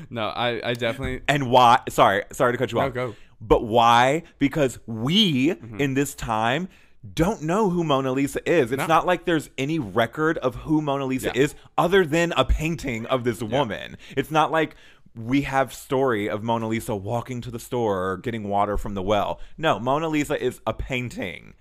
No, 0.09 0.27
I, 0.27 0.69
I 0.69 0.73
definitely. 0.73 1.21
And 1.27 1.49
why? 1.49 1.79
Sorry, 1.89 2.23
sorry 2.31 2.53
to 2.53 2.57
cut 2.57 2.71
you 2.71 2.79
No, 2.79 2.85
off. 2.87 2.93
go. 2.93 3.15
But 3.41 3.63
why? 3.65 4.23
Because 4.39 4.79
we 4.87 5.49
Mm-hmm. 5.49 5.79
in 5.81 5.93
this 5.95 6.15
time 6.15 6.69
don't 7.13 7.41
know 7.41 7.69
who 7.69 7.83
Mona 7.83 8.11
Lisa 8.11 8.39
is. 8.49 8.71
It's 8.71 8.79
No. 8.79 8.87
not 8.87 9.05
like 9.05 9.25
there's 9.25 9.49
any 9.57 9.77
record 9.79 10.37
of 10.39 10.55
who 10.55 10.81
Mona 10.81 11.05
Lisa 11.05 11.31
Yeah. 11.35 11.41
is 11.43 11.55
other 11.77 12.05
than 12.05 12.31
a 12.37 12.45
painting 12.45 13.05
of 13.07 13.23
this 13.23 13.41
woman. 13.43 13.97
It's 14.15 14.31
not 14.31 14.51
like 14.51 14.75
we 15.15 15.41
have 15.41 15.73
story 15.73 16.29
of 16.29 16.41
Mona 16.43 16.67
Lisa 16.67 16.95
walking 16.95 17.41
to 17.41 17.51
the 17.51 17.59
store 17.59 18.09
or 18.11 18.17
getting 18.17 18.45
water 18.49 18.77
from 18.77 18.93
the 18.95 19.03
well. 19.03 19.39
No, 19.57 19.79
Mona 19.79 20.07
Lisa 20.07 20.41
is 20.41 20.61
a 20.65 20.73
painting. 20.73 21.53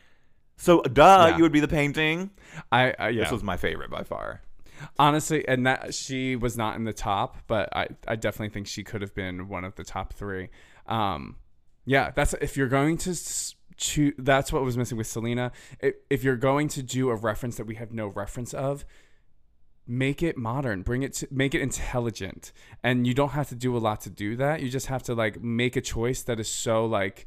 So 0.57 0.81
duh, 0.83 1.27
Yeah. 1.31 1.37
you 1.37 1.43
would 1.43 1.53
be 1.53 1.61
the 1.61 1.69
painting. 1.69 2.31
I, 2.71 2.95
I 2.99 3.09
yeah. 3.09 3.23
This 3.25 3.33
was 3.33 3.43
my 3.43 3.57
favorite 3.57 3.91
by 3.91 4.05
far. 4.05 4.43
honestly 4.99 5.47
and 5.47 5.65
that 5.67 5.95
she 5.95 6.35
was 6.35 6.57
not 6.57 6.75
in 6.75 6.83
the 6.83 6.93
top 6.93 7.37
but 7.47 7.69
i 7.77 7.87
i 8.09 8.17
definitely 8.17 8.49
think 8.49 8.67
she 8.67 8.83
could 8.83 9.01
have 9.01 9.15
been 9.15 9.47
one 9.49 9.65
of 9.65 9.77
the 9.77 9.85
top 9.85 10.13
three 10.13 10.49
um 10.89 11.37
yeah 11.85 12.11
that's 12.17 12.33
if 12.41 12.57
you're 12.57 12.67
going 12.69 12.97
to 12.97 13.11
s- 13.11 13.55
choose 13.83 14.15
that's 14.19 14.53
what 14.53 14.63
was 14.63 14.77
missing 14.77 14.97
with 14.97 15.07
Salina 15.07 15.51
if, 15.81 15.95
if 16.09 16.25
you're 16.25 16.37
going 16.37 16.69
to 16.69 16.83
do 16.83 17.11
a 17.11 17.15
reference 17.15 17.57
that 17.57 17.67
we 17.67 17.75
have 17.75 17.93
no 17.93 18.07
reference 18.07 18.55
of 18.55 18.85
make 19.87 20.23
it 20.23 20.39
modern 20.39 20.83
bring 20.83 21.03
it 21.03 21.13
to 21.13 21.27
make 21.31 21.55
it 21.55 21.61
intelligent 21.61 22.53
and 22.85 23.07
you 23.07 23.13
don't 23.13 23.33
have 23.33 23.49
to 23.49 23.57
do 23.57 23.77
a 23.77 23.79
lot 23.79 24.01
to 24.01 24.11
do 24.11 24.37
that 24.37 24.63
you 24.63 24.69
just 24.69 24.87
have 24.87 25.03
to 25.03 25.15
like 25.15 25.43
make 25.43 25.75
a 25.75 25.81
choice 25.81 26.23
that 26.23 26.39
is 26.39 26.49
so 26.49 26.87
like 26.87 27.27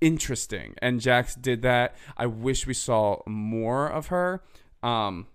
interesting. 0.00 0.74
And 0.80 1.00
Jax 1.00 1.34
did 1.34 1.62
that. 1.62 1.94
I 2.16 2.26
wish 2.26 2.66
we 2.66 2.74
saw 2.74 3.20
more 3.26 3.86
of 3.86 4.08
her. 4.08 4.42
Um, 4.82 5.26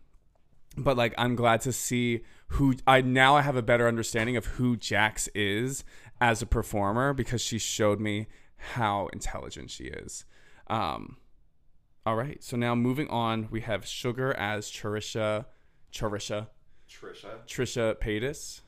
but 0.77 0.97
like 0.97 1.13
I'm 1.17 1.35
glad 1.35 1.61
to 1.61 1.71
see 1.71 2.21
who 2.49 2.75
I 2.85 3.01
now 3.01 3.35
I 3.35 3.41
have 3.41 3.55
a 3.55 3.61
better 3.61 3.87
understanding 3.87 4.35
of 4.35 4.45
who 4.45 4.75
Jax 4.75 5.29
is 5.33 5.83
as 6.19 6.41
a 6.41 6.45
performer 6.45 7.13
because 7.13 7.41
she 7.41 7.57
showed 7.57 7.99
me 7.99 8.27
how 8.57 9.07
intelligent 9.13 9.69
she 9.69 9.85
is. 9.85 10.25
Um, 10.67 11.17
all 12.05 12.15
right, 12.15 12.43
so 12.43 12.55
now 12.55 12.75
moving 12.75 13.07
on, 13.09 13.47
we 13.49 13.61
have 13.61 13.85
Sugar 13.85 14.33
as 14.33 14.69
Charisha, 14.69 15.45
Charisha, 15.91 16.47
Trisha. 16.89 17.45
Trisha 17.47 17.95
Paytas. 17.95 18.61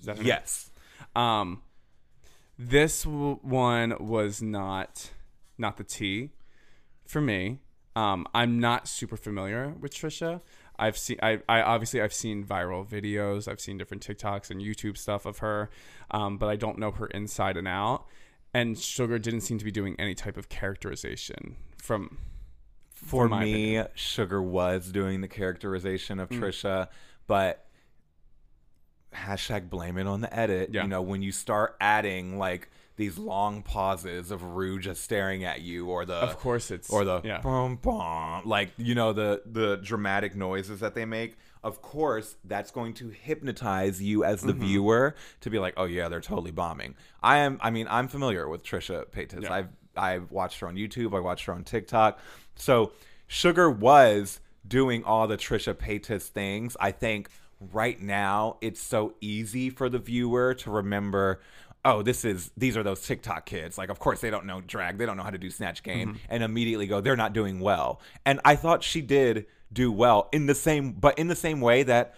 Is 0.00 0.06
that 0.06 0.16
her 0.16 0.22
name? 0.22 0.28
Yes. 0.28 0.70
Um, 1.14 1.62
this 2.58 3.04
w- 3.04 3.38
one 3.42 3.94
was 3.98 4.40
not 4.40 5.10
not 5.58 5.76
the 5.76 5.84
T 5.84 6.30
for 7.06 7.20
me. 7.20 7.58
Um, 7.96 8.26
I'm 8.34 8.58
not 8.58 8.88
super 8.88 9.16
familiar 9.16 9.74
with 9.78 9.94
Trisha. 9.94 10.40
I've 10.78 10.98
seen 10.98 11.18
I, 11.22 11.40
I 11.48 11.62
obviously 11.62 12.00
I've 12.00 12.14
seen 12.14 12.44
viral 12.44 12.86
videos, 12.86 13.46
I've 13.46 13.60
seen 13.60 13.78
different 13.78 14.04
TikToks 14.04 14.50
and 14.50 14.60
YouTube 14.60 14.96
stuff 14.96 15.26
of 15.26 15.38
her, 15.38 15.70
um, 16.10 16.38
but 16.38 16.48
I 16.48 16.56
don't 16.56 16.78
know 16.78 16.90
her 16.90 17.06
inside 17.08 17.56
and 17.56 17.68
out. 17.68 18.06
And 18.54 18.78
Sugar 18.78 19.18
didn't 19.18 19.40
seem 19.42 19.58
to 19.58 19.64
be 19.64 19.72
doing 19.72 19.96
any 19.98 20.14
type 20.14 20.36
of 20.36 20.48
characterization 20.48 21.56
from 21.76 22.18
For 22.94 23.28
my 23.28 23.42
me, 23.44 23.52
opinion. 23.76 23.86
Sugar 23.94 24.40
was 24.40 24.90
doing 24.92 25.20
the 25.20 25.28
characterization 25.28 26.18
Mm. 26.18 26.22
of 26.22 26.28
Trisha, 26.30 26.88
but 27.26 27.66
hashtag 29.14 29.68
blame 29.70 29.98
it 29.98 30.06
on 30.06 30.20
the 30.20 30.32
edit. 30.36 30.70
Yeah. 30.72 30.82
You 30.82 30.88
know, 30.88 31.02
when 31.02 31.22
you 31.22 31.32
start 31.32 31.76
adding 31.80 32.38
like 32.38 32.70
these 32.96 33.18
long 33.18 33.62
pauses 33.62 34.30
of 34.30 34.42
Rue 34.42 34.78
just 34.78 35.02
staring 35.02 35.44
at 35.44 35.60
you 35.60 35.88
or 35.88 36.04
the 36.04 36.14
Of 36.14 36.38
course, 36.38 36.70
it's 36.70 36.90
or 36.90 37.04
the 37.04 37.20
yeah. 37.24 37.40
bum, 37.40 37.76
bum, 37.76 38.42
like 38.44 38.70
you 38.76 38.94
know 38.94 39.12
the 39.12 39.42
the 39.46 39.76
dramatic 39.82 40.34
noises 40.36 40.80
that 40.80 40.94
they 40.94 41.04
make 41.04 41.36
of 41.64 41.82
course 41.82 42.36
that's 42.44 42.70
going 42.70 42.94
to 42.94 43.08
hypnotize 43.08 44.00
you 44.00 44.22
as 44.22 44.42
the 44.42 44.52
Mm-hmm. 44.52 44.62
viewer 44.64 45.14
to 45.40 45.50
be 45.50 45.58
like 45.58 45.74
oh 45.76 45.84
yeah 45.86 46.08
they're 46.08 46.20
totally 46.20 46.52
bombing. 46.52 46.94
I 47.22 47.38
am 47.38 47.58
i 47.60 47.70
mean 47.70 47.86
i'm 47.90 48.06
familiar 48.06 48.48
with 48.48 48.62
trisha 48.62 49.06
paytas. 49.06 49.42
Yeah. 49.42 49.52
i've 49.52 49.68
i've 49.96 50.30
watched 50.30 50.60
her 50.60 50.68
on 50.68 50.76
youtube. 50.76 51.16
I 51.16 51.20
watched 51.20 51.46
her 51.46 51.52
on 51.54 51.64
tiktok. 51.64 52.20
So 52.54 52.92
sugar 53.26 53.70
was 53.70 54.40
doing 54.68 55.02
all 55.04 55.26
the 55.26 55.36
trisha 55.36 55.74
paytas 55.74 56.28
things. 56.28 56.76
I 56.78 56.90
think 56.92 57.28
right 57.72 58.00
now 58.00 58.58
it's 58.60 58.80
so 58.80 59.14
easy 59.20 59.70
for 59.70 59.88
the 59.88 59.98
viewer 59.98 60.54
to 60.54 60.70
remember 60.70 61.40
oh 61.86 62.02
this 62.02 62.24
is 62.24 62.50
these 62.56 62.76
are 62.76 62.82
those 62.82 63.00
tiktok 63.00 63.46
kids. 63.46 63.76
Like 63.78 63.88
of 63.90 63.98
course 63.98 64.20
they 64.20 64.30
don't 64.30 64.46
know 64.46 64.60
drag. 64.60 64.98
They 64.98 65.06
don't 65.06 65.16
know 65.16 65.22
how 65.22 65.30
to 65.30 65.38
do 65.38 65.50
snatch 65.50 65.82
game 65.82 66.18
and 66.28 66.42
immediately 66.42 66.86
go 66.86 67.00
they're 67.00 67.16
not 67.16 67.32
doing 67.32 67.60
well. 67.60 68.00
And 68.26 68.40
i 68.44 68.54
thought 68.56 68.82
she 68.82 69.00
did 69.00 69.46
do 69.74 69.92
well 69.92 70.28
in 70.32 70.46
the 70.46 70.54
same 70.54 70.92
but 70.92 71.18
in 71.18 71.28
the 71.28 71.36
same 71.36 71.60
way 71.60 71.82
that 71.82 72.14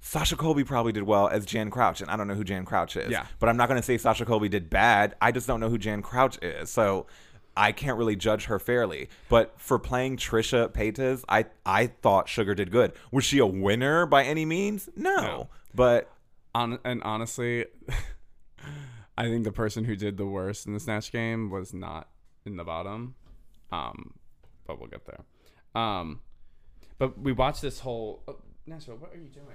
Sasha 0.00 0.34
Colby 0.36 0.64
probably 0.64 0.92
did 0.92 1.02
well 1.02 1.28
as 1.28 1.44
Jan 1.44 1.70
Crouch, 1.70 2.00
and 2.00 2.10
I 2.10 2.16
don't 2.16 2.26
know 2.26 2.34
who 2.34 2.44
Jan 2.44 2.64
Crouch 2.64 2.96
is. 2.96 3.10
Yeah. 3.10 3.26
But 3.38 3.50
I'm 3.50 3.58
not 3.58 3.68
going 3.68 3.78
to 3.78 3.84
say 3.84 3.98
Sasha 3.98 4.24
Colby 4.24 4.48
did 4.48 4.70
bad. 4.70 5.14
I 5.20 5.30
just 5.30 5.46
don't 5.46 5.60
know 5.60 5.68
who 5.68 5.76
Jan 5.76 6.00
Crouch 6.00 6.38
is. 6.42 6.70
So 6.70 7.06
I 7.54 7.72
can't 7.72 7.98
really 7.98 8.16
judge 8.16 8.46
her 8.46 8.58
fairly. 8.58 9.10
But 9.28 9.52
for 9.60 9.78
playing 9.78 10.16
Trisha 10.16 10.70
Paytas, 10.70 11.22
I 11.28 11.46
I 11.66 11.88
thought 11.88 12.28
Sugar 12.28 12.54
did 12.54 12.70
good. 12.70 12.92
Was 13.12 13.24
she 13.24 13.38
a 13.38 13.46
winner 13.46 14.06
by 14.06 14.24
any 14.24 14.46
means? 14.46 14.88
No. 14.96 15.16
No. 15.16 15.48
But 15.74 16.10
On, 16.54 16.78
and 16.84 17.02
honestly, 17.02 17.66
I 19.18 19.24
think 19.24 19.44
the 19.44 19.52
person 19.52 19.84
who 19.84 19.96
did 19.96 20.16
the 20.16 20.26
worst 20.26 20.66
in 20.66 20.72
the 20.72 20.80
snatch 20.80 21.12
game 21.12 21.50
was 21.50 21.74
not 21.74 22.08
in 22.46 22.56
the 22.56 22.64
bottom. 22.64 23.16
Um, 23.70 24.14
but 24.66 24.80
we'll 24.80 24.88
get 24.88 25.04
there. 25.04 25.24
Um, 25.80 26.20
but 27.00 27.18
we 27.18 27.32
watched 27.32 27.62
this 27.62 27.80
whole. 27.80 28.22
Oh, 28.28 28.36
Nashville, 28.66 28.96
what 28.98 29.12
are 29.12 29.16
you 29.18 29.28
doing? 29.28 29.46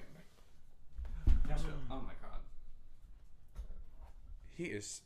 Nashville, 1.47 1.73
oh 1.91 1.95
my 2.01 2.13
god, 2.21 2.39
he 4.57 4.65
is. 4.65 5.01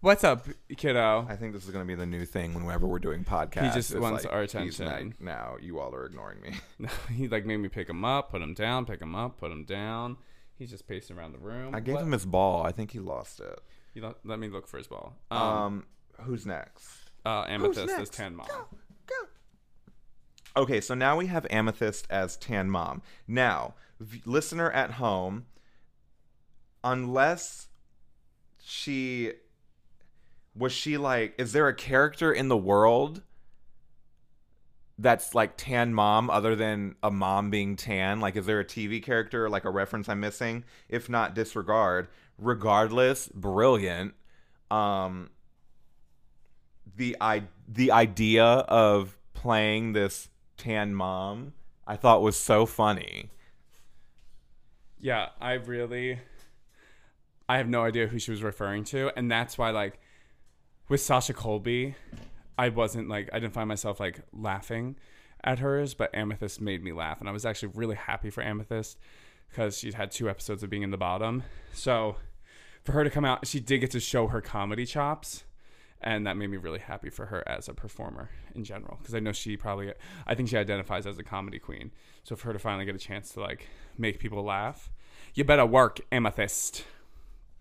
What's 0.00 0.24
up, 0.24 0.46
kiddo? 0.76 1.26
I 1.28 1.36
think 1.36 1.52
this 1.54 1.64
is 1.64 1.70
going 1.70 1.84
to 1.84 1.88
be 1.88 1.94
the 1.94 2.06
new 2.06 2.24
thing 2.26 2.54
whenever 2.54 2.86
we're 2.88 2.98
doing 2.98 3.24
podcasts. 3.24 3.68
He 3.68 3.70
just 3.74 3.92
It's 3.92 4.00
wants 4.00 4.26
our 4.26 4.42
he's 4.42 4.50
attention. 4.50 4.86
like, 4.86 5.20
now 5.20 5.56
you 5.60 5.78
all 5.78 5.94
are 5.94 6.04
ignoring 6.04 6.40
me. 6.40 6.88
he 7.14 7.28
like 7.28 7.46
made 7.46 7.58
me 7.58 7.68
pick 7.68 7.88
him 7.88 8.04
up, 8.04 8.30
put 8.30 8.42
him 8.42 8.52
down, 8.52 8.84
pick 8.84 9.00
him 9.00 9.14
up, 9.14 9.38
put 9.38 9.52
him 9.52 9.64
down. 9.64 10.16
He's 10.58 10.70
just 10.70 10.86
pacing 10.88 11.16
around 11.16 11.32
the 11.32 11.38
room. 11.38 11.72
I 11.74 11.80
gave 11.80 11.94
What- 11.94 12.02
him 12.04 12.12
his 12.12 12.26
ball. 12.26 12.64
I 12.64 12.72
think 12.72 12.90
he 12.90 12.98
lost 12.98 13.38
it. 13.40 13.60
You 13.94 14.02
let, 14.02 14.16
let 14.24 14.38
me 14.40 14.48
look 14.48 14.66
for 14.66 14.76
his 14.78 14.86
ball. 14.88 15.14
Um, 15.30 15.38
Um, 15.40 15.86
who's 16.22 16.46
next? 16.46 16.84
uh, 17.24 17.44
Amethyst 17.48 17.78
is 17.78 17.86
next? 17.98 18.12
Tan 18.14 18.34
Mom. 18.34 18.46
Okay, 20.56 20.80
so 20.80 20.94
now 20.94 21.16
we 21.16 21.26
have 21.26 21.46
Amethyst 21.50 22.06
as 22.10 22.36
Tan 22.36 22.68
Mom. 22.68 23.02
Now, 23.26 23.74
v- 24.00 24.22
listener 24.26 24.70
at 24.70 24.92
home, 24.92 25.46
unless 26.84 27.68
she 28.62 29.32
was 30.54 30.72
she 30.72 30.96
like 30.96 31.34
is 31.38 31.52
there 31.52 31.68
a 31.68 31.74
character 31.74 32.32
in 32.32 32.48
the 32.48 32.56
world 32.56 33.22
that's 34.98 35.34
like 35.34 35.56
tan 35.56 35.94
mom 35.94 36.28
other 36.28 36.54
than 36.54 36.94
a 37.02 37.10
mom 37.10 37.50
being 37.50 37.76
tan? 37.76 38.20
Like 38.20 38.36
is 38.36 38.46
there 38.46 38.60
a 38.60 38.64
tv 38.64 39.02
character 39.02 39.48
like 39.48 39.64
a 39.64 39.70
reference 39.70 40.08
i'm 40.08 40.20
missing? 40.20 40.64
If 40.88 41.08
not 41.08 41.34
disregard. 41.34 42.08
Regardless 42.38 43.28
brilliant. 43.28 44.14
Um 44.70 45.30
the 46.96 47.16
i 47.20 47.44
the 47.66 47.90
idea 47.90 48.44
of 48.44 49.16
playing 49.34 49.94
this 49.94 50.28
tan 50.56 50.94
mom 50.94 51.52
i 51.86 51.96
thought 51.96 52.22
was 52.22 52.38
so 52.38 52.66
funny 52.66 53.30
Yeah, 55.00 55.30
I 55.40 55.54
really 55.54 56.20
I 57.48 57.56
have 57.56 57.68
no 57.68 57.82
idea 57.82 58.06
who 58.06 58.18
she 58.20 58.30
was 58.30 58.42
referring 58.42 58.84
to, 58.84 59.10
and 59.16 59.28
that's 59.30 59.58
why 59.58 59.70
like 59.70 59.98
with 60.88 61.00
Sasha 61.00 61.34
Colby, 61.34 61.96
I 62.56 62.68
wasn't 62.68 63.08
like 63.08 63.28
I 63.32 63.40
didn't 63.40 63.52
find 63.52 63.66
myself 63.68 63.98
like 63.98 64.20
laughing 64.32 64.94
at 65.42 65.58
hers, 65.58 65.92
but 65.94 66.14
Amethyst 66.14 66.60
made 66.60 66.84
me 66.84 66.92
laugh, 66.92 67.18
and 67.18 67.28
I 67.28 67.32
was 67.32 67.44
actually 67.44 67.72
really 67.74 67.96
happy 67.96 68.30
for 68.30 68.42
Amethyst 68.44 68.96
because 69.48 69.76
she's 69.76 69.94
had 69.94 70.12
two 70.12 70.30
episodes 70.30 70.62
of 70.62 70.70
being 70.70 70.82
in 70.84 70.90
the 70.92 70.96
bottom. 70.96 71.42
So 71.72 72.16
for 72.84 72.92
her 72.92 73.02
to 73.02 73.10
come 73.10 73.24
out, 73.24 73.44
she 73.46 73.58
did 73.58 73.80
get 73.80 73.90
to 73.90 74.00
show 74.00 74.28
her 74.28 74.40
comedy 74.40 74.86
chops. 74.86 75.42
And 76.02 76.26
that 76.26 76.36
made 76.36 76.48
me 76.48 76.56
really 76.56 76.80
happy 76.80 77.10
for 77.10 77.26
her 77.26 77.46
as 77.48 77.68
a 77.68 77.74
performer 77.74 78.30
in 78.54 78.64
general, 78.64 78.98
because 79.00 79.14
I 79.14 79.20
know 79.20 79.32
she 79.32 79.56
probably, 79.56 79.92
I 80.26 80.34
think 80.34 80.48
she 80.48 80.56
identifies 80.56 81.06
as 81.06 81.18
a 81.18 81.22
comedy 81.22 81.58
queen. 81.60 81.92
So 82.24 82.34
for 82.34 82.48
her 82.48 82.52
to 82.52 82.58
finally 82.58 82.84
get 82.84 82.94
a 82.94 82.98
chance 82.98 83.30
to 83.34 83.40
like 83.40 83.68
make 83.96 84.18
people 84.18 84.42
laugh, 84.42 84.90
you 85.34 85.44
better 85.44 85.64
work, 85.64 86.00
Amethyst. 86.10 86.84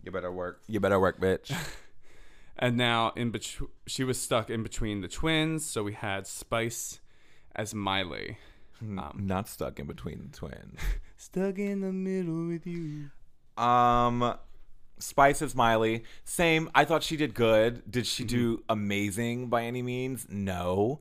you 0.04 0.12
better 0.12 0.32
work 0.32 0.62
you 0.68 0.80
better 0.80 1.00
work 1.00 1.20
bitch 1.22 1.56
And 2.58 2.78
now 2.78 3.12
in 3.16 3.32
between, 3.32 3.70
she 3.88 4.04
was 4.04 4.20
stuck 4.22 4.50
in 4.50 4.62
between 4.62 5.02
the 5.02 5.08
twins. 5.08 5.66
So 5.66 5.84
we 5.84 5.94
had 5.94 6.28
Spice 6.28 7.00
as 7.56 7.74
Miley. 7.74 8.38
Um, 8.82 9.14
not 9.16 9.48
stuck 9.48 9.80
in 9.80 9.86
between 9.86 10.30
the 10.32 10.38
twins 10.38 10.80
stuck 11.18 11.60
in 11.60 11.82
the 11.82 11.92
middle 11.92 12.48
with 12.48 12.66
you. 12.66 13.12
Um, 13.58 14.36
Spice 15.02 15.42
is 15.42 15.56
Miley. 15.56 16.04
Same. 16.24 16.70
I 16.76 16.86
thought 16.86 17.04
she 17.04 17.18
did 17.18 17.34
good. 17.34 17.90
Did 17.90 18.06
she 18.08 18.24
Mm-hmm. 18.24 18.36
do 18.38 18.64
amazing 18.70 19.48
by 19.50 19.64
any 19.64 19.82
means? 19.82 20.28
No. 20.30 21.00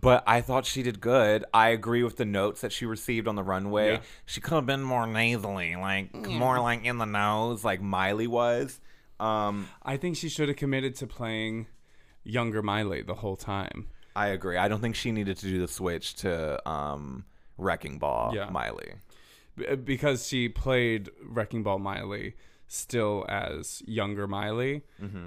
But 0.00 0.22
I 0.26 0.40
thought 0.42 0.64
she 0.64 0.82
did 0.82 1.00
good. 1.00 1.44
I 1.52 1.70
agree 1.70 2.02
with 2.04 2.16
the 2.18 2.24
notes 2.24 2.60
that 2.60 2.70
she 2.72 2.86
received 2.86 3.26
on 3.26 3.34
the 3.34 3.42
runway. 3.42 3.92
Yeah. 3.94 4.00
She 4.26 4.40
could 4.40 4.54
have 4.54 4.66
been 4.66 4.82
more 4.82 5.06
nasally, 5.08 5.74
like 5.74 6.14
more 6.14 6.60
like 6.60 6.84
in 6.84 6.98
the 6.98 7.04
nose, 7.04 7.64
like 7.64 7.80
Miley 7.80 8.26
was. 8.28 8.80
Um, 9.18 9.68
I 9.82 9.96
think 9.96 10.16
she 10.16 10.28
should 10.28 10.48
have 10.48 10.56
committed 10.56 10.94
to 10.96 11.06
playing 11.08 11.66
younger 12.22 12.62
Miley 12.62 13.02
the 13.02 13.14
whole 13.16 13.34
time. 13.36 13.88
I 14.14 14.28
agree. 14.28 14.56
I 14.56 14.68
don't 14.68 14.80
think 14.80 14.94
she 14.94 15.10
needed 15.10 15.36
to 15.38 15.46
do 15.46 15.58
the 15.60 15.66
switch 15.68 16.14
to 16.16 16.68
um, 16.68 17.24
Wrecking 17.56 17.98
Ball 17.98 18.32
Yeah. 18.34 18.50
Miley. 18.50 18.92
B- 19.56 19.74
because 19.74 20.28
she 20.28 20.48
played 20.48 21.10
Wrecking 21.24 21.64
Ball 21.64 21.80
Miley 21.80 22.34
still 22.68 23.24
as 23.28 23.82
younger 23.86 24.26
Miley, 24.28 24.82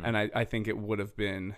and 0.05 0.15
I, 0.17 0.29
I 0.33 0.45
think 0.45 0.67
it 0.67 0.77
would 0.77 0.99
have 0.99 1.15
been. 1.17 1.55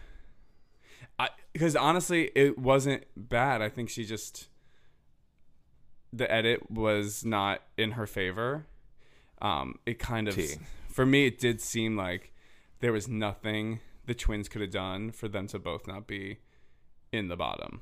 I 1.19 1.29
because 1.51 1.75
honestly, 1.75 2.31
it 2.35 2.57
wasn't 2.57 3.03
bad. 3.15 3.61
I 3.61 3.69
think 3.69 3.89
she 3.89 4.05
just 4.05 4.47
the 6.11 6.31
edit 6.31 6.71
was 6.71 7.23
not 7.25 7.61
in 7.77 7.91
her 7.91 8.07
favor. 8.07 8.65
Um, 9.41 9.79
it 9.85 9.99
kind 9.99 10.27
of 10.27 10.35
for 10.89 11.05
me, 11.05 11.27
it 11.27 11.39
did 11.39 11.59
seem 11.61 11.97
like 11.97 12.33
there 12.79 12.93
was 12.93 13.07
nothing 13.07 13.79
the 14.05 14.13
twins 14.13 14.49
could 14.49 14.61
have 14.61 14.71
done 14.71 15.11
for 15.11 15.27
them 15.27 15.47
to 15.47 15.59
both 15.59 15.87
not 15.87 16.07
be 16.07 16.37
in 17.11 17.27
the 17.27 17.35
bottom. 17.35 17.81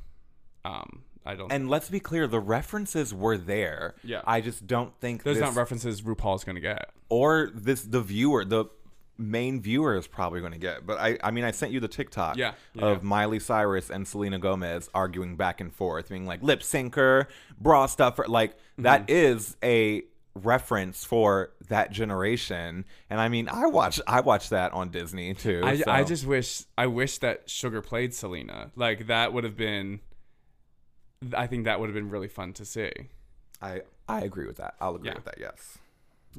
Um, 0.63 1.03
I 1.25 1.35
don't. 1.35 1.51
And 1.51 1.69
let's 1.69 1.89
be 1.89 1.99
clear, 1.99 2.27
the 2.27 2.39
references 2.39 3.13
were 3.13 3.37
there. 3.37 3.95
Yeah. 4.03 4.21
I 4.25 4.41
just 4.41 4.65
don't 4.67 4.95
think 4.99 5.23
there's 5.23 5.37
this, 5.37 5.43
not 5.45 5.55
references 5.55 6.01
RuPaul's 6.01 6.43
gonna 6.43 6.59
get. 6.59 6.89
or 7.09 7.51
this 7.53 7.81
the 7.83 8.01
viewer 8.01 8.43
the 8.45 8.65
main 9.17 9.61
viewer 9.61 9.95
is 9.97 10.07
probably 10.07 10.39
going 10.39 10.53
to 10.53 10.57
get. 10.57 10.83
But 10.83 10.97
I, 10.99 11.15
I 11.23 11.29
mean, 11.29 11.43
I 11.43 11.51
sent 11.51 11.71
you 11.71 11.79
the 11.79 11.87
TikTok 11.87 12.37
Yeah, 12.37 12.53
yeah, 12.73 12.85
of 12.85 13.03
yeah. 13.03 13.07
Miley 13.07 13.39
Cyrus 13.39 13.91
and 13.91 14.07
Selena 14.07 14.39
Gomez 14.39 14.89
arguing 14.95 15.35
back 15.35 15.61
and 15.61 15.71
forth, 15.71 16.09
being 16.09 16.25
like 16.25 16.41
lip 16.41 16.61
syncer, 16.61 17.27
bra 17.59 17.85
stuffer. 17.85 18.25
Like 18.27 18.53
Mm-hmm. 18.53 18.83
that 18.83 19.09
is 19.11 19.57
a 19.61 20.01
reference 20.33 21.03
for 21.05 21.51
that 21.67 21.91
generation. 21.91 22.85
And 23.11 23.19
I 23.19 23.27
mean, 23.27 23.47
I 23.49 23.67
watch 23.67 23.99
I 24.07 24.21
watched 24.21 24.49
that 24.51 24.71
on 24.73 24.89
Disney 24.89 25.33
too. 25.35 25.61
I, 25.63 25.77
so- 25.77 25.91
I 25.91 26.03
just 26.03 26.25
wish 26.25 26.63
I 26.77 26.87
wish 26.87 27.19
that 27.19 27.47
Sugar 27.49 27.81
played 27.81 28.13
Selena. 28.15 28.71
Like 28.75 29.05
that 29.07 29.33
would 29.33 29.43
have 29.43 29.57
been. 29.57 29.99
I 31.35 31.47
think 31.47 31.65
that 31.65 31.79
would 31.79 31.87
have 31.87 31.93
been 31.95 32.09
really 32.09 32.27
fun 32.27 32.53
to 32.53 32.65
see. 32.65 32.91
I 33.61 33.81
I 34.07 34.21
agree 34.21 34.47
with 34.47 34.57
that. 34.57 34.75
I'll 34.81 34.95
agree 34.95 35.09
Yeah. 35.09 35.15
with 35.15 35.25
that. 35.25 35.37
Yes. 35.39 35.77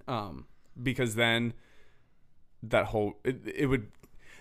um, 0.08 0.46
because 0.82 1.14
then 1.16 1.52
that 2.62 2.86
whole 2.86 3.18
it, 3.24 3.40
it 3.46 3.66
would 3.66 3.88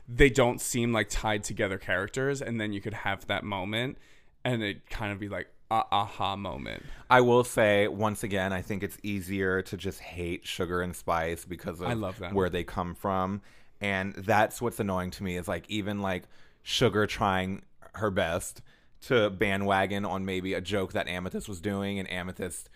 they 0.08 0.30
don't 0.30 0.60
seem 0.62 0.92
like 0.94 1.10
tied 1.10 1.44
together 1.44 1.78
characters, 1.78 2.42
and 2.42 2.60
then 2.60 2.74
you 2.74 2.82
could 2.82 2.94
have 2.94 3.28
that 3.28 3.44
moment, 3.44 3.98
and 4.44 4.64
it 4.64 4.90
kind 4.90 5.12
of 5.12 5.20
be 5.20 5.30
like 5.30 5.48
aha 5.70 6.36
moment. 6.36 6.84
I 7.10 7.22
will 7.22 7.44
say 7.46 7.88
once 7.88 8.24
again, 8.24 8.52
I 8.52 8.62
think 8.62 8.84
it's 8.84 8.98
easier 9.04 9.62
to 9.62 9.78
just 9.78 10.00
hate 10.00 10.46
sugar 10.46 10.82
and 10.82 10.94
spice 10.96 11.46
because 11.46 11.80
of 11.82 11.88
I 11.88 11.94
love 11.94 12.20
them. 12.20 12.34
where 12.34 12.50
they 12.50 12.64
come 12.64 12.94
from, 12.96 13.42
and 13.80 14.14
that's 14.16 14.62
what's 14.62 14.80
annoying 14.80 15.12
to 15.12 15.24
me 15.24 15.38
is 15.38 15.48
like 15.48 15.70
even 15.70 16.02
like 16.02 16.24
sugar 16.64 17.06
trying 17.08 17.62
her 17.94 18.10
best 18.12 18.62
to 19.08 19.30
bandwagon 19.30 20.06
on 20.06 20.26
maybe 20.26 20.54
a 20.54 20.62
joke 20.62 20.94
that 20.94 21.08
Amethyst 21.08 21.50
was 21.50 21.60
doing, 21.62 22.00
and 22.00 22.10
Amethyst 22.12 22.70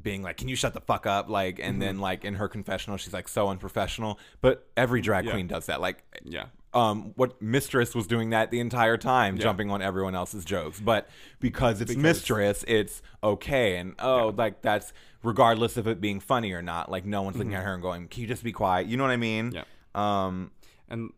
being 0.00 0.22
like, 0.22 0.36
"Can 0.36 0.48
you 0.48 0.56
shut 0.56 0.74
the 0.74 0.80
fuck 0.80 1.06
up?" 1.06 1.28
Like, 1.28 1.58
and 1.58 1.80
then 1.80 1.98
like 1.98 2.24
in 2.24 2.34
her 2.34 2.48
confessional, 2.48 2.96
she's 2.96 3.12
like 3.12 3.28
so 3.28 3.48
unprofessional. 3.48 4.18
But 4.40 4.68
every 4.76 5.00
drag 5.00 5.24
Yeah. 5.26 5.32
queen 5.32 5.46
does 5.46 5.66
that. 5.66 5.80
Like, 5.80 6.02
Yeah, 6.24 6.46
um, 6.72 7.12
what 7.16 7.40
Mistress 7.42 7.94
was 7.94 8.06
doing 8.06 8.30
that 8.30 8.50
the 8.50 8.60
entire 8.60 8.96
time, 8.96 9.36
Yeah. 9.36 9.42
jumping 9.42 9.70
on 9.70 9.82
everyone 9.82 10.14
else's 10.14 10.44
jokes. 10.44 10.80
But 10.80 11.08
because 11.40 11.80
it's 11.80 11.96
Mistress, 11.96 12.64
it's 12.68 13.02
okay. 13.22 13.76
And 13.76 13.94
oh, 13.98 14.32
like 14.36 14.62
that's 14.62 14.92
regardless 15.22 15.76
of 15.76 15.86
it 15.86 16.00
being 16.00 16.20
funny 16.20 16.52
or 16.52 16.62
not. 16.62 16.90
Like 16.90 17.04
no 17.04 17.22
one's 17.22 17.36
looking 17.36 17.54
at 17.54 17.62
her 17.64 17.74
and 17.74 17.82
going, 17.82 18.08
"Can 18.08 18.22
you 18.22 18.28
just 18.28 18.44
be 18.44 18.52
quiet?" 18.52 18.86
You 18.86 18.96
know 18.96 19.02
what 19.04 19.10
I 19.12 19.16
mean? 19.16 19.52
Yeah. 19.52 19.64
Um, 19.94 20.50
and 20.88 21.10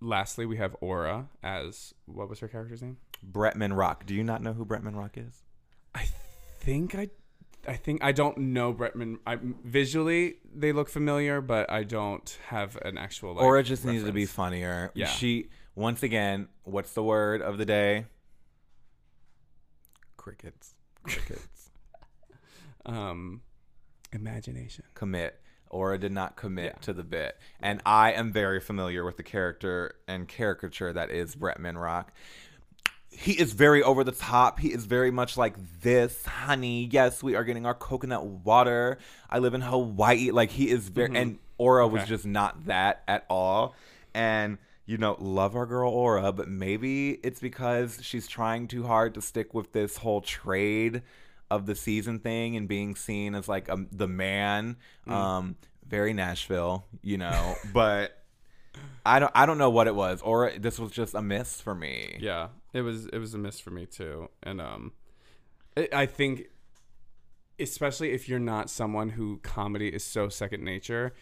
lastly, 0.00 0.46
we 0.46 0.56
have 0.58 0.76
Aura 0.80 1.28
as 1.42 1.94
what 2.06 2.28
was 2.28 2.38
her 2.40 2.48
character's 2.48 2.82
name? 2.82 2.98
Bretman 3.26 3.76
Rock. 3.76 4.06
Do 4.06 4.14
you 4.14 4.24
not 4.24 4.42
know 4.42 4.52
who 4.52 4.64
Bretman 4.64 4.96
Rock 4.96 5.16
is? 5.16 5.42
I 5.94 6.06
think 6.60 6.94
I, 6.94 7.08
I 7.66 7.74
think 7.74 8.02
I 8.02 8.12
don't 8.12 8.38
know 8.38 8.72
Bretman. 8.72 9.18
I 9.26 9.38
visually 9.64 10.36
they 10.54 10.72
look 10.72 10.88
familiar, 10.88 11.40
but 11.40 11.70
I 11.70 11.84
don't 11.84 12.38
have 12.48 12.76
an 12.76 12.98
actual. 12.98 13.34
Like, 13.34 13.44
Aura 13.44 13.62
just 13.62 13.84
needs 13.84 14.04
to 14.04 14.12
be 14.12 14.26
funnier. 14.26 14.90
Yeah. 14.94 15.06
She 15.06 15.48
once 15.74 16.02
again. 16.02 16.48
What's 16.64 16.92
the 16.92 17.02
word 17.02 17.42
of 17.42 17.58
the 17.58 17.64
day? 17.66 18.06
Crickets. 20.16 20.74
Crickets. 21.02 21.70
um, 22.86 23.42
imagination. 24.12 24.84
commit. 24.94 25.40
Aura 25.70 25.98
did 25.98 26.12
not 26.12 26.36
commit 26.36 26.72
Yeah. 26.76 26.80
to 26.82 26.92
the 26.94 27.04
bit. 27.04 27.36
And 27.60 27.82
I 27.84 28.12
am 28.12 28.32
very 28.32 28.58
familiar 28.58 29.04
with 29.04 29.18
the 29.18 29.22
character 29.22 29.96
and 30.06 30.26
caricature 30.26 30.92
that 30.94 31.10
is 31.10 31.36
Bretman 31.36 31.80
Rock. 31.80 32.12
He 33.10 33.32
is 33.32 33.52
very 33.52 33.82
over 33.82 34.04
the 34.04 34.12
top. 34.12 34.60
He 34.60 34.72
is 34.72 34.84
very 34.84 35.10
much 35.10 35.36
like 35.36 35.54
this, 35.80 36.24
honey. 36.24 36.88
Yes, 36.90 37.22
we 37.22 37.34
are 37.34 37.44
getting 37.44 37.66
our 37.66 37.74
coconut 37.74 38.24
water. 38.24 38.98
I 39.28 39.38
live 39.38 39.54
in 39.54 39.60
Hawaii. 39.60 40.30
Like 40.30 40.50
he 40.50 40.70
is 40.70 40.88
very 40.88 41.16
and 41.16 41.38
Aura 41.58 41.86
was 41.88 42.04
just 42.04 42.24
not 42.24 42.66
that 42.66 43.02
at 43.08 43.26
all. 43.28 43.74
And 44.14 44.58
you 44.86 44.96
know, 44.96 45.16
love 45.18 45.54
our 45.54 45.66
girl 45.66 45.90
Aura, 45.90 46.32
but 46.32 46.48
maybe 46.48 47.10
it's 47.10 47.40
because 47.40 47.98
she's 48.02 48.26
trying 48.26 48.68
too 48.68 48.84
hard 48.84 49.14
to 49.14 49.20
stick 49.20 49.52
with 49.52 49.72
this 49.72 49.98
whole 49.98 50.20
trade 50.22 51.02
of 51.50 51.66
the 51.66 51.74
season 51.74 52.18
thing 52.20 52.56
and 52.56 52.68
being 52.68 52.94
seen 52.94 53.34
as 53.34 53.48
like 53.48 53.68
um, 53.68 53.88
the 53.92 54.08
man. 54.08 54.76
Um, 55.06 55.56
very 55.86 56.12
Nashville, 56.12 56.84
you 57.02 57.18
know, 57.18 57.56
but 57.72 58.18
I 59.04 59.18
don't 59.18 59.32
I 59.34 59.46
don't 59.46 59.58
know 59.58 59.70
what 59.70 59.86
it 59.86 59.94
was 59.94 60.22
or 60.22 60.52
this 60.58 60.78
was 60.78 60.90
just 60.92 61.14
a 61.14 61.22
miss 61.22 61.60
for 61.60 61.74
me. 61.74 62.18
Yeah, 62.20 62.48
it 62.72 62.82
was 62.82 63.06
it 63.06 63.18
was 63.18 63.34
a 63.34 63.38
miss 63.38 63.60
for 63.60 63.70
me 63.70 63.86
too, 63.86 64.28
and 64.42 64.60
um, 64.60 64.92
I 65.76 65.88
I 65.92 66.06
think, 66.06 66.48
especially 67.58 68.12
if 68.12 68.28
you're 68.28 68.38
not 68.38 68.70
someone 68.70 69.10
who 69.10 69.38
comedy 69.38 69.88
is 69.88 70.04
so 70.04 70.28
second 70.28 70.64
nature, 70.64 71.14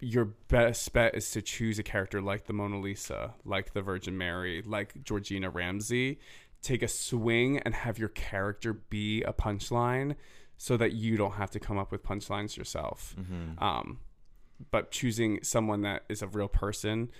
your 0.00 0.24
best 0.24 0.92
bet 0.92 1.14
is 1.14 1.30
to 1.32 1.42
choose 1.42 1.78
a 1.78 1.82
character 1.82 2.20
like 2.20 2.46
the 2.46 2.52
Mona 2.52 2.80
Lisa, 2.80 3.34
like 3.44 3.72
the 3.72 3.82
Virgin 3.82 4.16
Mary, 4.16 4.62
like 4.64 5.02
Georgina 5.04 5.50
Ramsay. 5.50 6.18
Take 6.60 6.82
a 6.82 6.88
swing 6.88 7.58
and 7.58 7.72
have 7.72 8.00
your 8.00 8.08
character 8.08 8.72
be 8.72 9.22
a 9.22 9.32
punchline, 9.32 10.16
so 10.56 10.76
that 10.76 10.92
you 10.92 11.16
don't 11.16 11.34
have 11.34 11.52
to 11.52 11.60
come 11.60 11.78
up 11.78 11.92
with 11.92 12.02
punchlines 12.02 12.56
yourself. 12.56 13.14
Um, 13.62 14.00
but 14.72 14.90
choosing 14.90 15.38
someone 15.44 15.82
that 15.82 16.02
is 16.08 16.20
a 16.20 16.26
real 16.26 16.48
person 16.48 17.10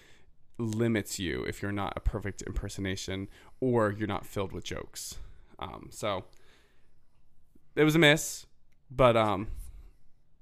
limits 0.59 1.19
you 1.19 1.43
if 1.45 1.63
you're 1.63 1.73
not 1.73 1.93
a 1.97 2.01
perfect 2.01 2.43
impersonation 2.43 3.29
or 3.61 3.93
you're 3.97 4.09
not 4.09 4.27
filled 4.27 4.53
with 4.53 4.65
jokes. 4.65 5.17
Um, 5.59 5.89
so 5.91 6.25
it 7.77 7.85
was 7.85 7.95
a 7.95 7.99
miss, 7.99 8.47
but 8.91 9.17
um, 9.17 9.49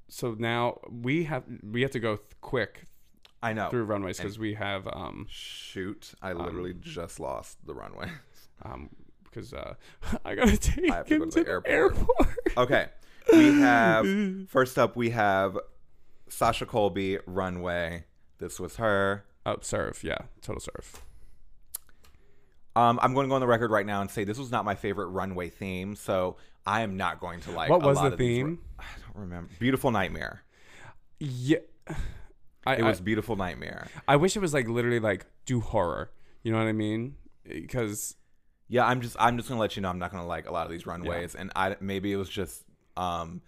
so 0.09 0.35
now 0.39 0.79
we 0.91 1.25
have 1.25 1.45
we 1.63 1.83
have 1.83 1.91
to 1.93 2.01
go 2.01 2.17
th- 2.17 2.29
quick 2.41 2.85
I 3.43 3.53
know. 3.53 3.69
through 3.71 3.85
runways 3.85 4.17
because 4.19 4.39
we 4.39 4.55
have 4.55 4.87
um 4.93 5.27
Shoot, 5.29 6.13
I 6.23 6.33
literally 6.33 6.75
just 6.81 7.21
lost 7.21 7.65
the 7.67 7.75
runway. 7.75 8.11
um 8.63 8.89
because 9.25 9.53
uh 9.53 9.75
I 10.25 10.35
gotta 10.35 10.57
take 10.57 10.91
I 10.91 10.97
have 10.97 11.07
to 11.07 11.15
him 11.15 11.21
go 11.25 11.31
to 11.31 11.45
the 11.45 11.51
airport. 11.51 11.71
airport. 11.71 12.29
Okay. 12.57 12.89
We 13.33 13.59
have 13.61 14.07
first 14.49 14.79
up 14.79 14.97
we 14.97 15.11
have 15.11 15.59
Sasha 16.29 16.65
Colby 16.67 17.19
runway. 17.27 18.05
This 18.39 18.59
was 18.61 18.77
her. 18.77 19.25
Oh, 19.47 19.57
serve, 19.63 20.03
yeah, 20.05 20.19
total 20.43 20.61
serve. 20.61 21.03
Um, 22.75 22.99
I'm 23.03 23.15
going 23.15 23.25
to 23.25 23.29
go 23.29 23.35
on 23.37 23.41
the 23.41 23.47
record 23.47 23.71
right 23.71 23.87
now 23.87 24.03
and 24.03 24.11
say 24.11 24.25
this 24.25 24.39
was 24.39 24.51
not 24.51 24.65
my 24.67 24.75
favorite 24.75 25.07
runway 25.07 25.49
theme, 25.49 25.97
so 25.97 26.37
I 26.67 26.83
am 26.83 26.97
not 26.99 27.21
going 27.21 27.41
to 27.43 27.51
like. 27.53 27.71
What 27.71 27.83
a 27.83 27.87
was 27.87 27.97
lot 27.97 28.09
the 28.09 28.13
of 28.13 28.19
theme? 28.19 28.59
I 28.79 28.85
don't 29.07 29.23
remember. 29.23 29.51
Beautiful 29.59 29.91
Nightmare. 29.91 30.43
Yeah, 31.19 31.59
I 32.67 32.75
It 32.77 32.83
I- 32.83 32.89
was 32.89 33.01
Beautiful 33.01 33.37
Nightmare. 33.37 33.89
I 34.07 34.17
wish 34.17 34.37
it 34.37 34.41
was 34.41 34.53
like 34.53 34.69
literally 34.69 35.01
like 35.01 35.25
do 35.47 35.61
horror. 35.61 36.11
You 36.43 36.53
know 36.53 36.59
what 36.59 36.67
I 36.69 36.73
mean? 36.73 37.15
Because 37.45 38.15
Yeah, 38.69 38.85
I'm 38.85 39.01
just 39.01 39.17
I'm 39.19 39.37
just 39.39 39.49
gonna 39.49 39.61
let 39.61 39.75
you 39.77 39.83
know 39.83 39.89
I'm 39.89 39.99
not 39.99 40.11
gonna 40.13 40.27
like 40.27 40.47
a 40.49 40.53
lot 40.53 40.67
of 40.67 40.71
these 40.73 40.87
runways, 40.87 41.35
and 41.35 41.51
I 41.57 41.77
maybe 41.81 42.13
it 42.13 42.17
was 42.17 42.29
just 42.29 42.63
um 42.97 43.41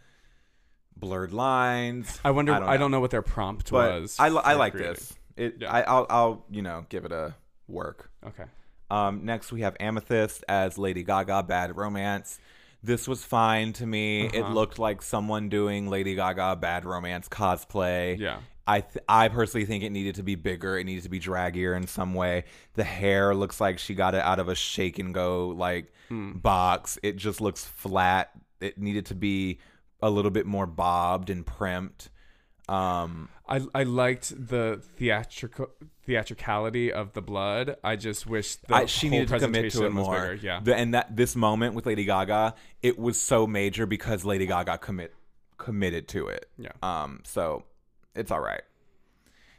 blurred 0.96 1.32
lines. 1.34 2.18
I 2.24 2.30
wonder. 2.30 2.52
I 2.52 2.56
I 2.56 2.58
don't, 2.60 2.68
don't 2.68 2.80
know. 2.80 2.88
know. 2.96 3.00
what 3.00 3.10
their 3.10 3.22
prompt 3.22 3.70
but 3.70 4.00
was. 4.00 4.16
I, 4.18 4.28
I 4.28 4.54
like 4.54 4.72
this. 4.72 5.14
It 5.38 5.56
Yeah. 5.60 5.72
I, 5.72 5.80
I'll 5.82 6.06
I'll 6.10 6.44
you 6.50 6.62
know 6.62 6.84
give 6.88 7.04
it 7.04 7.12
a 7.12 7.34
work. 7.68 8.10
Okay. 8.26 8.44
Um, 8.90 9.24
next 9.24 9.52
we 9.52 9.60
have 9.62 9.76
Amethyst 9.80 10.44
as 10.48 10.78
Lady 10.78 11.02
Gaga, 11.04 11.42
Bad 11.44 11.76
Romance. 11.76 12.38
This 12.82 13.06
was 13.08 13.24
fine 13.24 13.72
to 13.74 13.86
me. 13.86 14.26
It 14.26 14.42
Uh-huh. 14.42 14.52
looked 14.54 14.78
like 14.78 15.02
someone 15.02 15.48
doing 15.48 15.88
Lady 15.88 16.14
Gaga 16.14 16.56
Bad 16.56 16.84
Romance 16.84 17.28
cosplay. 17.28 18.18
Yeah. 18.18 18.40
I 18.66 18.80
th- 18.82 19.04
I 19.08 19.28
personally 19.28 19.64
think 19.66 19.82
it 19.82 19.90
needed 19.90 20.14
to 20.16 20.22
be 20.22 20.34
bigger. 20.34 20.78
It 20.78 20.84
needed 20.84 21.02
to 21.04 21.08
be 21.08 21.18
draggier 21.20 21.74
in 21.76 21.86
some 21.86 22.12
way. 22.14 22.44
The 22.74 22.84
hair 22.84 23.34
looks 23.34 23.60
like 23.60 23.78
she 23.78 23.94
got 23.94 24.14
it 24.14 24.22
out 24.22 24.38
of 24.38 24.48
a 24.48 24.54
shake 24.54 24.98
and 24.98 25.12
go 25.14 25.48
like 25.48 25.92
Hmm. 26.08 26.32
box. 26.32 26.98
It 27.02 27.16
just 27.16 27.40
looks 27.40 27.64
flat. 27.64 28.30
It 28.60 28.78
needed 28.78 29.06
to 29.06 29.14
be 29.14 29.58
a 30.00 30.08
little 30.10 30.30
bit 30.30 30.46
more 30.46 30.66
bobbed 30.66 31.28
and 31.30 31.44
primped. 31.46 32.08
Um, 32.68 33.28
I 33.48 33.60
I 33.74 33.82
liked 33.84 34.32
the 34.48 34.80
theatrical 34.96 35.68
theatricality 36.04 36.92
of 36.92 37.12
the 37.12 37.22
blood. 37.22 37.76
I 37.84 37.96
just 37.96 38.26
wish 38.26 38.56
the 38.56 38.74
I, 38.74 38.84
she 38.86 39.08
whole 39.08 39.18
needed 39.20 39.28
to 39.28 39.38
commit 39.40 39.72
to 39.72 39.86
it 39.86 39.90
more. 39.92 40.14
bigger. 40.14 40.34
Yeah. 40.34 40.60
The, 40.62 40.74
and 40.74 40.94
that 40.94 41.16
this 41.16 41.36
moment 41.36 41.74
with 41.74 41.86
Lady 41.86 42.04
Gaga, 42.04 42.54
it 42.82 42.98
was 42.98 43.20
so 43.20 43.46
major 43.46 43.86
because 43.86 44.24
Lady 44.24 44.46
Gaga 44.46 44.78
commit 44.78 45.14
committed 45.56 46.08
to 46.08 46.28
it. 46.28 46.48
Yeah. 46.58 46.72
Um. 46.82 47.20
So 47.24 47.64
it's 48.14 48.30
all 48.30 48.40
right. 48.40 48.62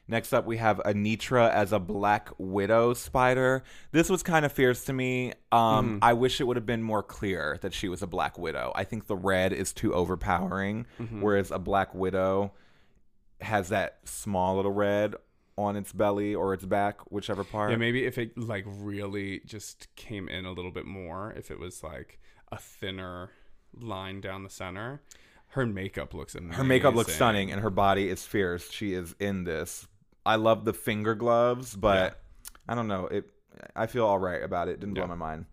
Next 0.08 0.34
up, 0.34 0.48
we 0.48 0.58
have 0.58 0.78
Anetra 0.86 1.52
as 1.52 1.72
a 1.72 1.78
Black 1.78 2.32
Widow 2.40 2.96
spider. 2.96 3.62
This 3.92 4.10
was 4.10 4.24
kind 4.24 4.44
of 4.44 4.52
fierce 4.52 4.86
to 4.86 4.94
me. 4.94 5.34
Um, 5.52 5.60
Mm-hmm. 5.86 5.98
I 6.02 6.14
wish 6.14 6.42
it 6.42 6.46
would 6.46 6.58
have 6.58 6.66
been 6.66 6.82
more 6.82 7.04
clear 7.04 7.60
that 7.62 7.76
she 7.76 7.88
was 7.90 8.02
a 8.02 8.08
Black 8.08 8.40
Widow. 8.40 8.72
I 8.74 8.86
think 8.86 9.06
the 9.06 9.16
red 9.16 9.54
is 9.54 9.72
too 9.72 9.94
overpowering, 9.94 10.88
Mm-hmm. 11.00 11.22
whereas 11.22 11.52
a 11.52 11.60
Black 11.60 11.94
Widow 11.94 12.54
has 13.42 13.70
that 13.70 14.00
small 14.06 14.56
little 14.56 14.72
red 14.72 15.16
on 15.58 15.76
its 15.76 15.92
belly 15.92 16.34
or 16.34 16.54
its 16.54 16.66
back, 16.66 17.00
whichever 17.12 17.44
part. 17.44 17.72
Yeah, 17.72 17.78
maybe 17.78 18.06
if 18.06 18.18
it 18.18 18.38
like 18.38 18.66
really 18.66 19.42
just 19.46 19.94
came 19.96 20.30
in 20.30 20.46
a 20.46 20.52
little 20.52 20.72
bit 20.72 20.86
more, 20.86 21.34
if 21.38 21.52
it 21.52 21.60
was 21.60 21.84
like 21.84 22.20
a 22.52 22.58
thinner 22.58 23.32
line 23.74 24.22
down 24.22 24.44
the 24.44 24.50
center. 24.50 25.02
Her 25.54 25.66
makeup 25.66 26.14
looks 26.14 26.36
amazing. 26.36 26.54
Her 26.54 26.64
makeup 26.64 26.96
looks 26.96 27.14
stunning 27.14 27.52
and 27.52 27.62
her 27.62 27.72
body 27.72 28.08
is 28.08 28.24
fierce. 28.24 28.70
She 28.72 28.94
is 28.94 29.16
in 29.20 29.46
this 29.46 29.88
I 30.26 30.36
love 30.36 30.66
the 30.66 30.74
finger 30.74 31.16
gloves, 31.16 31.76
but 31.76 32.22
I 32.68 32.76
don't 32.76 32.88
know. 32.88 33.08
It. 33.08 33.30
I 33.76 33.88
feel 33.88 34.06
all 34.06 34.20
right 34.20 34.44
about 34.44 34.68
it. 34.68 34.80
Didn't 34.80 34.94
blow 34.94 35.08
my 35.08 35.16
mind. 35.16 35.46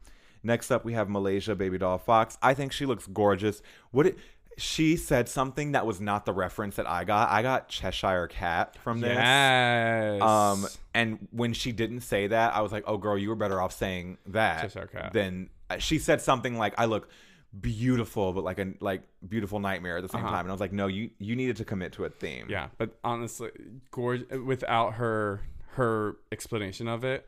Next 0.42 0.70
up, 0.70 0.84
we 0.84 0.92
have 0.92 1.08
Malaysia 1.08 1.56
Babydoll 1.56 2.00
Foxx. 2.00 2.36
I 2.42 2.54
think 2.54 2.72
she 2.72 2.86
looks 2.86 3.06
gorgeous. 3.06 3.62
What 3.90 4.06
it, 4.06 4.18
she 4.58 4.96
said 4.96 5.28
something 5.28 5.72
that 5.72 5.84
was 5.86 6.00
not 6.00 6.24
the 6.24 6.32
reference 6.32 6.76
that 6.76 6.88
I 6.88 7.04
got. 7.04 7.30
I 7.30 7.42
got 7.42 7.68
Cheshire 7.68 8.26
Cat 8.28 8.76
from 8.78 9.00
this. 9.00 9.14
Yes. 9.16 10.22
Um, 10.22 10.66
and 10.94 11.28
when 11.30 11.52
she 11.52 11.72
didn't 11.72 12.00
say 12.00 12.28
that, 12.28 12.54
I 12.54 12.62
was 12.62 12.72
like, 12.72 12.84
"Oh, 12.86 12.96
girl, 12.96 13.18
you 13.18 13.28
were 13.28 13.34
better 13.36 13.60
off 13.60 13.72
saying 13.72 14.18
that 14.28 14.62
Cheshire 14.62 14.86
Cat. 14.90 15.12
than." 15.12 15.50
uh, 15.68 15.78
She 15.78 15.98
said 15.98 16.20
something 16.22 16.56
like, 16.56 16.74
"I 16.78 16.86
look 16.86 17.08
beautiful, 17.60 18.32
but 18.32 18.44
like 18.44 18.58
a 18.58 18.72
like 18.80 19.02
beautiful 19.26 19.58
nightmare 19.60 19.96
at 19.98 20.02
the 20.02 20.08
same 20.08 20.22
Uh-huh. 20.24 20.30
time." 20.32 20.40
And 20.46 20.50
I 20.50 20.52
was 20.52 20.60
like, 20.60 20.72
"No, 20.72 20.86
you 20.86 21.10
you 21.18 21.36
needed 21.36 21.56
to 21.56 21.64
commit 21.64 21.92
to 21.94 22.04
a 22.04 22.08
theme." 22.10 22.46
yeah, 22.48 22.68
but 22.78 22.98
honestly, 23.04 23.50
gorge 23.90 24.22
without 24.30 24.94
her 24.94 25.42
her 25.74 26.16
explanation 26.32 26.88
of 26.88 27.04
it, 27.04 27.26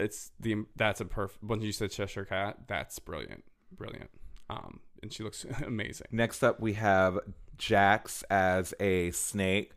it's 0.00 0.32
the 0.40 0.64
that's 0.76 1.00
a 1.00 1.04
perfect. 1.04 1.44
When 1.44 1.60
you 1.60 1.70
said 1.72 1.90
Cheshire 1.92 2.24
Cat, 2.24 2.58
that's 2.66 2.98
brilliant, 2.98 3.44
brilliant. 3.72 4.10
Um, 4.50 4.80
and 5.02 5.12
she 5.12 5.22
looks 5.22 5.44
amazing. 5.66 6.06
Next 6.10 6.42
up, 6.42 6.60
we 6.60 6.74
have 6.74 7.18
Jax 7.56 8.22
as 8.30 8.74
a 8.80 9.10
snake. 9.12 9.72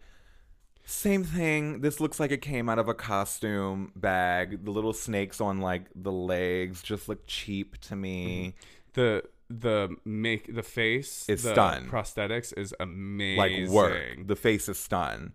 Same 0.83 1.23
thing. 1.23 1.81
This 1.81 1.99
looks 1.99 2.19
like 2.19 2.31
it 2.31 2.41
came 2.41 2.67
out 2.67 2.79
of 2.79 2.87
a 2.87 2.93
costume 2.93 3.91
bag. 3.95 4.65
The 4.65 4.71
little 4.71 4.93
snakes 4.93 5.39
on 5.39 5.61
like 5.61 5.83
the 5.95 6.11
legs 6.11 6.81
just 6.81 7.07
look 7.07 7.25
cheap 7.27 7.79
to 7.81 7.95
me. 7.95 8.55
The 8.93 9.23
the 9.49 9.95
make 10.05 10.53
the 10.53 10.63
face, 10.63 11.27
is 11.29 11.43
the 11.43 11.53
done. 11.53 11.87
Prosthetics 11.89 12.53
is 12.57 12.73
amazing. 12.79 13.37
Like 13.37 13.69
work. 13.69 14.27
The 14.27 14.35
face 14.35 14.69
is 14.69 14.79
stunned. 14.79 15.33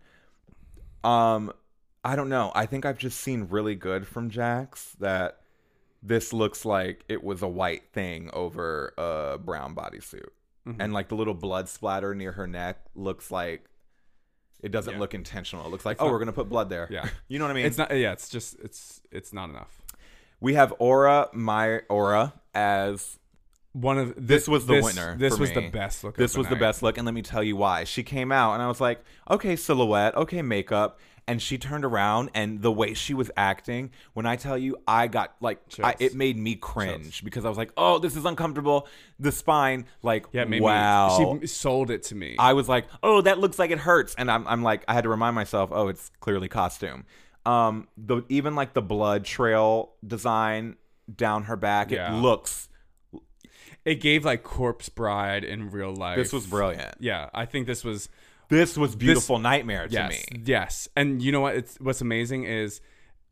Um, 1.05 1.53
I 2.05 2.17
don't 2.17 2.29
know. 2.29 2.53
I 2.55 2.67
think 2.67 2.85
I've 2.85 2.99
just 2.99 3.21
seen 3.21 3.47
really 3.51 3.75
good 3.75 4.07
from 4.07 4.31
Jax 4.31 4.97
that 5.01 5.41
this 6.07 6.33
looks 6.33 6.65
like 6.65 7.05
it 7.09 7.25
was 7.25 7.43
a 7.43 7.49
white 7.49 7.85
thing 7.93 8.31
over 8.33 8.93
a 8.97 9.39
brown 9.39 9.75
bodysuit. 9.75 10.29
Mhm. 10.67 10.77
And 10.79 10.93
like 10.93 11.09
the 11.09 11.15
little 11.17 11.35
blood 11.35 11.69
splatter 11.69 12.15
near 12.15 12.33
her 12.33 12.47
neck 12.47 12.79
looks 12.95 13.31
like 13.31 13.65
it 14.63 14.71
doesn't 14.71 14.95
Yeah. 14.95 15.01
look 15.01 15.15
intentional. 15.15 15.67
It 15.67 15.71
looks 15.71 15.85
like, 15.85 15.95
It's 15.97 16.03
oh, 16.03 16.07
not- 16.07 16.13
we're 16.13 16.19
gonna 16.21 16.33
put 16.33 16.49
blood 16.49 16.71
there. 16.71 16.87
Yeah. 16.91 17.09
You 17.29 17.39
know 17.39 17.45
what 17.45 17.51
I 17.51 17.55
mean? 17.55 17.67
It's 17.67 17.79
not. 17.79 17.97
Yeah, 17.97 18.13
it's 18.13 18.29
just 18.29 18.57
it's 18.61 19.01
it's 19.11 19.33
not 19.33 19.51
enough. 19.51 19.83
we 20.41 20.55
have 20.55 20.73
Aura, 20.79 21.29
my 21.33 21.81
Aura, 21.89 22.35
as 22.55 23.19
One 23.73 23.99
of 23.99 24.15
This 24.17 24.49
was 24.49 24.65
the 24.67 24.75
this- 24.77 24.85
winner 24.87 25.17
This 25.19 25.39
was 25.39 25.51
me. 25.51 25.57
the 25.57 25.69
best 25.69 26.03
look. 26.03 26.17
this 26.17 26.33
of 26.35 26.39
was 26.39 26.47
the 26.49 26.55
night. 26.55 26.61
best 26.61 26.83
look, 26.83 26.97
and 26.97 27.05
let 27.05 27.13
me 27.15 27.21
tell 27.23 27.43
you 27.43 27.57
why. 27.57 27.85
She 27.85 28.03
came 28.03 28.33
out, 28.33 28.55
and 28.55 28.63
I 28.63 28.69
was 28.69 28.81
like, 28.81 29.05
okay, 29.31 29.55
silhouette, 29.57 30.15
okay, 30.17 30.41
makeup, 30.41 30.99
and 31.29 31.43
she 31.43 31.59
turned 31.59 31.85
around, 31.85 32.31
and 32.35 32.63
the 32.63 32.71
way 32.71 32.95
she 32.95 33.13
was 33.13 33.31
acting, 33.37 33.91
when 34.15 34.27
I 34.27 34.37
tell 34.37 34.57
you, 34.57 34.77
I 34.87 35.09
got 35.09 35.35
like, 35.41 35.59
I, 35.83 35.95
it 35.99 36.15
made 36.15 36.37
me 36.39 36.55
cringe 36.55 37.25
because 37.25 37.45
I 37.45 37.49
was 37.49 37.59
like, 37.59 37.73
oh, 37.77 37.99
this 37.99 38.15
is 38.15 38.25
uncomfortable. 38.25 38.87
The 39.19 39.33
spine, 39.33 39.87
like, 40.03 40.27
Yeah, 40.33 40.45
wow. 40.61 41.19
Me, 41.35 41.41
she 41.41 41.47
sold 41.49 41.91
it 41.91 42.05
to 42.05 42.15
me. 42.15 42.37
I 42.39 42.53
was 42.53 42.69
like, 42.69 42.87
oh, 43.03 43.21
that 43.23 43.39
looks 43.41 43.59
like 43.59 43.71
it 43.73 43.79
hurts, 43.79 44.15
and 44.17 44.31
I'm, 44.31 44.47
I'm 44.47 44.63
like, 44.63 44.85
I 44.87 44.95
had 44.95 45.03
to 45.03 45.09
remind 45.11 45.35
myself, 45.35 45.71
oh, 45.73 45.89
it's 45.89 46.11
clearly 46.21 46.49
costume. 46.49 47.05
Um, 47.45 47.89
the 47.97 48.23
even 48.29 48.55
like 48.55 48.73
the 48.75 48.83
blood 48.83 49.25
trail 49.25 49.93
design 50.07 50.77
down 51.15 51.45
her 51.45 51.57
back, 51.57 51.91
Yeah. 51.91 52.13
it 52.17 52.21
looks. 52.21 52.69
it 53.85 53.97
gave 54.01 54.25
like 54.25 54.43
Corpse 54.43 54.89
Bride 54.89 55.45
in 55.45 55.71
real 55.71 55.95
life. 55.95 56.17
This 56.17 56.33
was 56.33 56.47
brilliant. 56.47 56.97
Yeah, 56.99 57.31
I 57.33 57.45
think 57.47 57.67
this 57.69 57.85
was 57.85 58.09
This 58.49 58.77
was 58.77 58.95
beautiful 58.95 59.39
nightmare 59.39 59.89
to 59.89 59.93
yes, 59.93 60.11
me. 60.11 60.43
yes. 60.45 60.89
And 60.97 61.21
you 61.23 61.33
know 61.33 61.41
what? 61.41 61.57
It's 61.57 61.77
what's 61.81 62.01
amazing 62.01 62.45
is 62.45 62.81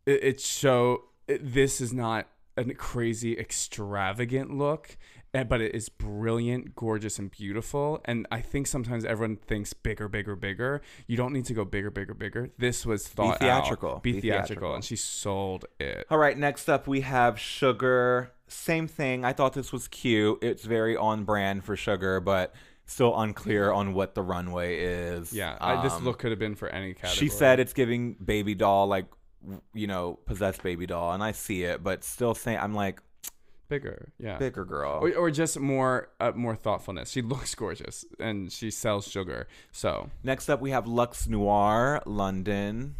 it, 0.06 0.24
it 0.24 0.40
show 0.40 1.04
it, 1.28 1.40
this 1.54 1.80
is 1.80 1.92
not 1.92 2.28
a 2.56 2.64
crazy 2.74 3.36
extravagant 3.38 4.56
look, 4.56 4.96
eh, 5.32 5.44
but 5.44 5.60
it 5.60 5.74
is 5.74 5.88
brilliant, 5.88 6.74
gorgeous, 6.76 7.18
and 7.18 7.30
beautiful. 7.30 8.00
And 8.04 8.26
I 8.30 8.40
think 8.40 8.66
sometimes 8.66 9.04
everyone 9.04 9.36
thinks 9.36 9.72
bigger, 9.72 10.08
bigger, 10.08 10.36
bigger. 10.36 10.82
You 11.06 11.16
don't 11.16 11.32
need 11.32 11.44
to 11.46 11.54
go 11.54 11.64
bigger, 11.64 11.90
bigger, 11.90 12.14
bigger. 12.14 12.50
This 12.58 12.86
was 12.86 13.08
thought 13.08 13.34
out. 13.34 13.40
theatrical. 13.40 14.00
Be, 14.02 14.12
Be 14.12 14.20
theatrical, 14.20 14.46
theatrical. 14.46 14.74
and 14.74 14.84
she 14.84 14.96
sold 14.96 15.64
it. 15.80 16.06
All 16.10 16.18
right, 16.18 16.38
next 16.38 16.68
up 16.68 16.86
we 16.86 17.00
have 17.00 17.38
Sugar. 17.38 18.32
Same 18.46 18.86
thing. 18.86 19.24
I 19.24 19.32
thought 19.32 19.54
this 19.54 19.72
was 19.72 19.88
cute. 19.88 20.38
It's 20.42 20.64
very 20.64 20.96
on 20.96 21.24
brand 21.24 21.64
for 21.64 21.76
Sugar, 21.76 22.20
but 22.20 22.54
still 22.86 23.18
unclear 23.18 23.72
on 23.72 23.94
what 23.94 24.14
the 24.14 24.22
runway 24.22 24.78
is. 24.78 25.32
Yeah, 25.32 25.56
I, 25.60 25.82
this 25.82 25.92
Um, 25.94 26.04
look 26.04 26.18
could 26.18 26.30
have 26.30 26.38
been 26.38 26.54
for 26.54 26.68
any 26.68 26.94
category. 26.94 27.16
She 27.16 27.28
said 27.28 27.60
it's 27.60 27.72
giving 27.72 28.14
baby 28.14 28.54
doll, 28.54 28.86
like, 28.86 29.06
you 29.72 29.86
know, 29.86 30.18
possessed 30.26 30.62
baby 30.62 30.86
doll, 30.86 31.12
and 31.12 31.22
I 31.22 31.32
see 31.32 31.64
it, 31.64 31.82
but 31.82 32.04
still 32.04 32.34
saying, 32.34 32.58
I'm 32.58 32.74
like, 32.74 33.00
bigger. 33.68 34.12
Yeah, 34.18 34.38
bigger 34.38 34.64
girl. 34.64 35.00
or, 35.02 35.14
or 35.14 35.30
just 35.30 35.58
more 35.58 36.10
uh, 36.20 36.32
more 36.34 36.56
thoughtfulness. 36.56 37.10
She 37.10 37.22
looks 37.32 37.54
gorgeous 37.54 38.04
and 38.18 38.52
she 38.52 38.70
sells 38.70 39.08
sugar. 39.08 39.48
So, 39.72 40.10
Next 40.22 40.48
up 40.48 40.60
we 40.60 40.70
have 40.70 40.84
Luxx 40.84 41.28
Noir, 41.28 42.02
London. 42.06 42.96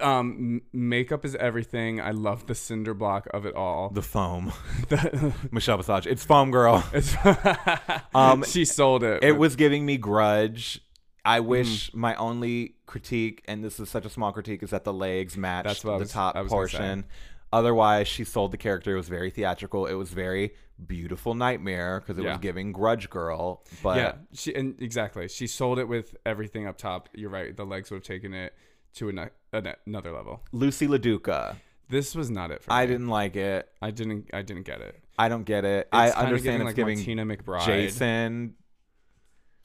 Um, 0.00 0.62
makeup 0.72 1.24
is 1.24 1.34
everything. 1.36 2.00
I 2.00 2.10
love 2.10 2.46
the 2.46 2.54
cinder 2.54 2.94
block 2.94 3.26
of 3.32 3.46
it 3.46 3.54
all. 3.54 3.90
The 3.90 4.02
foam. 4.02 4.52
The- 4.88 5.34
Michelle 5.50 5.76
Visage. 5.78 6.06
It's 6.06 6.24
foam 6.24 6.50
girl. 6.50 6.84
it's 6.92 7.16
Um, 8.14 8.42
she 8.44 8.64
sold 8.64 9.02
it. 9.02 9.22
It 9.22 9.32
was 9.32 9.56
giving 9.56 9.84
me 9.86 9.96
grudge. 9.96 10.80
I 11.24 11.40
wish 11.40 11.92
my 11.92 12.14
only 12.14 12.76
critique, 12.86 13.42
and 13.46 13.62
this 13.62 13.78
is 13.80 13.90
such 13.90 14.06
a 14.06 14.08
small 14.08 14.32
critique, 14.32 14.62
is 14.62 14.70
that 14.70 14.84
the 14.84 14.92
legs 14.92 15.36
matched 15.36 15.66
That's 15.68 15.84
what 15.84 15.94
the 15.94 15.98
was- 16.00 16.12
top 16.12 16.36
I 16.36 16.42
was 16.42 16.50
gonna 16.52 16.68
say. 16.68 16.78
portion. 16.78 17.04
Otherwise, 17.50 18.06
she 18.08 18.24
sold 18.24 18.52
the 18.52 18.58
character. 18.58 18.92
It 18.92 18.96
was 18.96 19.08
very 19.08 19.30
theatrical. 19.30 19.86
It 19.86 19.94
was 19.94 20.10
very 20.10 20.52
beautiful 20.86 21.34
nightmare 21.34 21.98
because 22.00 22.18
it 22.18 22.22
Yeah. 22.24 22.32
was 22.32 22.38
giving 22.40 22.72
grudge 22.72 23.08
girl. 23.08 23.64
But 23.82 23.96
yeah. 23.96 24.12
She 24.34 24.54
and 24.54 24.80
exactly. 24.82 25.28
She 25.28 25.46
sold 25.46 25.78
it 25.78 25.88
with 25.88 26.14
everything 26.26 26.66
up 26.66 26.76
top. 26.76 27.08
You're 27.14 27.30
right. 27.30 27.56
The 27.56 27.64
legs 27.64 27.90
would 27.90 27.96
have 27.98 28.04
taken 28.04 28.34
it 28.34 28.54
to 28.94 29.08
an, 29.08 29.30
an, 29.52 29.74
another 29.86 30.12
level. 30.12 30.42
Loosey 30.52 30.88
LaDuca, 30.88 31.56
This 31.88 32.14
was 32.14 32.30
not 32.30 32.50
it 32.50 32.62
for 32.62 32.72
I 32.72 32.82
me. 32.82 32.92
didn't 32.92 33.08
like 33.08 33.36
it. 33.36 33.68
I 33.80 33.90
didn't. 33.90 34.30
I 34.32 34.42
didn't 34.42 34.64
get 34.64 34.80
it. 34.80 35.00
I 35.18 35.28
don't 35.28 35.44
get 35.44 35.64
it. 35.64 35.88
I 35.92 36.06
It's 36.06 36.14
kinda 36.14 36.26
understand 36.28 36.62
it's 36.62 36.74
giving 36.74 36.98
Martina 36.98 37.24
McBride. 37.26 37.64
Jason 37.64 38.54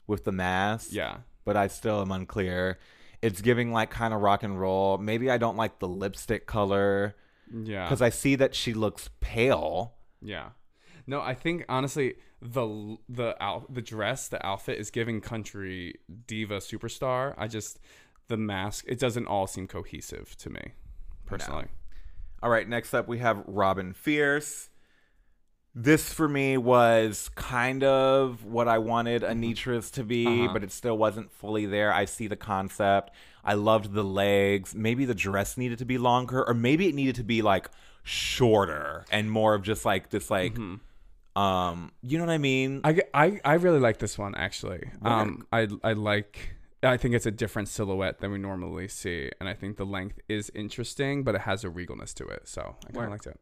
with 0.06 0.24
the 0.24 0.32
mask. 0.32 0.88
Yeah. 0.92 1.18
but 1.44 1.56
I 1.56 1.66
still 1.68 2.00
am 2.00 2.10
unclear. 2.10 2.78
It's 3.20 3.40
giving 3.42 3.70
like 3.72 3.90
kind 3.90 4.12
of 4.14 4.20
rock 4.20 4.42
and 4.42 4.58
roll. 4.58 4.96
Maybe 4.98 5.30
I 5.30 5.36
don't 5.38 5.56
like 5.56 5.78
the 5.78 5.88
lipstick 5.88 6.46
color 6.46 7.14
Yeah. 7.52 7.84
because 7.84 8.00
I 8.02 8.08
see 8.10 8.34
that 8.36 8.54
she 8.54 8.72
looks 8.74 9.10
pale. 9.20 9.94
Yeah. 10.22 10.50
No, 11.06 11.20
I 11.20 11.34
think 11.34 11.64
honestly 11.68 12.14
the 12.40 12.96
the 13.10 13.36
out 13.42 13.72
the 13.72 13.82
dress, 13.82 14.28
the 14.28 14.44
outfit 14.44 14.78
is 14.78 14.90
giving 14.90 15.20
country 15.20 15.96
diva 16.26 16.58
superstar. 16.58 17.34
I 17.36 17.46
just 17.46 17.78
the 18.28 18.36
mask, 18.36 18.84
it 18.88 18.98
doesn't 18.98 19.26
all 19.26 19.46
seem 19.46 19.66
cohesive 19.66 20.36
to 20.38 20.50
me 20.50 20.72
personally. 21.26 21.66
All 22.42 22.50
right, 22.50 22.68
next 22.68 22.92
up 22.94 23.08
we 23.08 23.18
have 23.18 23.42
Robin 23.46 23.92
Fierce. 23.92 24.70
This 25.76 26.12
for 26.12 26.28
me 26.28 26.56
was 26.56 27.30
kind 27.34 27.82
of 27.82 28.44
what 28.44 28.68
I 28.68 28.78
wanted 28.78 29.22
Anetra's 29.22 29.90
to 29.92 30.04
be, 30.04 30.24
Uh-huh. 30.44 30.52
but 30.52 30.62
it 30.62 30.70
still 30.70 30.96
wasn't 30.96 31.32
fully 31.32 31.66
there. 31.66 31.92
I 31.92 32.04
see 32.04 32.28
the 32.28 32.36
concept. 32.36 33.10
I 33.44 33.54
loved 33.54 33.92
the 33.92 34.04
legs. 34.04 34.72
Maybe 34.74 35.04
the 35.04 35.16
dress 35.16 35.56
needed 35.56 35.78
to 35.80 35.84
be 35.84 35.98
longer, 35.98 36.46
or 36.46 36.54
maybe 36.54 36.86
it 36.88 36.94
needed 36.94 37.16
to 37.16 37.24
be 37.24 37.42
like 37.42 37.68
shorter 38.04 39.04
and 39.10 39.30
more 39.30 39.54
of 39.54 39.62
just 39.62 39.84
like 39.84 40.10
this, 40.10 40.30
like, 40.30 40.56
um, 41.36 41.90
you 42.02 42.18
know 42.18 42.24
what 42.24 42.32
I 42.32 42.38
mean? 42.38 42.80
I, 42.84 43.00
I, 43.12 43.40
I 43.44 43.54
really 43.54 43.80
like 43.80 43.98
this 43.98 44.16
one 44.16 44.34
actually. 44.36 44.90
Um, 45.02 45.46
I 45.52 45.66
I 45.82 45.94
like. 45.94 46.54
I 46.84 46.96
think 46.96 47.14
it's 47.14 47.26
a 47.26 47.30
different 47.30 47.68
silhouette 47.68 48.18
than 48.20 48.30
we 48.30 48.38
normally 48.38 48.88
see, 48.88 49.30
and 49.40 49.48
I 49.48 49.54
think 49.54 49.76
the 49.76 49.86
length 49.86 50.20
is 50.28 50.50
interesting, 50.54 51.22
but 51.24 51.34
it 51.34 51.42
has 51.42 51.64
a 51.64 51.68
regalness 51.68 52.12
to 52.14 52.26
it. 52.26 52.46
So 52.48 52.76
I 52.88 52.92
kind 52.92 53.06
of 53.06 53.10
liked 53.12 53.26
it. 53.26 53.40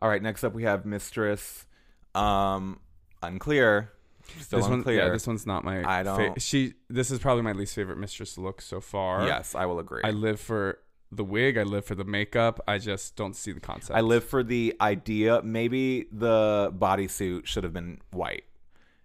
All 0.00 0.08
right, 0.08 0.22
next 0.22 0.44
up 0.44 0.52
we 0.54 0.64
have 0.64 0.84
Mistress. 0.84 1.66
Um, 2.14 2.80
unclear. 3.22 3.92
Still 4.40 4.58
this 4.58 4.68
one, 4.68 4.78
unclear. 4.78 5.04
yeah, 5.04 5.08
this 5.10 5.26
one's 5.26 5.46
not 5.46 5.64
my. 5.64 5.84
I 5.88 6.02
don't- 6.02 6.40
she. 6.42 6.74
This 6.88 7.10
is 7.10 7.18
probably 7.18 7.42
my 7.42 7.52
least 7.52 7.74
favorite 7.74 7.98
mistress 7.98 8.36
look 8.36 8.60
so 8.60 8.80
far. 8.80 9.24
yes, 9.26 9.54
I 9.54 9.66
will 9.66 9.78
agree. 9.78 10.00
I 10.02 10.10
live 10.10 10.40
for 10.40 10.78
the 11.12 11.22
wig. 11.24 11.56
I 11.56 11.62
live 11.62 11.84
for 11.84 11.94
the 11.94 12.04
makeup. 12.04 12.60
I 12.66 12.78
just 12.78 13.14
don't 13.14 13.36
see 13.36 13.52
the 13.52 13.60
concept. 13.60 13.96
I 13.96 14.00
live 14.00 14.24
for 14.24 14.42
the 14.42 14.74
idea. 14.80 15.42
Maybe 15.42 16.06
the 16.10 16.72
bodysuit 16.76 17.46
should 17.46 17.62
have 17.62 17.72
been 17.72 18.00
white 18.10 18.44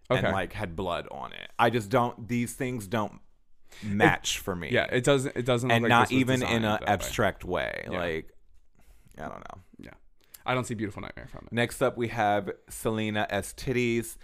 Okay. 0.09 0.23
and 0.25 0.33
like 0.33 0.53
had 0.53 0.75
blood 0.75 1.07
on 1.11 1.31
it. 1.33 1.51
I 1.59 1.69
just 1.69 1.89
don't. 1.89 2.27
These 2.27 2.53
things 2.53 2.87
don't 2.87 3.19
match 3.83 4.39
for 4.39 4.55
me. 4.55 4.69
Yeah, 4.71 4.85
it 4.91 5.03
doesn't. 5.03 5.35
It 5.35 5.45
doesn't. 5.45 5.69
and 5.71 5.83
like 5.83 5.89
not 5.89 6.11
even 6.11 6.41
in 6.43 6.49
an 6.57 6.61
that 6.63 6.81
way. 6.81 6.87
abstract 6.87 7.43
way. 7.45 7.87
Yeah. 7.91 7.99
Like 7.99 8.29
I 9.17 9.23
don't 9.23 9.39
know. 9.39 9.61
Yeah, 9.79 9.91
I 10.45 10.53
don't 10.53 10.65
see 10.65 10.73
beautiful 10.73 11.01
nightmare 11.01 11.27
from 11.27 11.47
it. 11.47 11.53
Next 11.53 11.81
up, 11.81 11.97
we 11.97 12.07
have 12.09 12.51
Salina 12.69 13.27
EsTitties. 13.31 14.17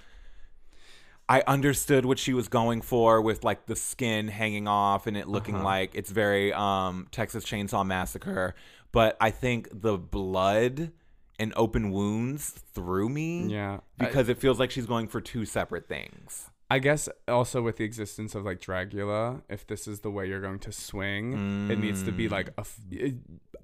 I 1.29 1.43
understood 1.45 2.05
what 2.05 2.19
she 2.19 2.33
was 2.33 2.47
going 2.47 2.81
for 2.81 3.21
with 3.21 3.43
like 3.43 3.65
the 3.65 3.75
skin 3.75 4.29
hanging 4.29 4.67
off 4.67 5.07
and 5.07 5.17
it 5.17 5.27
looking 5.27 5.55
Uh-huh. 5.55 5.63
like 5.65 5.91
it's 5.93 6.09
very 6.11 6.53
um 6.53 7.07
Texas 7.11 7.43
Chainsaw 7.43 7.85
Massacre, 7.85 8.55
but 8.93 9.17
I 9.19 9.31
think 9.31 9.67
the 9.73 9.97
blood 9.97 10.91
and 11.39 11.53
open 11.57 11.91
wounds 11.91 12.49
threw 12.73 13.09
me 13.09 13.47
Yeah. 13.47 13.79
I- 13.99 14.05
because 14.05 14.29
it 14.29 14.37
feels 14.37 14.57
like 14.59 14.71
she's 14.71 14.85
going 14.85 15.07
for 15.09 15.19
two 15.19 15.43
separate 15.45 15.87
things. 15.89 16.49
I 16.69 16.79
guess 16.79 17.07
also 17.27 17.61
with 17.61 17.77
the 17.77 17.85
existence 17.85 18.35
of 18.35 18.43
like 18.43 18.59
Dragula, 18.59 19.41
if 19.49 19.65
this 19.65 19.87
is 19.87 20.01
the 20.01 20.11
way 20.11 20.27
you're 20.27 20.41
going 20.41 20.59
to 20.59 20.71
swing, 20.71 21.69
it 21.71 21.79
needs 21.79 22.03
to 22.03 22.11
be 22.11 22.27
like 22.27 22.49
a 22.57 22.61
f- 22.61 22.79
it, 22.91 23.15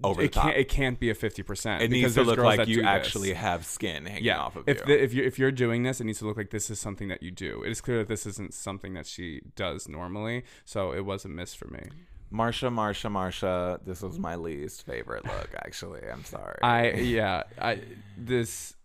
Mm. 0.03 0.09
Over 0.09 0.21
it 0.23 0.33
top. 0.33 0.45
can't 0.45 0.57
it 0.57 0.69
can't 0.69 0.99
be 0.99 1.09
a 1.09 1.15
fifty 1.15 1.43
percent. 1.43 1.81
It 1.81 1.91
needs 1.91 2.15
to 2.15 2.23
look 2.23 2.37
like 2.37 2.67
you 2.67 2.83
actually 2.83 3.33
have 3.33 3.65
skin 3.65 4.05
hanging 4.05 4.25
yeah. 4.25 4.39
off 4.39 4.55
of 4.55 4.67
if 4.67 4.79
you. 4.79 4.85
the, 4.85 5.03
if 5.03 5.13
you 5.13 5.23
if 5.23 5.39
you're 5.39 5.51
doing 5.51 5.83
this, 5.83 6.01
it 6.01 6.05
needs 6.05 6.19
to 6.19 6.25
look 6.25 6.35
like 6.35 6.49
this 6.49 6.69
is 6.69 6.79
something 6.79 7.07
that 7.07 7.23
you 7.23 7.31
do. 7.31 7.63
It 7.63 7.71
is 7.71 7.79
clear 7.79 7.99
that 7.99 8.07
this 8.07 8.25
isn't 8.25 8.53
something 8.53 8.93
that 8.95 9.05
she 9.05 9.41
does 9.55 9.87
normally, 9.87 10.43
so 10.65 10.91
it 10.91 11.05
was 11.05 11.25
a 11.25 11.29
miss 11.29 11.53
for 11.53 11.67
me. 11.67 11.83
Marcia, 12.31 12.69
Marcia, 12.71 13.09
Marcia. 13.09 13.79
This 13.85 14.01
was 14.01 14.19
my 14.19 14.35
least 14.35 14.85
favorite 14.85 15.23
look. 15.25 15.49
Actually, 15.55 16.01
I'm 16.11 16.25
sorry. 16.25 16.57
I 16.63 16.91
yeah 16.93 17.43
I 17.61 17.81
this 18.17 18.75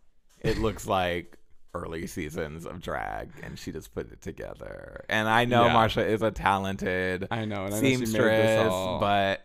it 0.40 0.58
looks 0.58 0.86
like 0.86 1.36
early 1.74 2.06
seasons 2.06 2.66
of 2.66 2.80
drag, 2.80 3.30
and 3.42 3.58
she 3.58 3.72
just 3.72 3.94
put 3.94 4.10
it 4.10 4.20
together. 4.22 5.04
And 5.08 5.28
I 5.28 5.44
know 5.44 5.66
Yeah. 5.66 5.72
Marcia 5.72 6.06
is 6.06 6.22
a 6.22 6.30
talented 6.30 7.26
I 7.30 7.44
know 7.44 7.64
and 7.66 7.74
I 7.74 7.80
know 7.80 7.82
she 7.88 7.96
seamstress, 7.96 8.68
all, 8.70 8.98
but 9.00 9.44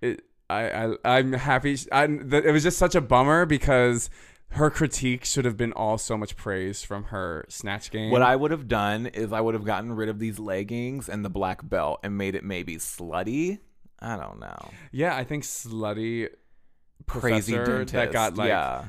it, 0.00 0.22
I, 0.50 0.70
I 1.04 1.18
I'm 1.18 1.32
happy. 1.32 1.76
I, 1.92 2.06
th- 2.06 2.44
it 2.44 2.52
was 2.52 2.62
just 2.62 2.78
such 2.78 2.94
a 2.94 3.00
bummer 3.00 3.46
because 3.46 4.10
her 4.52 4.70
critique 4.70 5.24
should 5.24 5.44
have 5.44 5.56
been 5.58 5.72
all 5.74 5.98
so 5.98 6.16
much 6.16 6.34
praise 6.36 6.82
from 6.82 7.04
her 7.04 7.44
snatch 7.48 7.90
game. 7.90 8.10
what 8.10 8.22
I 8.22 8.34
would 8.34 8.50
have 8.50 8.66
done 8.66 9.06
is 9.06 9.32
I 9.32 9.40
would 9.42 9.54
have 9.54 9.64
gotten 9.64 9.92
rid 9.92 10.08
of 10.08 10.18
these 10.18 10.38
leggings 10.38 11.08
and 11.08 11.22
the 11.24 11.28
black 11.28 11.68
belt 11.68 12.00
and 12.02 12.16
made 12.16 12.34
it 12.34 12.42
maybe 12.44 12.76
slutty. 12.76 13.58
I 14.00 14.16
don't 14.16 14.40
know. 14.40 14.70
yeah, 14.92 15.14
I 15.16 15.24
think 15.24 15.42
slutty 15.44 16.28
Crazy 17.06 17.52
dentist. 17.52 17.92
that 17.94 18.12
got 18.12 18.36
like 18.36 18.48
yeah. 18.48 18.84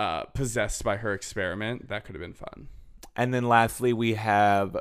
Uh, 0.00 0.24
possessed 0.34 0.82
by 0.84 0.96
her 0.96 1.12
experiment. 1.12 1.88
That 1.88 2.04
could 2.04 2.14
have 2.14 2.22
been 2.22 2.32
fun. 2.32 2.68
And 3.16 3.34
then 3.34 3.44
lastly, 3.48 3.92
we 3.92 4.14
have 4.14 4.76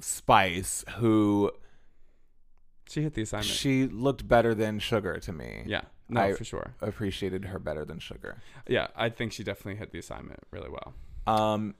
Spice, 0.00 0.84
who 0.96 1.50
She 2.88 3.02
hit 3.02 3.14
the 3.14 3.22
assignment. 3.22 3.46
she 3.46 3.86
looked 3.86 4.26
better 4.26 4.54
than 4.54 4.78
Sugar 4.78 5.18
to 5.20 5.32
me. 5.32 5.62
yeah, 5.66 5.82
no, 6.08 6.20
I- 6.22 6.32
for 6.32 6.44
sure. 6.44 6.74
appreciated 6.80 7.44
her 7.46 7.58
better 7.58 7.84
than 7.84 7.98
Sugar. 7.98 8.42
Yeah, 8.66 8.88
I 8.96 9.08
think 9.10 9.32
she 9.32 9.44
definitely 9.44 9.76
hit 9.76 9.92
the 9.92 9.98
assignment 10.00 10.40
really 10.50 10.70
well. 10.70 10.92
Um, 11.26 11.74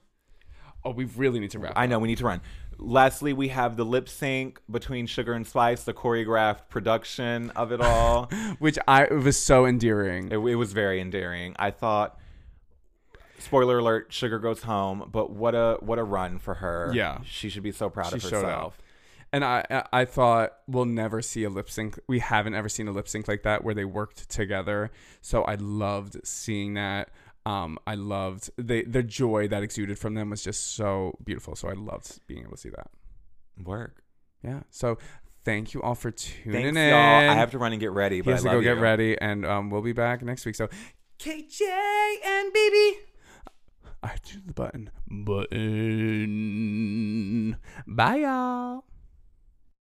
Oh, 0.86 0.90
we 0.90 1.06
really 1.06 1.40
need 1.40 1.50
to 1.52 1.58
wrap. 1.58 1.72
I 1.76 1.84
up. 1.84 1.90
know 1.90 1.98
we 1.98 2.08
need 2.08 2.18
to 2.18 2.26
run. 2.26 2.42
Lastly, 2.76 3.32
we 3.32 3.48
have 3.48 3.78
the 3.78 3.86
lip 3.86 4.06
sync 4.06 4.60
between 4.70 5.06
Sugar 5.06 5.32
and 5.32 5.46
Spice, 5.46 5.84
the 5.84 5.94
choreographed 5.94 6.68
production 6.68 7.48
of 7.52 7.72
it 7.72 7.80
all. 7.80 8.26
which 8.58 8.78
I 8.86 9.04
it 9.04 9.12
was 9.12 9.38
so 9.42 9.64
endearing. 9.64 10.26
it, 10.30 10.36
it 10.36 10.56
was 10.56 10.74
very 10.74 11.00
endearing. 11.00 11.56
I 11.58 11.70
thought. 11.70 12.20
Spoiler 13.44 13.78
alert: 13.78 14.12
Sugar 14.12 14.38
goes 14.38 14.62
home, 14.62 15.08
but 15.12 15.30
what 15.30 15.54
a 15.54 15.76
what 15.80 15.98
a 15.98 16.04
run 16.04 16.38
for 16.38 16.54
her. 16.54 16.90
Yeah. 16.94 17.18
she 17.24 17.48
should 17.48 17.62
be 17.62 17.72
so 17.72 17.90
proud 17.90 18.10
she 18.10 18.16
of 18.16 18.22
herself. 18.22 18.78
And 19.32 19.44
I, 19.44 19.64
I 19.70 19.84
I 19.92 20.04
thought 20.04 20.52
we'll 20.66 20.84
never 20.84 21.20
see 21.20 21.44
a 21.44 21.50
lip 21.50 21.68
sync. 21.68 21.98
We 22.08 22.20
haven't 22.20 22.54
ever 22.54 22.68
seen 22.68 22.88
a 22.88 22.92
lip 22.92 23.08
sync 23.08 23.26
like 23.28 23.42
that 23.42 23.64
where 23.64 23.74
they 23.74 23.84
worked 23.84 24.28
together. 24.30 24.90
So 25.20 25.42
I 25.42 25.56
loved 25.56 26.16
seeing 26.26 26.74
that. 26.74 27.10
Um, 27.46 27.78
I 27.86 27.94
loved 27.94 28.50
the 28.56 28.84
the 28.84 29.02
joy 29.02 29.48
that 29.48 29.62
exuded 29.62 29.98
from 29.98 30.14
them 30.14 30.30
was 30.30 30.42
just 30.42 30.74
so 30.74 31.18
beautiful. 31.24 31.56
So 31.56 31.68
I 31.68 31.72
loved 31.72 32.20
being 32.26 32.42
able 32.42 32.52
to 32.52 32.58
see 32.58 32.70
that. 32.70 32.90
Work. 33.62 34.02
Yeah. 34.42 34.60
So 34.70 34.98
thank 35.44 35.74
you 35.74 35.82
all 35.82 35.94
for 35.94 36.10
tuning 36.10 36.52
Thanks, 36.62 36.78
in. 36.78 36.88
y'all. 36.88 37.30
I 37.30 37.34
have 37.34 37.50
to 37.50 37.58
run 37.58 37.72
and 37.72 37.80
get 37.80 37.90
ready, 37.92 38.16
He 38.16 38.22
but 38.22 38.30
I 38.30 38.34
has 38.34 38.42
to 38.42 38.48
love 38.48 38.56
go 38.58 38.62
get 38.62 38.78
ready, 38.80 39.18
and 39.20 39.44
um, 39.44 39.68
we'll 39.70 39.82
be 39.82 39.92
back 39.92 40.22
next 40.22 40.46
week. 40.46 40.54
So 40.54 40.68
KJ 41.18 41.60
and 42.24 42.52
BB. 42.52 42.92
I 44.04 44.16
do 44.22 44.38
the 44.46 44.52
button. 44.52 44.90
Button. 45.08 45.56
Bye, 47.86 48.16
y'all. 48.16 48.84